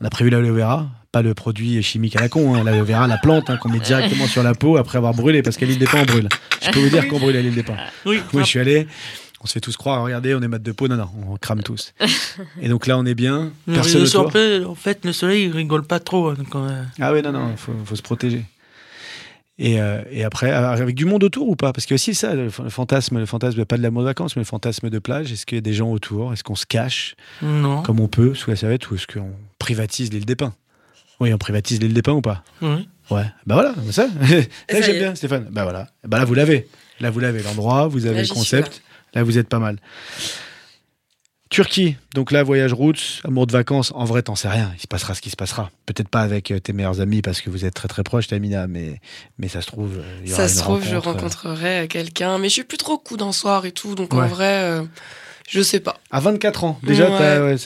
On 0.00 0.04
a 0.04 0.10
prévu 0.10 0.28
l'aloe 0.30 0.52
vera, 0.52 0.88
pas 1.10 1.22
le 1.22 1.32
produit 1.32 1.82
chimique 1.82 2.16
à 2.16 2.20
la 2.20 2.28
con, 2.28 2.54
hein, 2.54 2.64
l'aloe 2.64 2.84
vera, 2.84 3.06
la 3.06 3.16
plante 3.16 3.48
hein, 3.48 3.56
qu'on 3.56 3.70
met 3.70 3.80
directement 3.80 4.26
sur 4.26 4.42
la 4.42 4.54
peau 4.54 4.76
après 4.76 4.98
avoir 4.98 5.14
brûlé, 5.14 5.42
parce 5.42 5.56
qu'à 5.56 5.64
l'île 5.66 5.78
des 5.78 5.86
Pins, 5.86 6.02
on 6.02 6.04
brûle. 6.04 6.28
Je 6.62 6.70
peux 6.70 6.80
vous 6.80 6.90
dire 6.90 7.08
qu'on 7.08 7.18
brûle 7.18 7.36
à 7.36 7.40
l'île 7.40 7.54
des 7.54 7.62
Pins. 7.62 7.76
Oui, 8.04 8.20
Oui, 8.34 8.42
je 8.42 8.46
suis 8.48 8.58
allé. 8.60 8.86
On 9.40 9.46
se 9.46 9.52
fait 9.52 9.60
tous 9.60 9.76
croire, 9.76 10.02
regardez, 10.02 10.34
on 10.34 10.42
est 10.42 10.48
mat 10.48 10.58
de 10.60 10.72
peau. 10.72 10.88
Non, 10.88 10.96
non, 10.96 11.08
on 11.30 11.36
crame 11.36 11.62
tous. 11.62 11.94
Et 12.60 12.68
donc 12.68 12.86
là, 12.88 12.98
on 12.98 13.06
est 13.06 13.14
bien. 13.14 13.52
Personne 13.72 14.02
le- 14.02 14.08
autour. 14.08 14.26
en, 14.26 14.30
fait, 14.30 14.64
en 14.64 14.74
fait, 14.74 15.04
le 15.04 15.12
soleil, 15.12 15.44
il 15.44 15.52
rigole 15.52 15.84
pas 15.84 16.00
trop. 16.00 16.30
hein, 16.30 16.36
euh, 16.56 16.82
Ah 17.00 17.12
oui, 17.12 17.22
non, 17.22 17.32
non, 17.32 17.50
il 17.52 17.56
faut, 17.56 17.72
faut 17.84 17.94
se 17.96 18.02
protéger. 18.02 18.44
Et, 19.60 19.80
euh, 19.80 20.02
et 20.10 20.22
après, 20.22 20.52
avec 20.52 20.94
du 20.94 21.04
monde 21.04 21.24
autour 21.24 21.48
ou 21.48 21.56
pas? 21.56 21.72
Parce 21.72 21.84
qu'il 21.84 21.92
y 21.92 21.94
a 21.94 21.96
aussi 21.96 22.14
ça, 22.14 22.34
le 22.34 22.48
fantasme, 22.48 23.18
le 23.18 23.26
fantasme, 23.26 23.64
pas 23.64 23.76
de 23.76 23.82
l'amour 23.82 24.02
de 24.02 24.06
vacances, 24.06 24.36
mais 24.36 24.40
le 24.42 24.46
fantasme 24.46 24.88
de 24.88 24.98
plage. 25.00 25.32
Est-ce 25.32 25.46
qu'il 25.46 25.56
y 25.56 25.58
a 25.58 25.62
des 25.62 25.72
gens 25.72 25.90
autour? 25.90 26.32
Est-ce 26.32 26.44
qu'on 26.44 26.54
se 26.54 26.66
cache? 26.66 27.16
Non. 27.42 27.82
comme 27.82 27.98
on 28.00 28.06
peut 28.08 28.34
sous 28.34 28.50
la 28.50 28.56
serviette 28.56 28.88
ou 28.90 28.94
est-ce 28.94 29.06
qu'on 29.08 29.32
privatise 29.58 30.12
l'île 30.12 30.26
des 30.26 30.36
Pins? 30.36 30.54
Oui, 31.20 31.34
on 31.34 31.38
privatise 31.38 31.80
l'île 31.80 31.92
des 31.94 32.02
Pins 32.02 32.12
ou 32.12 32.22
pas? 32.22 32.44
Oui. 32.62 32.88
Ouais, 33.10 33.24
bah 33.46 33.54
voilà, 33.54 33.74
ça. 33.90 34.06
ça, 34.06 34.26
ça 34.70 34.78
y 34.78 34.82
j'aime 34.82 34.98
bien, 34.98 35.14
Stéphane. 35.14 35.48
Bah 35.50 35.62
voilà, 35.64 35.88
bah 36.06 36.18
là 36.18 36.24
vous 36.24 36.34
l'avez. 36.34 36.68
Là 37.00 37.10
vous 37.10 37.20
l'avez 37.20 37.42
l'endroit, 37.42 37.88
vous 37.88 38.06
avez 38.06 38.16
Là, 38.16 38.22
le 38.22 38.28
concept. 38.28 38.82
Là 39.14 39.22
vous 39.22 39.38
êtes 39.38 39.48
pas 39.48 39.58
mal. 39.58 39.78
Turquie, 41.50 41.96
donc 42.14 42.30
là 42.30 42.42
voyage 42.42 42.74
route, 42.74 43.22
amour 43.24 43.46
de 43.46 43.52
vacances. 43.52 43.90
En 43.94 44.04
vrai, 44.04 44.20
t'en 44.22 44.34
sais 44.34 44.48
rien. 44.48 44.70
Il 44.76 44.80
se 44.82 44.86
passera 44.86 45.14
ce 45.14 45.22
qui 45.22 45.30
se 45.30 45.36
passera. 45.36 45.70
Peut-être 45.86 46.08
pas 46.08 46.20
avec 46.20 46.50
euh, 46.50 46.58
tes 46.60 46.74
meilleurs 46.74 47.00
amis 47.00 47.22
parce 47.22 47.40
que 47.40 47.48
vous 47.48 47.64
êtes 47.64 47.72
très 47.74 47.88
très 47.88 48.02
proches, 48.02 48.26
Tamina, 48.26 48.66
mais 48.66 49.00
mais 49.38 49.48
ça 49.48 49.62
se 49.62 49.66
trouve. 49.66 49.96
euh, 49.98 50.20
il 50.24 50.30
y 50.30 50.32
aura 50.34 50.42
Ça 50.46 50.48
se 50.54 50.58
trouve, 50.60 50.84
je 50.84 50.94
rencontre, 50.96 51.08
euh, 51.46 51.50
rencontrerai 51.52 51.88
quelqu'un, 51.88 52.36
mais 52.38 52.48
je 52.48 52.52
suis 52.54 52.64
plus 52.64 52.76
trop 52.76 52.98
coup 52.98 53.16
d'un 53.16 53.32
soir 53.32 53.64
et 53.64 53.72
tout, 53.72 53.94
donc 53.94 54.12
Ouais. 54.12 54.20
en 54.24 54.26
vrai, 54.26 54.62
euh, 54.62 54.82
je 55.48 55.62
sais 55.62 55.80
pas. 55.80 55.98
À 56.10 56.20
24 56.20 56.64
ans, 56.64 56.78
déjà, 56.82 57.10
Ouais. 57.10 57.16
t'as, 57.18 57.42
ouais, 57.42 57.56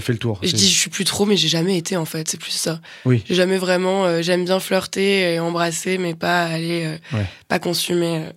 fait 0.00 0.12
le 0.14 0.18
tour. 0.18 0.38
Je 0.42 0.50
dis 0.52 0.66
je 0.66 0.78
suis 0.78 0.88
plus 0.90 1.04
trop, 1.04 1.26
mais 1.26 1.36
j'ai 1.36 1.48
jamais 1.48 1.76
été 1.76 1.98
en 1.98 2.06
fait, 2.06 2.26
c'est 2.28 2.40
plus 2.40 2.50
ça. 2.52 2.80
Oui. 3.04 3.22
J'ai 3.28 3.34
jamais 3.34 3.58
vraiment, 3.58 4.06
euh, 4.06 4.22
j'aime 4.22 4.46
bien 4.46 4.58
flirter 4.58 5.34
et 5.34 5.38
embrasser, 5.38 5.98
mais 5.98 6.14
pas 6.14 6.44
aller, 6.44 6.98
euh, 7.12 7.22
pas 7.48 7.58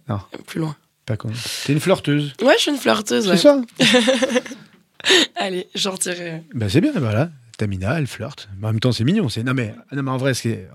Non. 0.10 0.20
plus 0.46 0.60
loin. 0.60 0.76
Pas 1.06 1.18
con. 1.18 1.30
T'es 1.66 1.74
une 1.74 1.80
flirteuse. 1.80 2.34
Ouais, 2.42 2.56
je 2.58 2.62
suis 2.64 2.72
une 2.72 2.78
flirteuse. 2.78 3.28
ouais. 3.28 3.38
C'est 3.38 3.44
ça 3.44 3.62
Allez, 5.36 5.68
j'en 5.76 5.96
tirerai. 5.98 6.44
Ben 6.54 6.68
c'est 6.68 6.82
bien, 6.82 6.94
voilà. 6.96 7.30
Tamina, 7.58 8.00
elle 8.00 8.08
flirte. 8.08 8.50
Mais 8.58 8.68
en 8.68 8.72
même 8.72 8.80
temps, 8.80 8.92
c'est 8.92 9.04
mignon. 9.04 9.30
C'est... 9.30 9.44
Non, 9.44 9.54
mais, 9.54 9.74
non, 9.92 10.04
mais 10.04 10.12
en 10.12 10.18
vrai, 10.18 10.34
c'est... 10.34 10.68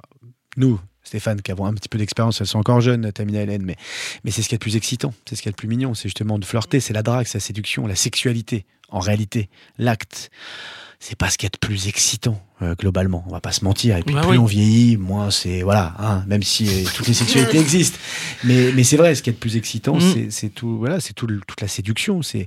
nous, 0.56 0.80
Stéphane, 1.02 1.42
qui 1.42 1.50
avons 1.50 1.66
un 1.66 1.74
petit 1.74 1.88
peu 1.88 1.98
d'expérience, 1.98 2.40
elles 2.40 2.46
sont 2.46 2.58
encore 2.58 2.80
jeunes, 2.80 3.10
Tamina 3.12 3.40
et 3.40 3.42
Hélène, 3.42 3.62
mais, 3.64 3.76
mais 4.22 4.30
c'est 4.30 4.42
ce 4.42 4.48
qui 4.48 4.54
est 4.54 4.58
le 4.58 4.60
plus 4.60 4.76
excitant, 4.76 5.12
c'est 5.28 5.34
ce 5.34 5.42
qui 5.42 5.48
est 5.48 5.52
le 5.52 5.56
plus 5.56 5.68
mignon, 5.68 5.94
c'est 5.94 6.08
justement 6.08 6.38
de 6.38 6.44
flirter, 6.44 6.78
c'est 6.78 6.92
la 6.92 7.02
drague, 7.02 7.26
c'est 7.26 7.38
la 7.38 7.42
séduction, 7.42 7.86
la 7.86 7.96
sexualité, 7.96 8.66
en 8.90 9.00
réalité, 9.00 9.48
l'acte. 9.78 10.30
C'est 11.00 11.16
pas 11.16 11.30
ce 11.30 11.38
qui 11.38 11.46
est 11.46 11.54
le 11.54 11.66
plus 11.66 11.88
excitant, 11.88 12.40
euh, 12.62 12.74
globalement. 12.74 13.24
On 13.26 13.30
va 13.32 13.40
pas 13.40 13.52
se 13.52 13.64
mentir. 13.64 13.96
Et 13.96 14.02
puis, 14.02 14.14
Bah 14.14 14.20
plus 14.22 14.32
oui. 14.32 14.38
on 14.38 14.44
vieillit, 14.44 14.96
moins 14.96 15.30
c'est. 15.30 15.62
Voilà, 15.62 15.94
hein, 15.98 16.24
même 16.26 16.42
si 16.42 16.68
euh, 16.68 16.88
toutes 16.94 17.06
les 17.08 17.14
sexualités 17.14 17.58
existent. 17.60 17.98
Mais, 18.44 18.72
mais 18.72 18.84
c'est 18.84 18.96
vrai, 18.96 19.14
ce 19.14 19.22
qui 19.22 19.30
est 19.30 19.32
le 19.32 19.38
plus 19.38 19.56
excitant, 19.56 19.96
Mm. 19.96 20.30
c'est, 20.30 20.48
tout, 20.50 20.78
voilà, 20.78 21.00
c'est 21.00 21.12
tout 21.14 21.26
toute 21.26 21.60
la 21.60 21.68
séduction. 21.68 22.22
C'est, 22.22 22.46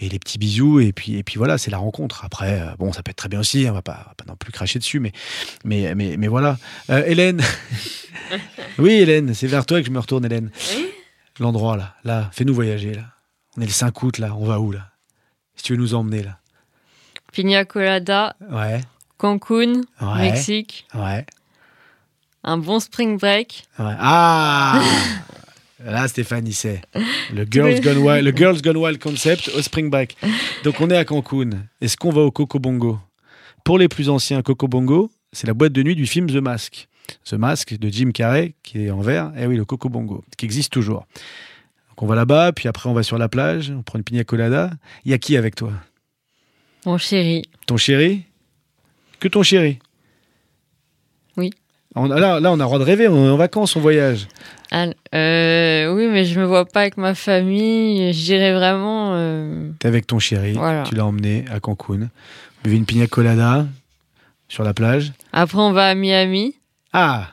et 0.00 0.08
les 0.08 0.18
petits 0.18 0.38
bisous 0.38 0.80
et 0.80 0.92
puis 0.92 1.16
et 1.16 1.22
puis 1.22 1.36
voilà 1.38 1.56
c'est 1.58 1.70
la 1.70 1.78
rencontre 1.78 2.24
après 2.24 2.60
euh, 2.60 2.66
bon 2.78 2.92
ça 2.92 3.02
peut 3.02 3.10
être 3.10 3.16
très 3.16 3.28
bien 3.28 3.40
aussi 3.40 3.66
on 3.68 3.72
va 3.72 3.82
pas, 3.82 4.00
on 4.06 4.08
va 4.08 4.14
pas 4.16 4.24
non 4.26 4.36
plus 4.36 4.52
cracher 4.52 4.78
dessus 4.78 5.00
mais 5.00 5.12
mais 5.64 5.94
mais, 5.94 6.16
mais 6.16 6.28
voilà 6.28 6.56
Hélène 6.88 7.40
oui 8.78 8.92
Hélène 8.92 9.34
c'est 9.34 9.46
vers 9.46 9.66
toi 9.66 9.80
que 9.80 9.86
je 9.86 9.90
me 9.92 9.98
retourne 9.98 10.24
Hélène 10.24 10.50
l'endroit 11.38 11.76
là 11.76 11.94
là 12.04 12.30
fais-nous 12.32 12.54
voyager 12.54 12.94
là 12.94 13.02
on 13.56 13.62
est 13.62 13.66
le 13.66 13.70
5 13.72 14.02
août 14.02 14.18
là 14.18 14.34
on 14.36 14.44
va 14.46 14.60
où 14.60 14.72
là? 14.72 14.90
Si 15.56 15.62
tu 15.64 15.72
veux 15.74 15.78
nous 15.78 15.94
emmener 15.94 16.22
là 16.22 16.38
Pina 17.32 17.64
colada, 17.64 18.36
ouais 18.50 18.80
Cancun, 19.24 19.80
ouais 20.02 20.18
Mexique, 20.30 20.86
ouais, 20.94 21.24
un 22.42 22.58
bon 22.58 22.78
spring 22.78 23.16
break. 23.16 23.64
ouais. 23.78 23.94
ah 23.98 24.82
Là, 25.82 26.06
Stéphane, 26.08 26.46
il 26.46 26.54
sait. 26.54 26.82
Le 27.32 27.46
Girls 27.50 27.80
Gone 27.80 27.98
Wild, 27.98 28.24
le 28.24 28.36
Girls 28.36 28.60
Gone 28.60 28.76
Wild 28.76 28.98
concept 28.98 29.48
au 29.48 29.60
Spring 29.60 29.90
Break. 29.90 30.16
Donc, 30.62 30.80
on 30.80 30.88
est 30.90 30.96
à 30.96 31.04
Cancun. 31.04 31.50
Est-ce 31.80 31.96
qu'on 31.98 32.10
va 32.10 32.22
au 32.22 32.30
Coco 32.30 32.58
Bongo? 32.58 32.98
Pour 33.64 33.78
les 33.78 33.88
plus 33.88 34.08
anciens, 34.08 34.40
Coco 34.40 34.66
Bongo, 34.66 35.10
c'est 35.32 35.46
la 35.46 35.52
boîte 35.52 35.72
de 35.72 35.82
nuit 35.82 35.94
du 35.94 36.06
film 36.06 36.26
The 36.30 36.36
Mask. 36.36 36.88
The 37.24 37.34
Mask 37.34 37.78
de 37.78 37.88
Jim 37.90 38.12
Carrey, 38.12 38.54
qui 38.62 38.86
est 38.86 38.90
en 38.90 39.00
vert. 39.00 39.32
Eh 39.38 39.46
oui, 39.46 39.56
le 39.56 39.66
Coco 39.66 39.90
Bongo, 39.90 40.24
qui 40.38 40.46
existe 40.46 40.72
toujours. 40.72 41.06
Donc, 41.90 42.02
on 42.02 42.06
va 42.06 42.14
là-bas, 42.14 42.52
puis 42.52 42.68
après, 42.68 42.88
on 42.88 42.94
va 42.94 43.02
sur 43.02 43.18
la 43.18 43.28
plage, 43.28 43.70
on 43.70 43.82
prend 43.82 43.98
une 43.98 44.04
pina 44.04 44.24
colada. 44.24 44.70
Il 45.04 45.10
y 45.10 45.14
a 45.14 45.18
qui 45.18 45.36
avec 45.36 45.54
toi? 45.54 45.72
Mon 46.86 46.96
chéri. 46.96 47.42
Ton 47.66 47.76
chéri? 47.76 48.24
Que 49.24 49.28
ton 49.30 49.42
chéri 49.42 49.78
Oui. 51.38 51.50
On- 51.94 52.04
là, 52.08 52.38
là, 52.40 52.50
on 52.52 52.56
a 52.56 52.56
le 52.58 52.64
droit 52.64 52.78
de 52.78 52.84
rêver, 52.84 53.08
on 53.08 53.26
est 53.26 53.30
en 53.30 53.38
vacances, 53.38 53.74
on 53.74 53.80
voyage. 53.80 54.28
Ah, 54.70 54.88
euh, 55.14 55.94
oui, 55.94 56.08
mais 56.08 56.26
je 56.26 56.38
me 56.38 56.44
vois 56.44 56.66
pas 56.66 56.82
avec 56.82 56.98
ma 56.98 57.14
famille. 57.14 58.12
Je 58.12 58.22
dirais 58.22 58.52
vraiment. 58.52 59.12
euh, 59.14 59.70
T'es 59.78 59.88
avec 59.88 60.06
ton 60.06 60.18
chéri, 60.18 60.52
Voilà. 60.52 60.82
tu 60.82 60.94
l'as 60.94 61.06
emmené 61.06 61.46
à 61.50 61.58
Cancun. 61.58 62.10
Buvez 62.62 62.76
une 62.76 62.84
pina 62.84 63.06
colada 63.06 63.66
sur 64.48 64.62
la 64.62 64.74
plage. 64.74 65.14
Après, 65.32 65.56
on 65.58 65.72
va 65.72 65.86
à 65.88 65.94
Miami 65.94 66.54
Ah 66.92 67.28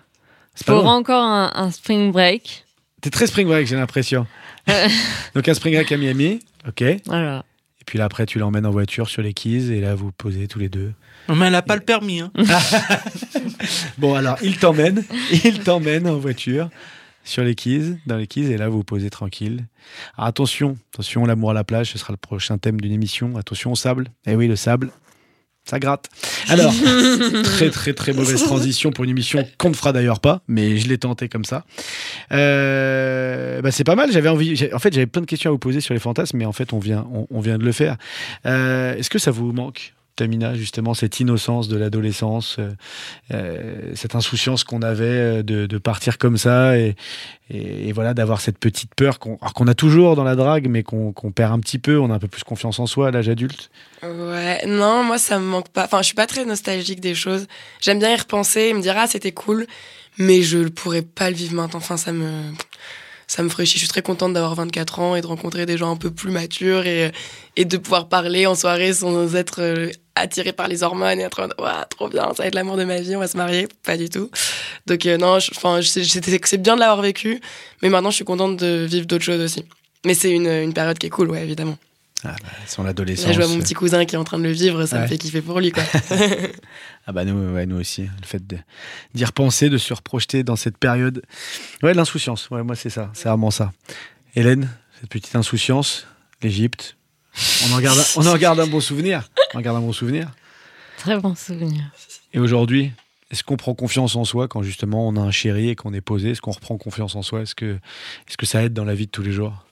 C'est 0.55 0.65
pour 0.67 0.85
encore 0.87 1.25
un, 1.25 1.51
un 1.55 1.71
spring 1.71 2.13
break. 2.13 2.63
T'es 3.01 3.09
très 3.09 3.27
spring 3.27 3.47
break, 3.49 3.67
j'ai 3.67 3.75
l'impression. 3.75 4.25
Donc 5.35 5.45
un 5.49 5.53
spring 5.53 5.73
break 5.75 5.91
à 5.91 5.97
Miami, 5.97 6.39
ok. 6.69 6.81
Et 6.83 7.01
Voilà. 7.07 7.43
puis 7.85 7.97
là, 7.99 8.05
après, 8.05 8.25
tu 8.27 8.39
l'emmènes 8.39 8.65
en 8.65 8.71
voiture 8.71 9.09
sur 9.09 9.21
les 9.23 9.33
Keys 9.33 9.73
et 9.73 9.81
là, 9.81 9.93
vous 9.93 10.13
posez 10.13 10.47
tous 10.47 10.59
les 10.59 10.69
deux. 10.69 10.93
Mais 11.35 11.47
elle 11.47 11.55
a 11.55 11.61
pas 11.61 11.75
le 11.75 11.81
permis. 11.81 12.21
Hein. 12.21 12.31
Bon, 13.97 14.15
alors, 14.15 14.37
il 14.41 14.57
t'emmène, 14.57 15.03
il 15.43 15.59
t'emmène 15.59 16.07
en 16.07 16.17
voiture 16.17 16.69
sur 17.23 17.43
les 17.43 17.53
Keys, 17.53 17.97
dans 18.07 18.17
les 18.17 18.25
Keys, 18.25 18.51
et 18.51 18.57
là, 18.57 18.67
vous 18.69 18.77
vous 18.77 18.83
posez 18.83 19.09
tranquille. 19.11 19.65
Alors, 20.17 20.27
attention, 20.27 20.77
attention, 20.93 21.25
l'amour 21.25 21.51
à 21.51 21.53
la 21.53 21.63
plage, 21.63 21.91
ce 21.91 21.97
sera 21.99 22.11
le 22.11 22.17
prochain 22.17 22.57
thème 22.57 22.81
d'une 22.81 22.91
émission. 22.91 23.37
Attention 23.37 23.71
au 23.71 23.75
sable. 23.75 24.07
Eh 24.25 24.35
oui, 24.35 24.47
le 24.47 24.55
sable, 24.55 24.89
ça 25.63 25.77
gratte. 25.77 26.07
Alors, 26.49 26.73
très, 27.43 27.69
très, 27.69 27.93
très 27.93 28.13
mauvaise 28.13 28.43
transition 28.43 28.89
pour 28.91 29.03
une 29.03 29.11
émission 29.11 29.47
qu'on 29.59 29.69
ne 29.69 29.75
fera 29.75 29.93
d'ailleurs 29.93 30.19
pas, 30.19 30.41
mais 30.47 30.77
je 30.77 30.87
l'ai 30.87 30.97
tenté 30.97 31.29
comme 31.29 31.45
ça. 31.45 31.63
Euh, 32.31 33.61
bah, 33.61 33.71
c'est 33.71 33.83
pas 33.83 33.95
mal. 33.95 34.11
J'avais 34.11 34.29
envie. 34.29 34.55
j'ai- 34.55 34.73
En 34.73 34.79
fait, 34.79 34.91
j'avais 34.93 35.05
plein 35.07 35.21
de 35.21 35.27
questions 35.27 35.49
à 35.49 35.53
vous 35.53 35.59
poser 35.59 35.81
sur 35.81 35.93
les 35.93 35.99
fantasmes, 35.99 36.37
mais 36.37 36.45
en 36.45 36.51
fait, 36.53 36.73
on 36.73 36.79
vient, 36.79 37.05
on, 37.13 37.27
on 37.29 37.39
vient 37.41 37.57
de 37.59 37.63
le 37.63 37.71
faire. 37.71 37.97
Euh, 38.47 38.95
Est-ce 38.95 39.09
que 39.11 39.19
ça 39.19 39.29
vous 39.31 39.51
manque? 39.51 39.93
Justement, 40.53 40.93
cette 40.93 41.19
innocence 41.19 41.67
de 41.67 41.77
l'adolescence, 41.77 42.57
euh, 42.59 42.69
euh, 43.33 43.91
cette 43.95 44.15
insouciance 44.15 44.63
qu'on 44.63 44.81
avait 44.81 45.05
euh, 45.05 45.43
de, 45.43 45.77
partir 45.77 46.17
comme 46.17 46.37
ça 46.37 46.77
et, 46.77 46.95
voilà 47.93 48.13
d'avoir 48.13 48.39
cette 48.39 48.57
petite 48.57 48.95
peur 48.95 49.19
qu'on 49.19 49.67
a 49.67 49.73
toujours 49.73 50.15
dans 50.15 50.23
la 50.23 50.35
drague, 50.35 50.69
mais 50.69 50.83
qu'on 50.83 51.11
qu'on 51.11 51.31
perd 51.31 51.51
un 51.51 51.59
petit 51.59 51.79
peu. 51.79 51.99
On 51.99 52.09
a 52.09 52.13
un 52.13 52.19
peu 52.19 52.29
plus 52.29 52.43
confiance 52.43 52.79
en 52.79 52.85
soi 52.85 53.09
à 53.09 53.11
l'âge 53.11 53.27
adulte. 53.27 53.69
Ouais, 54.03 54.65
non, 54.65 55.03
moi 55.03 55.17
ça 55.17 55.37
me 55.37 55.45
manque 55.45 55.67
pas. 55.67 55.83
Enfin, 55.83 55.97
je 55.97 56.05
suis 56.05 56.15
pas 56.15 56.27
très 56.27 56.45
nostalgique 56.45 57.01
des 57.01 57.13
choses. 57.13 57.47
J'aime 57.81 57.99
bien 57.99 58.13
y 58.13 58.15
repenser 58.15 58.61
et 58.61 58.73
me 58.73 58.81
dire 58.81 58.95
ah 58.97 59.07
c'était 59.07 59.33
cool, 59.33 59.67
mais 60.17 60.43
je 60.43 60.59
ne 60.59 60.69
pourrais 60.69 61.01
pas 61.01 61.29
le 61.29 61.35
vivre 61.35 61.55
maintenant. 61.55 61.79
Enfin, 61.79 61.97
ça 61.97 62.13
me 62.13 62.29
ça 63.31 63.43
me 63.43 63.49
ferait 63.49 63.65
chier. 63.65 63.75
Je 63.75 63.85
suis 63.85 63.87
très 63.87 64.01
contente 64.01 64.33
d'avoir 64.33 64.55
24 64.55 64.99
ans 64.99 65.15
et 65.15 65.21
de 65.21 65.27
rencontrer 65.27 65.65
des 65.65 65.77
gens 65.77 65.91
un 65.91 65.95
peu 65.95 66.11
plus 66.11 66.31
matures 66.31 66.85
et, 66.85 67.11
et 67.55 67.65
de 67.65 67.77
pouvoir 67.77 68.09
parler 68.09 68.45
en 68.45 68.55
soirée 68.55 68.93
sans 68.93 69.35
être 69.35 69.89
euh, 70.17 70.21
attiré 70.23 70.53
par 70.53 70.67
les 70.67 70.83
hormones 70.83 71.19
et 71.19 71.23
être 71.23 71.39
en 71.39 71.43
mode, 71.43 71.55
Ouah, 71.59 71.85
trop 71.89 72.09
bien, 72.09 72.23
ça 72.35 72.43
va 72.43 72.47
être 72.47 72.55
l'amour 72.55 72.77
de 72.77 72.83
ma 72.83 72.99
vie, 73.01 73.15
on 73.15 73.19
va 73.19 73.27
se 73.27 73.37
marier. 73.37 73.67
Pas 73.83 73.97
du 73.97 74.09
tout. 74.09 74.29
Donc, 74.87 75.05
euh, 75.05 75.17
non, 75.17 75.39
c'est 75.39 76.57
bien 76.61 76.75
de 76.75 76.79
l'avoir 76.79 77.01
vécu, 77.01 77.39
mais 77.81 77.89
maintenant 77.89 78.09
je 78.11 78.15
suis 78.15 78.25
contente 78.25 78.57
de 78.57 78.85
vivre 78.89 79.05
d'autres 79.05 79.23
choses 79.25 79.41
aussi. 79.41 79.65
Mais 80.05 80.13
c'est 80.13 80.31
une, 80.31 80.47
une 80.47 80.73
période 80.73 80.97
qui 80.97 81.07
est 81.07 81.11
cool, 81.11 81.29
ouais, 81.31 81.43
évidemment. 81.43 81.77
Ah, 82.23 82.35
bah, 82.43 82.49
son 82.67 82.85
adolescence. 82.85 83.25
Là, 83.27 83.33
je 83.33 83.39
vois 83.39 83.47
mon 83.47 83.59
petit 83.59 83.73
cousin 83.73 84.05
qui 84.05 84.13
est 84.15 84.17
en 84.17 84.23
train 84.23 84.37
de 84.37 84.43
le 84.43 84.51
vivre, 84.51 84.85
ça 84.85 84.97
Ouais. 84.97 85.01
me 85.03 85.07
fait 85.07 85.17
kiffer 85.17 85.41
pour 85.41 85.59
lui, 85.59 85.71
quoi. 85.71 85.83
Ah 87.07 87.11
bah 87.13 87.25
nous, 87.25 87.53
ouais, 87.55 87.65
nous 87.65 87.79
aussi. 87.79 88.03
Le 88.03 88.25
fait 88.27 88.45
de- 88.45 88.59
d'y 89.15 89.25
repenser, 89.25 89.69
de 89.69 89.79
se 89.79 89.91
reprojeter 89.93 90.43
dans 90.43 90.55
cette 90.55 90.77
période. 90.77 91.23
Ouais, 91.81 91.95
l'insouciance. 91.95 92.47
Ouais, 92.51 92.61
moi 92.61 92.75
c'est 92.75 92.91
ça. 92.91 93.09
C'est 93.13 93.27
vraiment 93.27 93.49
ça. 93.49 93.71
Hélène, 94.35 94.69
cette 94.99 95.09
petite 95.09 95.35
insouciance, 95.35 96.05
l'Égypte. 96.43 96.95
On 97.67 97.73
en 97.73 97.79
garde, 97.79 97.97
un- 97.97 98.05
on 98.17 98.27
en 98.27 98.37
garde 98.37 98.59
un 98.59 98.67
bon 98.67 98.79
souvenir. 98.81 99.29
On 99.53 99.57
en 99.59 99.61
garde 99.61 99.77
un 99.77 99.81
bon 99.81 99.91
souvenir. 99.93 100.31
Très 100.97 101.19
bon 101.19 101.35
souvenir. 101.35 101.83
Et 102.33 102.39
aujourd'hui, 102.39 102.91
est-ce 103.31 103.43
qu'on 103.43 103.57
prend 103.57 103.73
confiance 103.73 104.15
en 104.15 104.23
soi 104.25 104.47
quand 104.47 104.61
justement 104.61 105.07
on 105.07 105.15
a 105.15 105.19
un 105.21 105.31
chéri 105.31 105.69
et 105.69 105.75
qu'on 105.75 105.93
est 105.93 106.01
posé? 106.01 106.31
Est-ce 106.31 106.41
qu'on 106.41 106.51
reprend 106.51 106.77
confiance 106.77 107.15
en 107.15 107.21
soi? 107.21 107.41
Est-ce 107.41 107.55
que, 107.55 107.79
est 108.27 108.35
que 108.37 108.45
ça 108.45 108.63
aide 108.63 108.73
dans 108.73 108.85
la 108.85 108.95
vie 108.95 109.05
de 109.07 109.11
tous 109.11 109.23
les 109.23 109.31
jours? 109.31 109.65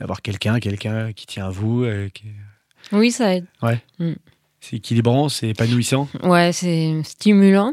D'avoir 0.00 0.22
quelqu'un, 0.22 0.58
quelqu'un 0.60 1.12
qui 1.12 1.26
tient 1.26 1.46
à 1.46 1.50
vous, 1.50 1.84
euh, 1.84 2.08
qui- 2.10 2.26
Oui, 2.92 3.10
ça 3.12 3.34
aide. 3.34 3.46
c'est 4.60 4.76
équilibrant, 4.76 5.28
c'est 5.28 5.48
épanouissant? 5.50 6.08
Ouais, 6.22 6.52
c'est 6.52 7.02
stimulant. 7.04 7.72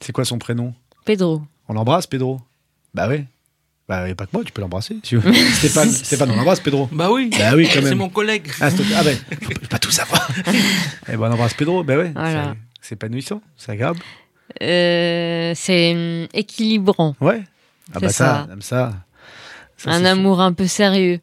C'est 0.00 0.12
quoi 0.12 0.24
son 0.24 0.38
prénom? 0.38 0.74
Pedro. 1.04 1.42
On 1.68 1.74
l'embrasse, 1.74 2.06
Pedro? 2.06 2.40
Bah 2.94 3.08
oui. 3.08 3.24
Bah, 3.88 4.08
y 4.08 4.10
a 4.10 4.14
pas 4.16 4.26
que 4.26 4.30
moi, 4.32 4.42
tu 4.44 4.50
peux 4.52 4.60
l'embrasser. 4.60 4.94
Si 4.94 5.00
tu 5.02 5.16
veux. 5.18 5.32
Stéphane, 5.54 5.90
Stéphane, 5.90 6.30
on 6.32 6.36
l'embrasse, 6.36 6.60
Pedro. 6.60 6.88
Bah 6.90 7.10
oui. 7.10 7.30
Bah 7.38 7.54
oui, 7.54 7.68
quand 7.72 7.80
C'est 7.82 7.94
mon 7.94 8.08
collègue. 8.08 8.48
Ah, 8.60 8.68
ah 8.96 9.04
ben, 9.04 9.16
faut 9.42 9.66
pas 9.68 9.78
tout 9.78 9.92
savoir. 9.92 10.28
eh 11.08 11.16
ben, 11.16 11.20
on 11.20 11.32
embrasse 11.32 11.54
Pedro, 11.54 11.84
bah 11.84 11.96
ouais. 11.96 12.10
Voilà. 12.12 12.56
c'est- 12.80 12.94
épanouissant, 12.94 13.42
c'est 13.56 13.72
agréable. 13.72 14.00
Euh, 14.62 15.52
c'est 15.54 15.94
hum, 15.94 16.26
équilibrant. 16.34 17.14
Ouais. 17.20 17.42
Ah 17.94 18.00
bah 18.00 18.08
ça, 18.08 18.48
ça. 18.48 18.56
ça. 18.60 18.94
ça, 19.76 19.90
un 19.90 20.04
amour 20.04 20.40
un 20.40 20.52
peu 20.52 20.66
sérieux. 20.66 21.20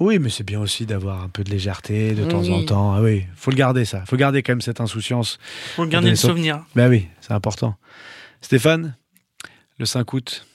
Oui, 0.00 0.18
mais 0.18 0.30
c'est 0.30 0.42
bien 0.44 0.60
aussi 0.60 0.86
d'avoir 0.86 1.22
un 1.22 1.28
peu 1.28 1.44
de 1.44 1.50
légèreté 1.50 2.14
de 2.14 2.24
temps 2.24 2.40
Oui. 2.40 2.52
en 2.52 2.64
temps. 2.64 2.94
Ah 2.94 3.00
oui, 3.00 3.24
faut 3.36 3.52
le 3.52 3.56
garder 3.56 3.84
ça. 3.84 4.04
Faut 4.06 4.16
garder 4.16 4.42
quand 4.42 4.52
même 4.52 4.60
cette 4.60 4.80
insouciance. 4.80 5.38
Pour 5.76 5.86
garder 5.86 6.10
le 6.10 6.16
souvenir. 6.16 6.64
Bah 6.74 6.88
oui, 6.88 7.06
c'est 7.20 7.32
important. 7.32 7.76
Stéphane, 8.40 8.96
le 9.78 9.86
5 9.86 10.12
août, 10.12 10.46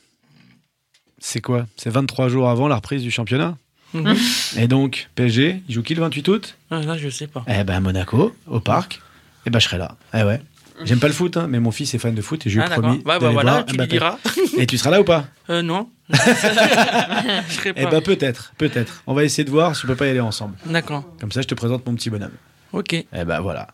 c'est 1.20 1.42
quoi? 1.42 1.66
C'est 1.78 1.90
23 1.90 2.30
jours 2.30 2.50
avant 2.50 2.68
la 2.68 2.76
reprise 2.76 3.02
du 3.02 3.12
championnat. 3.12 3.58
Mhm. 3.94 4.16
Et 4.58 4.68
donc, 4.68 5.10
PSG, 5.16 5.62
il 5.68 5.74
joue 5.76 5.82
qui 5.84 5.96
le 5.96 6.02
28 6.02 6.28
août? 6.28 6.58
Ah, 6.70 6.82
Là, 6.82 6.98
je 6.98 7.10
sais 7.10 7.28
pas. 7.28 7.44
Eh 7.48 7.64
ben, 7.64 7.80
Monaco, 7.80 8.36
au 8.48 8.60
parc. 8.60 9.02
Eh 9.46 9.50
ben, 9.50 9.60
je 9.60 9.66
serai 9.66 9.78
là. 9.78 9.96
Eh 10.14 10.24
ouais. 10.24 10.42
J'aime 10.86 11.00
pas 11.00 11.08
le 11.08 11.14
foot, 11.14 11.36
hein, 11.36 11.48
mais 11.50 11.60
mon 11.60 11.72
fils 11.72 11.94
est 11.94 11.98
fan 11.98 12.16
de 12.16 12.22
foot 12.22 12.46
et 12.48 12.50
je 12.50 12.56
lui 12.60 12.62
ai 12.66 12.68
Ah, 12.72 12.80
promis. 12.80 13.02
Bah 13.04 13.20
d'aller 13.20 13.34
voilà, 13.34 13.64
tu 13.64 13.76
diras. 13.88 14.18
Et 14.58 14.66
tu 14.66 14.78
seras 14.78 14.92
là 14.92 15.02
ou 15.02 15.04
pas? 15.04 15.26
Euh, 15.50 15.62
non. 15.62 15.90
je 16.10 16.16
serai 16.16 17.74
Eh 17.76 17.84
pas. 17.84 17.90
ben, 17.90 18.02
peut-être, 18.02 18.54
peut-être. 18.58 19.04
On 19.06 19.14
va 19.14 19.24
essayer 19.26 19.44
de 19.44 19.50
voir 19.50 19.76
si 19.76 19.84
on 19.86 19.88
peut 19.90 19.96
pas 19.98 20.08
y 20.08 20.12
aller 20.12 20.20
ensemble. 20.22 20.56
D'accord. 20.66 21.04
Comme 21.20 21.32
ça, 21.34 21.42
je 21.42 21.48
te 21.48 21.56
présente 21.56 21.86
mon 21.86 21.96
petit 21.96 22.10
bonhomme. 22.10 22.32
Ok. 22.72 22.94
Eh 22.94 23.06
ben 23.12 23.42
voilà. 23.42 23.68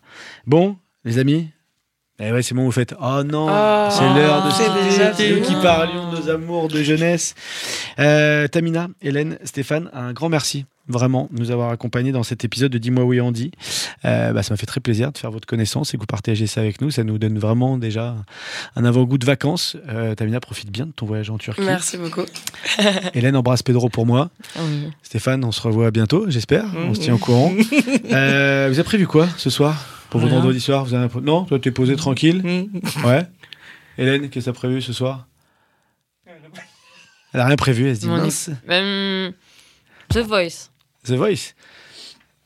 Bon, 0.47 0.77
les 1.03 1.19
amis. 1.19 1.49
Eh 2.19 2.31
ouais, 2.31 2.41
c'est 2.41 2.55
bon, 2.55 2.63
vous 2.63 2.71
faites. 2.71 2.95
Oh 3.01 3.23
non, 3.23 3.47
Oh, 3.49 3.87
c'est 3.91 4.13
l'heure 4.13 4.45
de 4.45 4.51
c'est 4.51 5.31
nous 5.31 5.41
qui 5.41 5.53
parlions 5.61 6.11
de 6.11 6.17
nos 6.17 6.29
amours 6.29 6.69
de 6.69 6.81
jeunesse. 6.81 7.35
Euh, 7.99 8.47
Tamina, 8.47 8.87
Hélène, 9.01 9.37
Stéphane, 9.43 9.89
un 9.93 10.13
grand 10.13 10.29
merci 10.29 10.65
vraiment 10.87 11.27
de 11.31 11.39
nous 11.39 11.51
avoir 11.51 11.71
accompagnés 11.71 12.11
dans 12.11 12.23
cet 12.23 12.45
épisode 12.45 12.71
de 12.71 12.77
Dis-moi 12.77 13.03
oui 13.03 13.19
Andy. 13.19 13.51
Euh, 14.05 14.31
bah, 14.33 14.43
ça 14.43 14.53
m'a 14.53 14.57
fait 14.57 14.65
très 14.65 14.79
plaisir 14.79 15.11
de 15.11 15.17
faire 15.17 15.31
votre 15.31 15.47
connaissance 15.47 15.93
et 15.93 15.97
que 15.97 16.01
vous 16.01 16.05
partagez 16.05 16.47
ça 16.47 16.61
avec 16.61 16.79
nous. 16.79 16.91
Ça 16.91 17.03
nous 17.03 17.17
donne 17.17 17.37
vraiment 17.39 17.77
déjà 17.77 18.15
un 18.75 18.85
avant-goût 18.85 19.17
de 19.17 19.25
vacances. 19.25 19.75
Euh, 19.89 20.15
Tamina, 20.15 20.39
profite 20.39 20.71
bien 20.71 20.85
de 20.85 20.91
ton 20.91 21.05
voyage 21.05 21.29
en 21.29 21.37
Turquie. 21.37 21.63
Merci 21.65 21.97
beaucoup. 21.97 22.23
Hélène, 23.13 23.35
embrasse 23.35 23.63
Pedro 23.63 23.89
pour 23.89 24.05
moi. 24.05 24.29
Oui. 24.57 24.89
Stéphane, 25.01 25.43
on 25.43 25.51
se 25.51 25.61
revoit 25.61 25.91
bientôt, 25.91 26.25
j'espère. 26.29 26.65
On 26.87 26.93
se 26.93 27.01
tient 27.01 27.15
au 27.15 27.19
courant. 27.19 27.51
Euh, 28.11 28.67
vous 28.69 28.75
avez 28.79 28.83
prévu 28.83 29.07
quoi 29.07 29.27
ce 29.37 29.49
soir? 29.49 29.94
Pour 30.19 30.29
vendredi 30.29 30.59
soir 30.59 30.85
vous 30.85 30.93
avez... 30.93 31.05
un- 31.05 31.21
Non 31.21 31.43
Toi, 31.45 31.59
t'es 31.59 31.71
posé 31.71 31.95
tranquille 31.95 32.41
Mm. 32.43 33.05
Ouais. 33.05 33.25
Hélène, 33.97 34.29
qu'est-ce 34.29 34.45
que 34.45 34.51
t'as 34.51 34.53
prévu 34.55 34.81
ce 34.81 34.93
soir 34.93 35.27
Elle 37.33 37.39
a 37.39 37.45
rien 37.45 37.55
prévu, 37.55 37.87
elle 37.89 37.95
se 37.95 38.01
dit 38.01 38.07
Mon 38.07 38.17
mince. 38.17 38.49
The 40.09 40.17
Voice. 40.19 40.69
The 41.05 41.11
Voice 41.11 41.53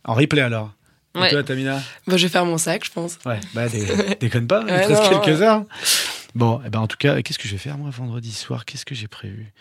En 0.04 0.14
replay 0.14 0.42
alors. 0.42 0.74
Et 1.16 1.20
Ouais. 1.20 1.30
toi, 1.32 1.44
Tamina 1.44 1.82
Bah, 2.08 2.18
je 2.18 2.24
vais 2.28 2.30
faire 2.32 2.46
mon 2.46 2.58
sac, 2.60 2.86
je 2.86 2.92
pense. 2.92 3.18
Ouais, 3.26 3.40
bah 3.56 3.68
dé- 3.68 4.16
déconne 4.20 4.46
pas, 4.48 4.64
il 4.68 4.72
Ouais, 4.74 4.84
te 4.84 4.88
reste 4.90 5.12
non, 5.12 5.20
quelques 5.20 5.40
ouais. 5.40 5.46
heures. 5.46 5.66
Bon, 6.36 6.62
et 6.66 6.70
ben 6.70 6.80
en 6.80 6.88
tout 6.88 6.98
cas, 6.98 7.20
qu'est-ce 7.24 7.40
que 7.40 7.48
je 7.48 7.54
vais 7.54 7.58
faire 7.58 7.78
moi 7.80 7.90
vendredi 7.90 8.32
soir? 8.32 8.64
Qu'est-ce 8.66 8.86
que 8.86 8.94
j'ai 8.94 9.08
prévu? 9.08 9.52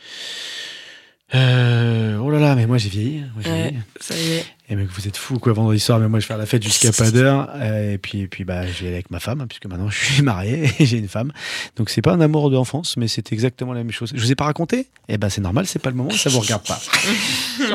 Euh, 1.35 2.17
oh 2.19 2.31
là 2.31 2.39
là, 2.39 2.55
mais 2.55 2.67
moi 2.67 2.77
j'ai 2.79 2.89
vieilli. 2.91 3.21
hein, 3.21 3.31
moi, 3.35 3.43
j'ai 3.45 3.51
Ouais. 3.51 3.63
vieilli. 3.71 3.79
Ça 4.01 4.15
y 4.17 4.33
est. 4.33 4.47
Et 4.71 4.77
mec, 4.77 4.89
vous 4.91 5.09
êtes 5.09 5.17
fous 5.17 5.39
quoi, 5.39 5.55
vendredi 5.55 5.81
soir, 5.81 5.99
mais 5.99 6.09
moi 6.09 6.21
je 6.21 6.25
vais 6.25 6.29
faire 6.29 6.37
la 6.37 6.45
fête 6.45 6.63
jusqu'à 6.63 6.93
pas 6.93 7.11
d'heure. 7.11 7.49
et 7.63 7.97
puis, 7.97 8.21
et 8.21 8.29
puis 8.29 8.45
bah, 8.45 8.67
je 8.67 8.83
vais 8.83 8.87
aller 8.89 8.95
avec 8.97 9.11
ma 9.11 9.19
femme, 9.19 9.41
hein, 9.41 9.47
puisque 9.49 9.65
maintenant 9.65 9.89
je 9.91 10.05
suis 10.05 10.23
marié 10.23 10.71
et 10.79 10.85
j'ai 10.85 10.99
une 10.99 11.09
femme. 11.09 11.33
Donc 11.77 11.89
c'est 11.89 12.03
pas 12.03 12.13
un 12.13 12.21
amour 12.21 12.51
d'enfance, 12.51 12.99
mais 12.99 13.09
c'est 13.09 13.33
exactement 13.33 13.73
la 13.73 13.83
même 13.83 13.93
chose. 13.93 14.13
Je 14.15 14.21
vous 14.21 14.31
ai 14.31 14.35
pas 14.35 14.45
raconté? 14.45 14.89
Eh 15.09 15.17
ben 15.17 15.31
c'est 15.31 15.41
normal, 15.41 15.67
c'est 15.67 15.79
pas 15.79 15.89
le 15.89 15.97
moment, 15.97 16.11
ça 16.11 16.29
vous 16.29 16.41
regarde 16.41 16.67
pas. 16.67 16.81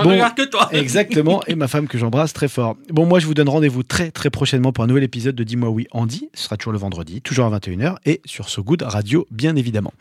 Bon. 0.04 0.10
regarde 0.10 0.36
que 0.36 0.44
toi. 0.44 0.70
Exactement, 0.72 1.44
et 1.46 1.56
ma 1.56 1.68
femme 1.68 1.88
que 1.88 1.98
j'embrasse 1.98 2.34
très 2.34 2.48
fort. 2.48 2.78
Bon, 2.90 3.06
moi 3.06 3.20
je 3.20 3.26
vous 3.26 3.34
donne 3.34 3.50
rendez-vous 3.50 3.84
très 3.84 4.12
très 4.12 4.30
prochainement 4.30 4.72
pour 4.72 4.84
un 4.84 4.88
nouvel 4.88 5.04
épisode 5.04 5.36
de 5.36 5.44
Dis-moi 5.44 5.70
oui 5.70 5.88
Andy. 5.92 6.30
Ce 6.34 6.44
sera 6.46 6.58
toujours 6.58 6.74
le 6.74 6.80
vendredi, 6.80 7.22
toujours 7.22 7.46
à 7.46 7.60
21h, 7.60 7.98
et 8.06 8.22
sur 8.26 8.50
So 8.50 8.64
Good 8.64 8.84
Radio, 8.84 9.28
bien 9.30 9.56
évidemment. 9.56 9.94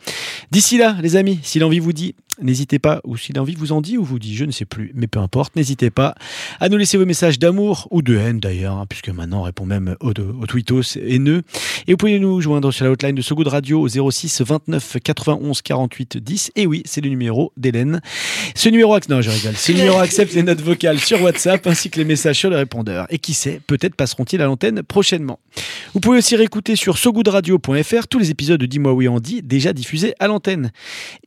D'ici 0.51 0.77
là, 0.77 0.95
les 1.01 1.15
amis, 1.15 1.39
si 1.43 1.59
l'envie 1.59 1.79
vous 1.79 1.93
dit, 1.93 2.15
n'hésitez 2.41 2.79
pas, 2.79 3.01
ou 3.03 3.17
si 3.17 3.33
l'envie 3.33 3.55
vous 3.55 3.71
en 3.71 3.81
dit 3.81 3.97
ou 3.97 4.03
vous 4.03 4.19
dit, 4.19 4.35
je 4.35 4.45
ne 4.45 4.51
sais 4.51 4.65
plus, 4.65 4.91
mais 4.95 5.07
peu 5.07 5.19
importe, 5.19 5.55
n'hésitez 5.55 5.89
pas 5.89 6.15
à 6.59 6.69
nous 6.69 6.77
laisser 6.83 6.97
vos 6.97 7.05
messages 7.05 7.39
d'amour 7.39 7.87
ou 7.91 8.01
de 8.01 8.17
haine 8.17 8.41
d'ailleurs, 8.41 8.75
hein, 8.75 8.85
puisque 8.89 9.07
maintenant 9.07 9.39
on 9.39 9.43
répond 9.43 9.65
même 9.65 9.95
aux, 10.01 10.09
aux 10.09 10.45
tweetos 10.45 10.97
haineux. 10.97 11.43
Et 11.87 11.93
vous 11.93 11.97
pouvez 11.97 12.19
nous 12.19 12.41
joindre 12.41 12.73
sur 12.73 12.83
la 12.83 12.91
hotline 12.91 13.15
de 13.15 13.21
So 13.21 13.35
Good 13.35 13.47
Radio 13.47 13.79
au 13.79 14.11
06 14.11 14.41
29 14.41 14.97
91 15.01 15.61
48 15.61 16.17
10. 16.17 16.51
Et 16.57 16.67
oui, 16.67 16.83
c'est 16.83 16.99
le 16.99 17.09
numéro 17.09 17.53
d'Hélène. 17.55 18.01
Ce 18.53 18.67
numéro, 18.67 18.95
accepte 18.95 20.33
les 20.33 20.43
notes 20.43 20.59
vocales 20.59 20.99
sur 20.99 21.21
WhatsApp 21.21 21.65
ainsi 21.67 21.89
que 21.89 21.99
les 21.99 22.05
messages 22.05 22.39
sur 22.39 22.49
le 22.49 22.57
répondeur. 22.57 23.07
Et 23.09 23.17
qui 23.17 23.33
sait, 23.33 23.61
peut-être 23.65 23.95
passeront-ils 23.95 24.41
à 24.41 24.45
l'antenne 24.45 24.83
prochainement. 24.83 25.39
Vous 25.93 26.01
pouvez 26.01 26.17
aussi 26.17 26.35
réécouter 26.35 26.75
sur 26.75 26.97
sogoodradio.fr 26.97 28.07
tous 28.09 28.19
les 28.19 28.29
épisodes 28.29 28.59
de 28.59 28.65
Dis-moi 28.65 28.91
oui 28.91 29.07
Andy 29.07 29.41
déjà 29.41 29.71
diffusés 29.71 30.15
à 30.19 30.27
l'antenne. 30.27 30.73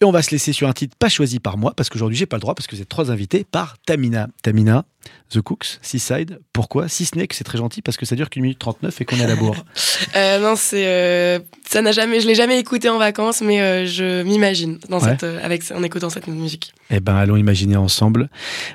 Et 0.02 0.04
on 0.04 0.10
va 0.10 0.20
se 0.20 0.32
laisser 0.32 0.52
sur 0.52 0.68
un 0.68 0.74
titre 0.74 0.96
pas 0.98 1.08
choisi 1.08 1.40
par 1.40 1.56
moi 1.56 1.72
parce 1.74 1.88
qu'aujourd'hui 1.88 2.18
j'ai 2.18 2.26
pas 2.26 2.36
le 2.36 2.42
droit 2.42 2.54
parce 2.54 2.66
que 2.66 2.76
vous 2.76 2.82
êtes 2.82 2.90
trois 2.90 3.10
invités 3.10 3.46
par 3.50 3.78
Tamina. 3.86 4.28
Tamina, 4.42 4.84
The 5.30 5.40
Cooks, 5.40 5.78
Seaside. 5.82 6.38
Pourquoi? 6.52 6.88
Si 6.88 7.04
ce 7.04 7.16
n'est 7.16 7.26
que 7.26 7.34
c'est 7.34 7.44
très 7.44 7.58
gentil 7.58 7.82
parce 7.82 7.96
que 7.96 8.06
ça 8.06 8.14
dure 8.16 8.30
qu'une 8.30 8.42
minute 8.42 8.58
39 8.58 9.00
et 9.00 9.04
qu'on 9.04 9.16
est 9.16 9.24
à 9.24 9.26
la 9.26 9.36
bourre. 9.36 9.56
Euh, 10.14 10.38
non, 10.40 10.54
c'est 10.56 10.84
euh, 10.86 11.38
ça 11.68 11.80
n'a 11.80 11.90
jamais, 11.90 12.20
je 12.20 12.26
l'ai 12.26 12.34
jamais 12.34 12.58
écouté 12.58 12.88
en 12.90 12.98
vacances, 12.98 13.40
mais 13.40 13.60
euh, 13.62 13.86
je 13.86 14.22
m'imagine 14.22 14.78
dans 14.90 14.98
Ouais. 14.98 15.10
cette, 15.10 15.24
euh, 15.24 15.40
avec 15.42 15.62
en 15.74 15.82
écoutant 15.82 16.10
cette 16.10 16.26
musique. 16.28 16.74
Eh 16.90 17.00
ben, 17.00 17.16
allons 17.16 17.36
imaginer 17.36 17.76
ensemble. 17.76 18.28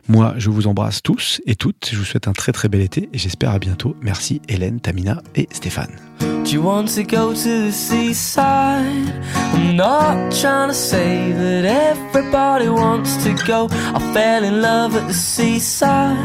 Moi, 0.08 0.34
je 0.38 0.50
vous 0.50 0.66
embrasse 0.68 1.02
tous 1.04 1.40
et 1.46 1.56
toutes. 1.56 1.90
Je 1.92 1.98
vous 1.98 2.06
souhaite 2.06 2.28
un 2.28 2.34
très 2.34 2.52
très 2.52 2.70
bel 2.70 2.82
été 2.82 3.08
et 3.14 3.18
j'espère 3.20 3.52
à 3.52 3.60
bientôt. 3.60 3.96
Merci 4.02 4.42
Hélène, 4.50 4.80
Tamina 4.80 5.22
et 5.36 5.48
Stéphane. 5.52 5.96
Do 6.20 6.50
you 6.52 6.62
want 6.64 6.86
to 6.96 7.04
go 7.04 7.34
to 7.34 7.68
the 7.68 7.72
seaside? 7.72 9.14
I'm 9.54 9.76
not 9.76 10.32
trying 10.32 10.70
to 10.70 10.74
say 10.74 11.32
that 11.34 11.66
everybody 11.66 12.68
wants 12.68 13.16
to 13.24 13.34
go. 13.46 13.68
I 13.96 14.00
fell 14.14 14.44
in 14.44 14.62
love 14.62 14.96
at 14.96 15.08
the 15.08 15.14
seaside. 15.14 16.18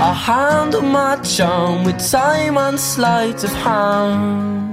I 0.00 0.12
handle 0.12 0.82
my 0.82 1.16
charm 1.16 1.84
with 1.84 1.98
time 2.10 2.56
and 2.56 2.78
sleight 2.78 3.42
of 3.42 3.52
hand. 3.52 4.68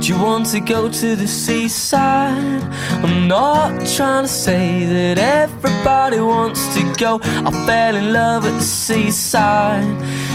Do 0.00 0.14
you 0.14 0.22
want 0.22 0.46
to 0.46 0.60
go 0.60 0.88
to 0.90 1.16
the 1.16 1.28
seaside? 1.28 2.62
I'm 3.04 3.28
not 3.28 3.86
trying 3.86 4.24
to 4.24 4.28
say 4.28 4.86
that 4.86 5.18
everybody 5.18 6.18
wants 6.18 6.74
to 6.74 6.94
go. 6.98 7.20
I 7.22 7.50
fell 7.66 7.94
in 7.94 8.12
love 8.12 8.46
at 8.46 8.54
the 8.58 8.64
seaside. 8.64 9.84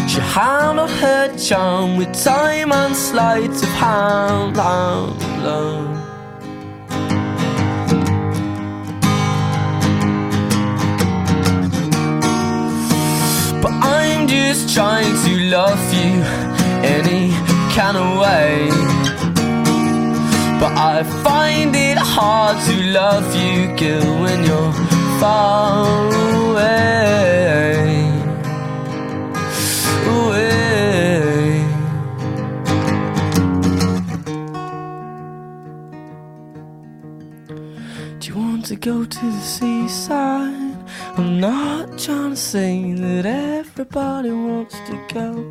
She 0.08 0.20
handled 0.20 0.92
her 0.92 1.36
charm 1.38 1.98
with 1.98 2.14
time 2.24 2.72
and 2.72 2.96
sleight 2.96 3.50
of 3.50 3.70
hand. 3.82 4.58
hand, 4.58 5.22
hand. 5.42 6.13
I'm 14.24 14.30
just 14.30 14.74
trying 14.74 15.14
to 15.26 15.38
love 15.50 15.94
you 15.94 16.24
any 16.82 17.34
kind 17.76 17.98
of 17.98 18.18
way. 18.18 18.70
But 20.62 20.72
I 20.78 21.04
find 21.26 21.76
it 21.76 21.98
hard 21.98 22.58
to 22.68 22.74
love 22.84 23.36
you, 23.36 23.76
girl, 23.76 24.22
when 24.22 24.46
you're 24.46 24.72
far 25.20 26.08
away. 26.40 27.04
Away. 30.08 31.66
Do 38.20 38.28
you 38.30 38.36
want 38.38 38.66
to 38.68 38.78
go 38.78 39.04
to 39.04 39.26
the 39.26 39.42
seaside? 39.42 40.63
I'm 41.18 41.40
not 41.40 41.98
trying 41.98 42.32
to 42.32 42.36
say 42.36 42.94
that 42.94 43.26
everybody 43.26 44.32
wants 44.32 44.76
to 44.88 44.96
go. 45.14 45.46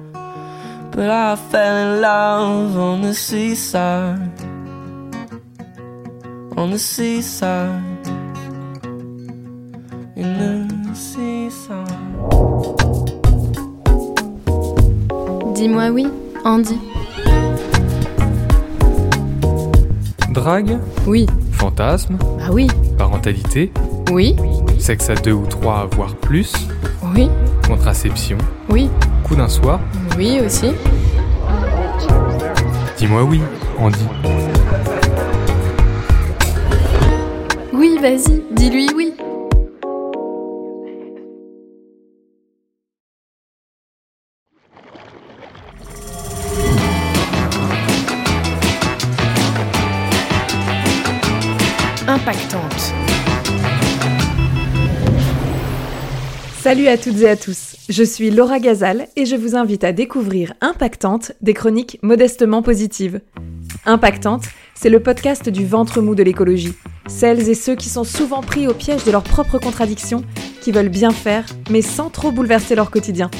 But 0.90 1.08
I 1.10 1.36
fell 1.36 1.76
in 1.94 2.00
love 2.02 2.76
on 2.76 3.02
the 3.02 3.14
seaside. 3.14 4.40
On 6.56 6.70
the 6.70 6.78
seaside. 6.78 8.06
In 10.16 10.30
the 10.38 10.94
seaside. 10.94 11.88
Dis-moi 15.54 15.88
oui, 15.90 16.06
Andy. 16.44 16.78
Drague, 20.32 20.78
Oui. 21.06 21.26
fantasme, 21.52 22.16
Bah 22.38 22.48
oui. 22.50 22.66
parentalité, 22.98 23.70
Oui. 24.10 24.34
Sexe 24.83 25.11
à 25.11 25.14
deux 25.14 25.33
ou 25.33 25.47
trois, 25.47 25.89
voire 25.95 26.12
plus, 26.16 26.53
Oui. 27.14 27.30
contraception, 27.66 28.37
Oui. 28.68 28.91
coup 29.22 29.37
d'un 29.37 29.49
soir. 29.49 29.78
Oui 30.18 30.41
aussi. 30.45 30.72
Dis-moi 32.99 33.22
oui, 33.22 33.41
Andy. 33.78 34.05
Oui, 37.72 37.97
vas-y, 38.03 38.43
dis-lui 38.51 38.89
oui. 38.97 39.11
Salut 56.72 56.88
à 56.88 56.96
toutes 56.96 57.20
et 57.20 57.28
à 57.28 57.36
tous, 57.36 57.76
je 57.90 58.02
suis 58.02 58.30
Laura 58.30 58.58
Gazal 58.58 59.06
et 59.14 59.26
je 59.26 59.36
vous 59.36 59.56
invite 59.56 59.84
à 59.84 59.92
découvrir 59.92 60.54
Impactante, 60.62 61.32
des 61.42 61.52
chroniques 61.52 61.98
modestement 62.00 62.62
positives. 62.62 63.20
Impactante, 63.84 64.44
c'est 64.74 64.88
le 64.88 64.98
podcast 64.98 65.50
du 65.50 65.66
ventre 65.66 66.00
mou 66.00 66.14
de 66.14 66.22
l'écologie. 66.22 66.72
Celles 67.08 67.50
et 67.50 67.54
ceux 67.54 67.74
qui 67.74 67.90
sont 67.90 68.04
souvent 68.04 68.40
pris 68.40 68.68
au 68.68 68.72
piège 68.72 69.04
de 69.04 69.10
leurs 69.10 69.22
propres 69.22 69.58
contradictions, 69.58 70.24
qui 70.62 70.72
veulent 70.72 70.88
bien 70.88 71.10
faire, 71.10 71.44
mais 71.68 71.82
sans 71.82 72.08
trop 72.08 72.32
bouleverser 72.32 72.74
leur 72.74 72.90
quotidien. 72.90 73.30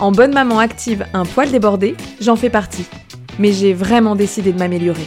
En 0.00 0.10
bonne 0.10 0.34
maman 0.34 0.58
active, 0.58 1.06
un 1.14 1.24
poil 1.24 1.52
débordé, 1.52 1.94
j'en 2.20 2.34
fais 2.34 2.50
partie. 2.50 2.86
Mais 3.38 3.52
j'ai 3.52 3.72
vraiment 3.72 4.16
décidé 4.16 4.52
de 4.52 4.58
m'améliorer. 4.58 5.06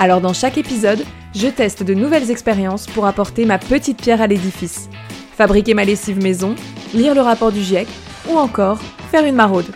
Alors 0.00 0.22
dans 0.22 0.32
chaque 0.32 0.56
épisode, 0.56 1.04
je 1.34 1.48
teste 1.48 1.82
de 1.82 1.92
nouvelles 1.92 2.30
expériences 2.30 2.86
pour 2.86 3.04
apporter 3.04 3.44
ma 3.44 3.58
petite 3.58 4.00
pierre 4.00 4.22
à 4.22 4.26
l'édifice. 4.26 4.88
Fabriquer 5.36 5.74
ma 5.74 5.84
lessive 5.84 6.22
maison, 6.22 6.54
lire 6.94 7.14
le 7.14 7.20
rapport 7.20 7.50
du 7.50 7.60
GIEC 7.60 7.88
ou 8.30 8.36
encore 8.36 8.78
faire 9.10 9.24
une 9.24 9.34
maraude. 9.34 9.66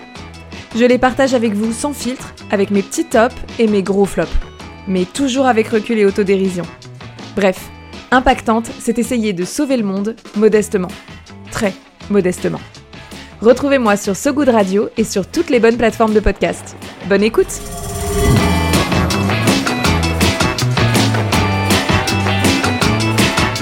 Je 0.76 0.84
les 0.84 0.98
partage 0.98 1.34
avec 1.34 1.52
vous 1.52 1.72
sans 1.72 1.92
filtre, 1.92 2.34
avec 2.50 2.70
mes 2.70 2.82
petits 2.82 3.06
tops 3.06 3.34
et 3.58 3.66
mes 3.66 3.82
gros 3.82 4.04
flops. 4.04 4.30
Mais 4.86 5.04
toujours 5.04 5.46
avec 5.46 5.68
recul 5.68 5.98
et 5.98 6.04
autodérision. 6.04 6.64
Bref, 7.34 7.68
impactante, 8.10 8.70
c'est 8.78 8.98
essayer 8.98 9.32
de 9.32 9.44
sauver 9.44 9.76
le 9.76 9.84
monde 9.84 10.14
modestement. 10.36 10.88
Très 11.50 11.72
modestement. 12.10 12.60
Retrouvez-moi 13.40 13.96
sur 13.96 14.16
So 14.16 14.32
Good 14.32 14.48
Radio 14.48 14.88
et 14.96 15.04
sur 15.04 15.26
toutes 15.26 15.50
les 15.50 15.60
bonnes 15.60 15.76
plateformes 15.76 16.14
de 16.14 16.20
podcast. 16.20 16.76
Bonne 17.08 17.22
écoute! 17.22 17.60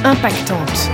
Impactante. 0.04 0.90